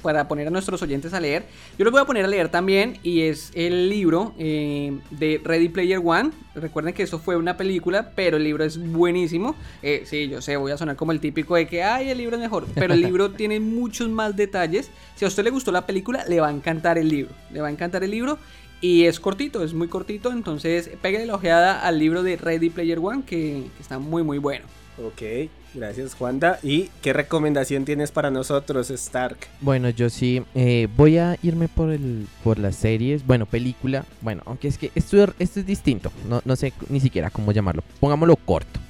para 0.00 0.28
poner 0.28 0.46
a 0.46 0.50
nuestros 0.50 0.80
oyentes 0.82 1.12
a 1.14 1.18
leer, 1.18 1.46
yo 1.76 1.84
los 1.84 1.90
voy 1.90 2.00
a 2.00 2.04
poner 2.04 2.24
a 2.24 2.28
leer 2.28 2.48
también 2.48 2.98
y 3.02 3.22
es 3.22 3.50
el 3.54 3.90
libro 3.90 4.32
eh, 4.38 4.96
de 5.10 5.40
Ready 5.42 5.68
Player 5.68 6.00
One. 6.04 6.30
Recuerden 6.54 6.94
que 6.94 7.02
eso 7.02 7.18
fue 7.18 7.34
una 7.34 7.56
película, 7.56 8.12
pero 8.14 8.36
el 8.36 8.44
libro 8.44 8.62
es 8.62 8.78
buenísimo. 8.78 9.56
Eh, 9.82 10.04
sí, 10.06 10.28
yo 10.28 10.40
sé, 10.40 10.56
voy 10.56 10.70
a 10.70 10.76
sonar 10.76 10.94
como 10.94 11.10
el 11.10 11.18
típico 11.18 11.56
de 11.56 11.66
que, 11.66 11.82
ay, 11.82 12.10
el 12.10 12.18
libro 12.18 12.36
es 12.36 12.42
mejor, 12.42 12.66
pero 12.76 12.94
el 12.94 13.00
libro 13.00 13.30
tiene 13.32 13.58
muchos 13.58 14.08
más 14.08 14.36
detalles. 14.36 14.92
Si 15.16 15.24
a 15.24 15.28
usted 15.28 15.42
le 15.42 15.50
gustó 15.50 15.72
la 15.72 15.86
película, 15.86 16.24
le 16.28 16.38
va 16.38 16.46
a 16.46 16.52
encantar 16.52 16.98
el 16.98 17.08
libro. 17.08 17.34
Le 17.52 17.62
va 17.62 17.66
a 17.66 17.70
encantar 17.72 18.04
el 18.04 18.12
libro. 18.12 18.38
Y 18.80 19.06
es 19.06 19.18
cortito, 19.18 19.64
es 19.64 19.74
muy 19.74 19.88
cortito, 19.88 20.30
entonces 20.30 20.88
pégale 21.02 21.26
la 21.26 21.34
ojeada 21.34 21.84
al 21.84 21.98
libro 21.98 22.22
de 22.22 22.36
Ready 22.36 22.70
Player 22.70 23.00
One 23.02 23.24
que 23.26 23.64
está 23.80 23.98
muy 23.98 24.22
muy 24.22 24.38
bueno. 24.38 24.64
Ok. 25.04 25.50
Gracias, 25.72 26.14
Juanda. 26.14 26.58
¿Y 26.64 26.90
qué 27.00 27.12
recomendación 27.12 27.84
tienes 27.84 28.10
para 28.10 28.30
nosotros, 28.30 28.90
Stark? 28.90 29.36
Bueno, 29.60 29.88
yo 29.90 30.10
sí 30.10 30.42
eh, 30.54 30.88
voy 30.96 31.16
a 31.18 31.38
irme 31.42 31.68
por 31.68 31.90
el 31.90 32.26
por 32.42 32.58
las 32.58 32.74
series, 32.74 33.24
bueno, 33.24 33.46
película. 33.46 34.04
Bueno, 34.20 34.42
aunque 34.46 34.66
es 34.66 34.78
que 34.78 34.90
esto, 34.96 35.32
es 35.38 35.66
distinto, 35.66 36.10
no, 36.28 36.42
no, 36.44 36.56
sé 36.56 36.72
ni 36.88 36.98
siquiera 36.98 37.30
cómo 37.30 37.52
llamarlo. 37.52 37.84
Pongámoslo 38.00 38.34
corto. 38.34 38.80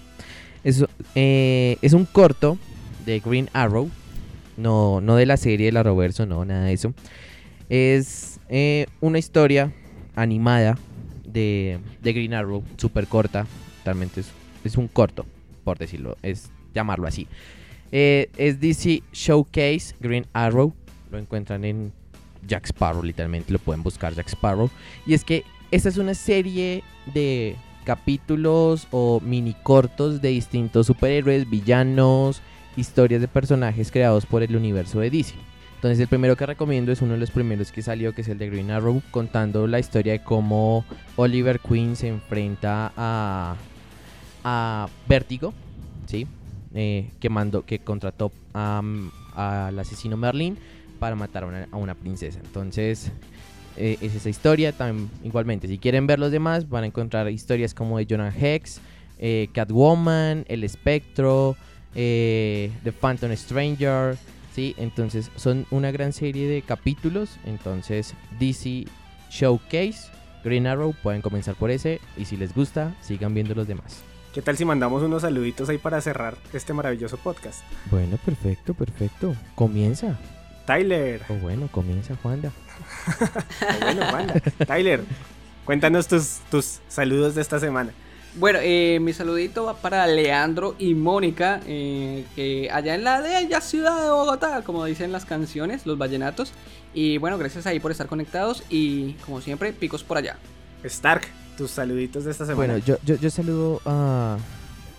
Es, 0.65 0.85
eh, 1.15 1.77
es 1.83 1.93
un 1.93 2.07
corto 2.07 2.57
de 3.05 3.21
Green 3.21 3.51
Arrow, 3.53 3.91
no, 4.57 5.03
no 5.03 5.17
de 5.17 5.27
la 5.27 5.37
serie 5.37 5.67
de 5.67 5.73
la 5.73 5.83
Roverso, 5.83 6.25
no, 6.25 6.47
nada 6.47 6.65
de 6.65 6.73
eso. 6.73 6.95
Es 7.69 8.41
eh, 8.49 8.87
una 9.01 9.19
historia 9.19 9.71
animada 10.17 10.79
de, 11.27 11.79
de 12.03 12.13
Green 12.15 12.33
Arrow, 12.33 12.65
súper 12.79 13.07
corta, 13.07 13.47
realmente 13.85 14.21
es, 14.21 14.29
es 14.65 14.77
un 14.77 14.89
corto, 14.89 15.27
por 15.63 15.79
decirlo. 15.79 16.17
Es 16.23 16.51
llamarlo 16.75 17.07
así. 17.07 17.29
Eh, 17.93 18.31
es 18.37 18.61
DC 18.61 19.03
Showcase 19.13 19.95
Green 20.01 20.27
Arrow. 20.33 20.75
Lo 21.11 21.19
encuentran 21.19 21.65
en 21.65 21.93
Jack 22.47 22.67
Sparrow, 22.67 23.03
literalmente 23.03 23.53
lo 23.53 23.59
pueden 23.59 23.83
buscar 23.83 24.15
Jack 24.15 24.29
Sparrow. 24.29 24.71
Y 25.07 25.15
es 25.15 25.25
que 25.25 25.45
esta 25.71 25.89
es 25.89 25.99
una 25.99 26.15
serie 26.15 26.83
de 27.13 27.57
capítulos 27.85 28.87
o 28.91 29.21
mini 29.21 29.55
cortos 29.63 30.21
de 30.21 30.29
distintos 30.29 30.87
superhéroes, 30.87 31.49
villanos, 31.49 32.43
historias 32.77 33.21
de 33.21 33.29
personajes 33.29 33.91
creados 33.91 34.27
por 34.27 34.43
el 34.43 34.57
universo 34.57 35.01
de 35.01 35.11
DC. 35.11 35.35
Entonces 35.77 35.99
el 36.01 36.09
primero 36.09 36.37
que 36.37 36.45
recomiendo 36.45 36.93
es 36.93 37.01
uno 37.01 37.15
de 37.15 37.19
los 37.19 37.31
primeros 37.31 37.73
que 37.73 37.81
salió, 37.81 38.15
que 38.15 38.21
es 38.21 38.29
el 38.29 38.37
de 38.37 38.51
Green 38.51 38.71
Arrow, 38.71 39.01
contando 39.11 39.67
la 39.67 39.79
historia 39.79 40.13
de 40.13 40.23
cómo 40.23 40.85
Oliver 41.17 41.59
Queen 41.59 41.97
se 41.97 42.09
enfrenta 42.09 42.93
a, 42.97 43.57
a 44.45 44.89
Vértigo, 45.09 45.53
¿sí? 46.07 46.27
eh, 46.75 47.11
que, 47.19 47.29
mandó, 47.29 47.65
que 47.65 47.81
contrató 47.81 48.31
al 48.53 49.79
asesino 49.79 50.17
Merlin 50.17 50.57
para 50.99 51.17
matar 51.17 51.45
a 51.71 51.77
una, 51.77 51.95
princesa. 51.95 52.39
Entonces, 52.45 53.11
eh, 53.77 53.97
es 54.01 54.15
esa 54.15 54.29
historia. 54.29 54.73
También, 54.73 55.11
igualmente, 55.25 55.67
si 55.69 55.79
quieren 55.79 56.07
ver 56.07 56.19
los 56.19 56.31
demás, 56.31 56.69
van 56.69 56.85
a 56.85 56.87
encontrar 56.87 57.31
historias 57.31 57.75
como 57.75 57.99
de 57.99 58.07
Jonah 58.09 58.35
Hex, 58.37 58.81
eh, 59.19 59.49
Catwoman, 59.53 60.45
El 60.49 60.65
Espectro, 60.65 61.57
The 61.95 62.93
Phantom 63.01 63.35
Stranger. 63.35 64.17
¿sí? 64.55 64.75
Entonces, 64.79 65.31
son 65.37 65.67
una 65.71 65.91
gran 65.91 66.13
serie 66.13 66.49
de 66.49 66.63
capítulos. 66.63 67.39
Entonces, 67.47 68.15
DC 68.39 68.85
Showcase 69.31 70.11
Green 70.45 70.67
Arrow, 70.67 70.95
pueden 71.03 71.21
comenzar 71.21 71.55
por 71.55 71.71
ese 71.71 72.01
y 72.17 72.25
si 72.25 72.37
les 72.37 72.55
gusta, 72.55 72.95
sigan 73.01 73.35
viendo 73.35 73.55
los 73.55 73.69
demás. 73.69 74.03
¿Qué 74.33 74.43
tal 74.43 74.57
si 74.57 74.65
mandamos 74.65 75.03
unos 75.03 75.23
saluditos 75.23 75.69
ahí 75.69 75.79
para 75.79 76.01
cerrar 76.01 76.37
este 76.53 76.73
maravilloso 76.73 77.17
podcast? 77.17 77.65
Bueno, 77.91 78.17
perfecto, 78.25 78.75
perfecto. 78.75 79.35
Comienza. 79.57 80.17
Tyler. 80.67 81.23
O 81.29 81.35
bueno, 81.35 81.69
comienza 81.73 82.15
Juanda. 82.23 82.53
O 83.81 83.85
bueno, 83.85 84.07
Juanda. 84.09 84.35
Tyler, 84.67 85.03
cuéntanos 85.65 86.07
tus, 86.07 86.39
tus 86.49 86.79
saludos 86.87 87.35
de 87.35 87.43
esta 87.43 87.59
semana. 87.59 87.93
Bueno, 88.37 88.61
eh, 88.63 88.99
mi 89.01 89.13
saludito 89.13 89.65
va 89.65 89.75
para 89.75 90.07
Leandro 90.07 90.77
y 90.79 90.95
Mónica, 90.95 91.61
eh, 91.67 92.25
que 92.37 92.71
allá 92.71 92.95
en 92.95 93.03
la 93.03 93.21
bella 93.21 93.61
ciudad 93.61 94.01
de 94.01 94.11
Bogotá, 94.11 94.63
como 94.63 94.85
dicen 94.85 95.11
las 95.11 95.25
canciones, 95.25 95.87
los 95.87 95.99
vallenatos. 95.99 96.53
Y 96.95 97.19
bueno, 97.19 97.37
gracias 97.37 97.67
ahí 97.67 97.81
por 97.81 97.91
estar 97.91 98.07
conectados 98.07 98.63
y 98.71 99.15
como 99.27 99.41
siempre, 99.41 99.73
picos 99.73 100.05
por 100.05 100.19
allá. 100.19 100.37
Stark, 100.85 101.27
tus 101.61 101.73
saluditos 101.73 102.25
de 102.25 102.31
esta 102.31 102.47
semana. 102.47 102.73
Bueno, 102.73 102.79
yo, 102.87 102.97
yo, 103.05 103.17
yo 103.17 103.29
saludo 103.29 103.83
a, 103.85 104.39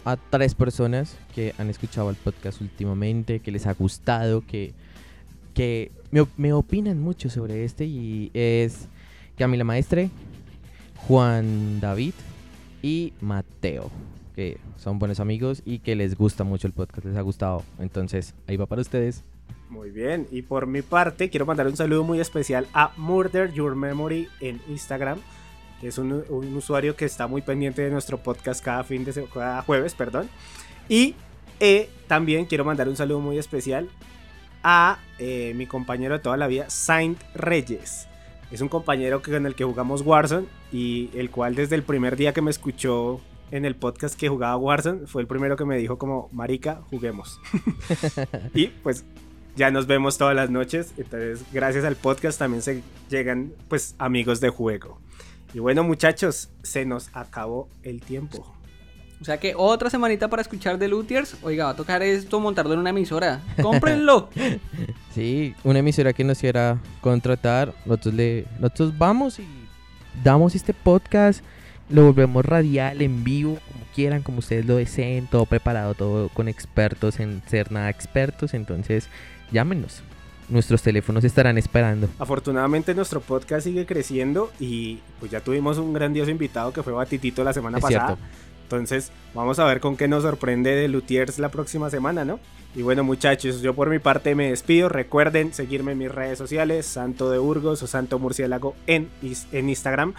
a 0.05 0.15
tres 0.15 0.53
personas 0.53 1.17
que 1.33 1.55
han 1.57 1.71
escuchado 1.71 2.11
el 2.11 2.15
podcast 2.15 2.61
últimamente, 2.61 3.39
que 3.39 3.49
les 3.49 3.65
ha 3.65 3.73
gustado, 3.73 4.45
que, 4.45 4.75
que 5.55 5.91
me, 6.11 6.23
me 6.37 6.53
opinan 6.53 7.01
mucho 7.01 7.31
sobre 7.31 7.65
este 7.65 7.85
y 7.85 8.29
es 8.35 8.87
Camila 9.39 9.63
Maestre, 9.63 10.11
Juan 11.07 11.79
David 11.79 12.13
y 12.83 13.13
Mateo, 13.21 13.89
que 14.35 14.59
son 14.77 14.99
buenos 14.99 15.19
amigos 15.19 15.63
y 15.65 15.79
que 15.79 15.95
les 15.95 16.15
gusta 16.15 16.43
mucho 16.43 16.67
el 16.67 16.73
podcast, 16.73 17.07
les 17.07 17.17
ha 17.17 17.21
gustado. 17.21 17.63
Entonces, 17.79 18.35
ahí 18.45 18.55
va 18.55 18.67
para 18.67 18.83
ustedes. 18.83 19.23
Muy 19.67 19.89
bien, 19.89 20.27
y 20.29 20.43
por 20.43 20.67
mi 20.67 20.83
parte 20.83 21.31
quiero 21.31 21.47
mandar 21.47 21.65
un 21.65 21.75
saludo 21.75 22.03
muy 22.03 22.19
especial 22.19 22.67
a 22.75 22.93
Murder 22.97 23.51
Your 23.51 23.75
Memory 23.75 24.27
en 24.41 24.61
Instagram, 24.69 25.17
es 25.81 25.97
un, 25.97 26.23
un 26.29 26.55
usuario 26.55 26.95
que 26.95 27.05
está 27.05 27.27
muy 27.27 27.41
pendiente 27.41 27.81
de 27.81 27.89
nuestro 27.91 28.17
podcast 28.17 28.63
cada 28.63 28.83
fin 28.83 29.03
de 29.05 29.25
cada 29.33 29.61
jueves, 29.63 29.93
perdón. 29.93 30.29
Y 30.89 31.15
eh, 31.59 31.89
también 32.07 32.45
quiero 32.45 32.65
mandar 32.65 32.87
un 32.89 32.95
saludo 32.95 33.19
muy 33.19 33.37
especial 33.37 33.89
a 34.63 34.99
eh, 35.19 35.53
mi 35.55 35.65
compañero 35.65 36.15
de 36.15 36.19
toda 36.23 36.37
la 36.37 36.47
vida, 36.47 36.69
Saint 36.69 37.19
Reyes. 37.33 38.07
Es 38.51 38.61
un 38.61 38.67
compañero 38.69 39.21
que- 39.21 39.31
con 39.31 39.45
el 39.45 39.55
que 39.55 39.63
jugamos 39.63 40.01
Warzone 40.01 40.47
y 40.71 41.09
el 41.13 41.29
cual 41.31 41.55
desde 41.55 41.75
el 41.75 41.83
primer 41.83 42.15
día 42.17 42.33
que 42.33 42.41
me 42.41 42.51
escuchó 42.51 43.21
en 43.49 43.65
el 43.65 43.75
podcast 43.75 44.17
que 44.19 44.29
jugaba 44.29 44.55
Warzone 44.57 45.07
fue 45.07 45.21
el 45.21 45.27
primero 45.27 45.55
que 45.55 45.65
me 45.65 45.77
dijo 45.77 45.97
como, 45.97 46.29
marica, 46.31 46.81
juguemos. 46.89 47.39
y 48.53 48.67
pues 48.67 49.03
ya 49.55 49.71
nos 49.71 49.87
vemos 49.87 50.17
todas 50.17 50.35
las 50.35 50.49
noches. 50.49 50.93
Entonces, 50.97 51.43
gracias 51.51 51.83
al 51.85 51.95
podcast 51.95 52.39
también 52.39 52.61
se 52.61 52.81
llegan 53.09 53.51
pues 53.67 53.95
amigos 53.99 54.39
de 54.41 54.49
juego. 54.49 54.99
Y 55.53 55.59
bueno, 55.59 55.83
muchachos, 55.83 56.49
se 56.63 56.85
nos 56.85 57.09
acabó 57.13 57.67
el 57.83 58.01
tiempo. 58.01 58.55
O 59.21 59.23
sea 59.23 59.37
que 59.37 59.53
otra 59.55 59.89
semanita 59.91 60.29
para 60.29 60.41
escuchar 60.41 60.79
The 60.79 60.87
Luthiers. 60.87 61.35
Oiga, 61.43 61.65
va 61.65 61.71
a 61.71 61.75
tocar 61.75 62.01
esto 62.01 62.39
montarlo 62.39 62.73
en 62.73 62.79
una 62.79 62.89
emisora. 62.89 63.41
¡Cómprenlo! 63.61 64.29
Sí, 65.13 65.55
una 65.65 65.79
emisora 65.79 66.13
que 66.13 66.23
nos 66.23 66.39
quiera 66.39 66.79
contratar, 67.01 67.73
nosotros 67.85 68.13
le 68.13 68.45
nosotros 68.61 68.97
vamos 68.97 69.39
y 69.39 69.45
damos 70.23 70.55
este 70.55 70.73
podcast, 70.73 71.43
lo 71.89 72.05
volvemos 72.05 72.45
radial 72.45 73.01
en 73.01 73.25
vivo, 73.25 73.59
como 73.69 73.83
quieran, 73.93 74.21
como 74.21 74.39
ustedes 74.39 74.65
lo 74.65 74.77
deseen, 74.77 75.27
todo 75.27 75.45
preparado, 75.45 75.95
todo 75.95 76.29
con 76.29 76.47
expertos 76.47 77.19
en 77.19 77.43
ser 77.47 77.73
nada 77.73 77.89
expertos, 77.89 78.53
entonces 78.53 79.09
llámenos. 79.51 80.01
Nuestros 80.51 80.81
teléfonos 80.83 81.23
estarán 81.23 81.57
esperando. 81.57 82.07
Afortunadamente 82.19 82.93
nuestro 82.93 83.21
podcast 83.21 83.63
sigue 83.63 83.85
creciendo 83.85 84.51
y 84.59 84.99
pues 85.19 85.31
ya 85.31 85.39
tuvimos 85.41 85.77
un 85.79 85.93
grandioso 85.93 86.29
invitado 86.29 86.71
que 86.73 86.83
fue 86.83 86.93
Batitito 86.93 87.43
la 87.43 87.53
semana 87.53 87.77
Es 87.77 87.81
pasada. 87.83 88.05
cierto. 88.07 88.23
Entonces, 88.63 89.11
vamos 89.33 89.59
a 89.59 89.65
ver 89.65 89.79
con 89.81 89.97
qué 89.97 90.07
nos 90.07 90.23
sorprende 90.23 90.71
de 90.75 90.87
Lutiers 90.87 91.39
la 91.39 91.49
próxima 91.49 91.89
semana, 91.89 92.23
¿no? 92.23 92.39
Y 92.73 92.83
bueno, 92.83 93.03
muchachos, 93.03 93.61
yo 93.61 93.73
por 93.73 93.89
mi 93.89 93.99
parte 93.99 94.33
me 94.33 94.49
despido. 94.49 94.87
Recuerden 94.87 95.53
seguirme 95.53 95.91
en 95.91 95.97
mis 95.97 96.11
redes 96.11 96.37
sociales, 96.37 96.85
Santo 96.85 97.29
de 97.29 97.37
Burgos 97.37 97.83
o 97.83 97.87
Santo 97.87 98.17
Murciélago 98.17 98.75
en, 98.87 99.09
en 99.51 99.67
Instagram. 99.69 100.13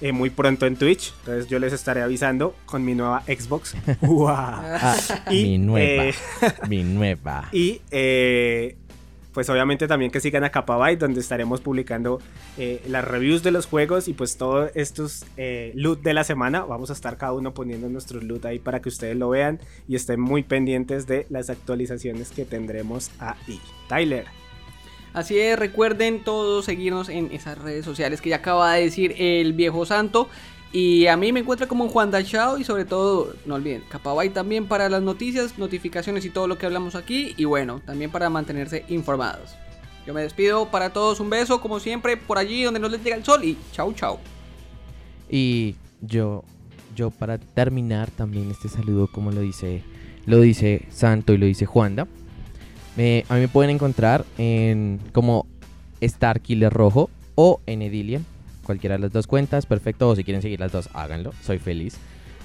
eh, 0.00 0.12
muy 0.12 0.30
pronto 0.30 0.66
en 0.66 0.76
Twitch. 0.76 1.14
Entonces, 1.20 1.48
yo 1.48 1.58
les 1.58 1.72
estaré 1.72 2.02
avisando 2.02 2.54
con 2.64 2.84
mi 2.84 2.94
nueva 2.94 3.22
Xbox. 3.26 3.74
¡Guau! 4.00 4.36
Ah, 4.36 4.96
Y, 5.30 5.42
mi 5.44 5.58
nueva, 5.58 6.04
eh, 6.04 6.14
mi 6.68 6.84
nueva. 6.84 7.48
y 7.52 7.80
eh, 7.90 8.76
pues 9.36 9.50
obviamente 9.50 9.86
también 9.86 10.10
que 10.10 10.18
sigan 10.18 10.44
a 10.44 10.50
Capabyte 10.50 10.98
donde 10.98 11.20
estaremos 11.20 11.60
publicando 11.60 12.22
eh, 12.56 12.80
las 12.88 13.04
reviews 13.04 13.42
de 13.42 13.50
los 13.50 13.66
juegos 13.66 14.08
y 14.08 14.14
pues 14.14 14.38
todos 14.38 14.70
estos 14.74 15.26
eh, 15.36 15.72
loot 15.74 16.00
de 16.00 16.14
la 16.14 16.24
semana. 16.24 16.64
Vamos 16.64 16.88
a 16.88 16.94
estar 16.94 17.18
cada 17.18 17.34
uno 17.34 17.52
poniendo 17.52 17.86
nuestros 17.90 18.24
loot 18.24 18.46
ahí 18.46 18.58
para 18.58 18.80
que 18.80 18.88
ustedes 18.88 19.14
lo 19.14 19.28
vean 19.28 19.60
y 19.86 19.94
estén 19.94 20.22
muy 20.22 20.42
pendientes 20.42 21.06
de 21.06 21.26
las 21.28 21.50
actualizaciones 21.50 22.30
que 22.30 22.46
tendremos 22.46 23.10
ahí. 23.18 23.60
Tyler. 23.90 24.24
Así 25.12 25.38
es, 25.38 25.58
recuerden 25.58 26.24
todos 26.24 26.64
seguirnos 26.64 27.10
en 27.10 27.30
esas 27.30 27.58
redes 27.58 27.84
sociales 27.84 28.22
que 28.22 28.30
ya 28.30 28.36
acaba 28.36 28.72
de 28.72 28.84
decir 28.84 29.16
el 29.18 29.52
viejo 29.52 29.84
santo. 29.84 30.30
Y 30.78 31.06
a 31.06 31.16
mí 31.16 31.32
me 31.32 31.40
encuentra 31.40 31.66
como 31.66 31.88
Juan 31.88 32.10
Dachao 32.10 32.58
y 32.58 32.64
sobre 32.64 32.84
todo, 32.84 33.32
no 33.46 33.54
olviden, 33.54 33.82
Capabay 33.88 34.28
también 34.28 34.66
para 34.66 34.90
las 34.90 35.00
noticias, 35.00 35.56
notificaciones 35.56 36.26
y 36.26 36.28
todo 36.28 36.46
lo 36.48 36.58
que 36.58 36.66
hablamos 36.66 36.94
aquí. 36.96 37.32
Y 37.38 37.46
bueno, 37.46 37.80
también 37.86 38.10
para 38.10 38.28
mantenerse 38.28 38.84
informados. 38.90 39.54
Yo 40.06 40.12
me 40.12 40.20
despido 40.20 40.70
para 40.70 40.92
todos, 40.92 41.18
un 41.18 41.30
beso 41.30 41.62
como 41.62 41.80
siempre 41.80 42.18
por 42.18 42.36
allí 42.36 42.62
donde 42.62 42.78
no 42.78 42.90
les 42.90 43.02
llega 43.02 43.16
el 43.16 43.24
sol 43.24 43.42
y 43.42 43.56
chau 43.72 43.94
chau. 43.94 44.18
Y 45.30 45.76
yo, 46.02 46.44
yo 46.94 47.10
para 47.10 47.38
terminar 47.38 48.10
también 48.10 48.50
este 48.50 48.68
saludo, 48.68 49.06
como 49.10 49.32
lo 49.32 49.40
dice, 49.40 49.82
lo 50.26 50.42
dice 50.42 50.82
Santo 50.90 51.32
y 51.32 51.38
lo 51.38 51.46
dice 51.46 51.64
Juanda. 51.64 52.02
A 52.02 53.34
mí 53.34 53.40
me 53.40 53.48
pueden 53.48 53.70
encontrar 53.70 54.26
en 54.36 55.00
como 55.14 55.46
Star 56.02 56.42
Killer 56.42 56.70
Rojo 56.70 57.08
o 57.34 57.62
en 57.64 57.80
Edilian. 57.80 58.26
Cualquiera 58.66 58.96
de 58.96 59.02
las 59.02 59.12
dos 59.12 59.28
cuentas, 59.28 59.64
perfecto. 59.64 60.08
O 60.08 60.16
si 60.16 60.24
quieren 60.24 60.42
seguir 60.42 60.58
las 60.58 60.72
dos, 60.72 60.90
háganlo. 60.92 61.32
Soy 61.40 61.60
feliz. 61.60 61.96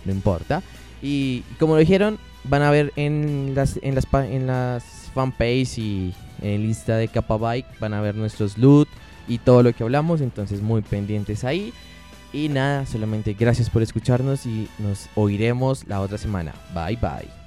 No 0.05 0.11
importa. 0.11 0.61
Y 1.01 1.41
como 1.59 1.73
lo 1.73 1.79
dijeron, 1.79 2.19
van 2.43 2.61
a 2.61 2.69
ver 2.69 2.93
en 2.95 3.53
las, 3.55 3.79
en 3.81 3.95
las, 3.95 4.05
en 4.13 4.45
las 4.45 4.83
fanpage 5.15 5.79
y 5.79 6.13
en 6.43 6.61
lista 6.61 6.95
de 6.95 7.07
Capabike, 7.07 7.67
van 7.79 7.93
a 7.93 8.01
ver 8.01 8.15
nuestros 8.15 8.57
loot 8.57 8.87
y 9.27 9.39
todo 9.39 9.63
lo 9.63 9.73
que 9.73 9.83
hablamos. 9.83 10.21
Entonces, 10.21 10.61
muy 10.61 10.83
pendientes 10.83 11.43
ahí. 11.43 11.73
Y 12.33 12.49
nada, 12.49 12.85
solamente 12.85 13.33
gracias 13.33 13.69
por 13.69 13.81
escucharnos 13.81 14.45
y 14.45 14.69
nos 14.77 15.09
oiremos 15.15 15.87
la 15.87 16.01
otra 16.01 16.19
semana. 16.19 16.53
Bye 16.73 16.97
bye. 16.97 17.40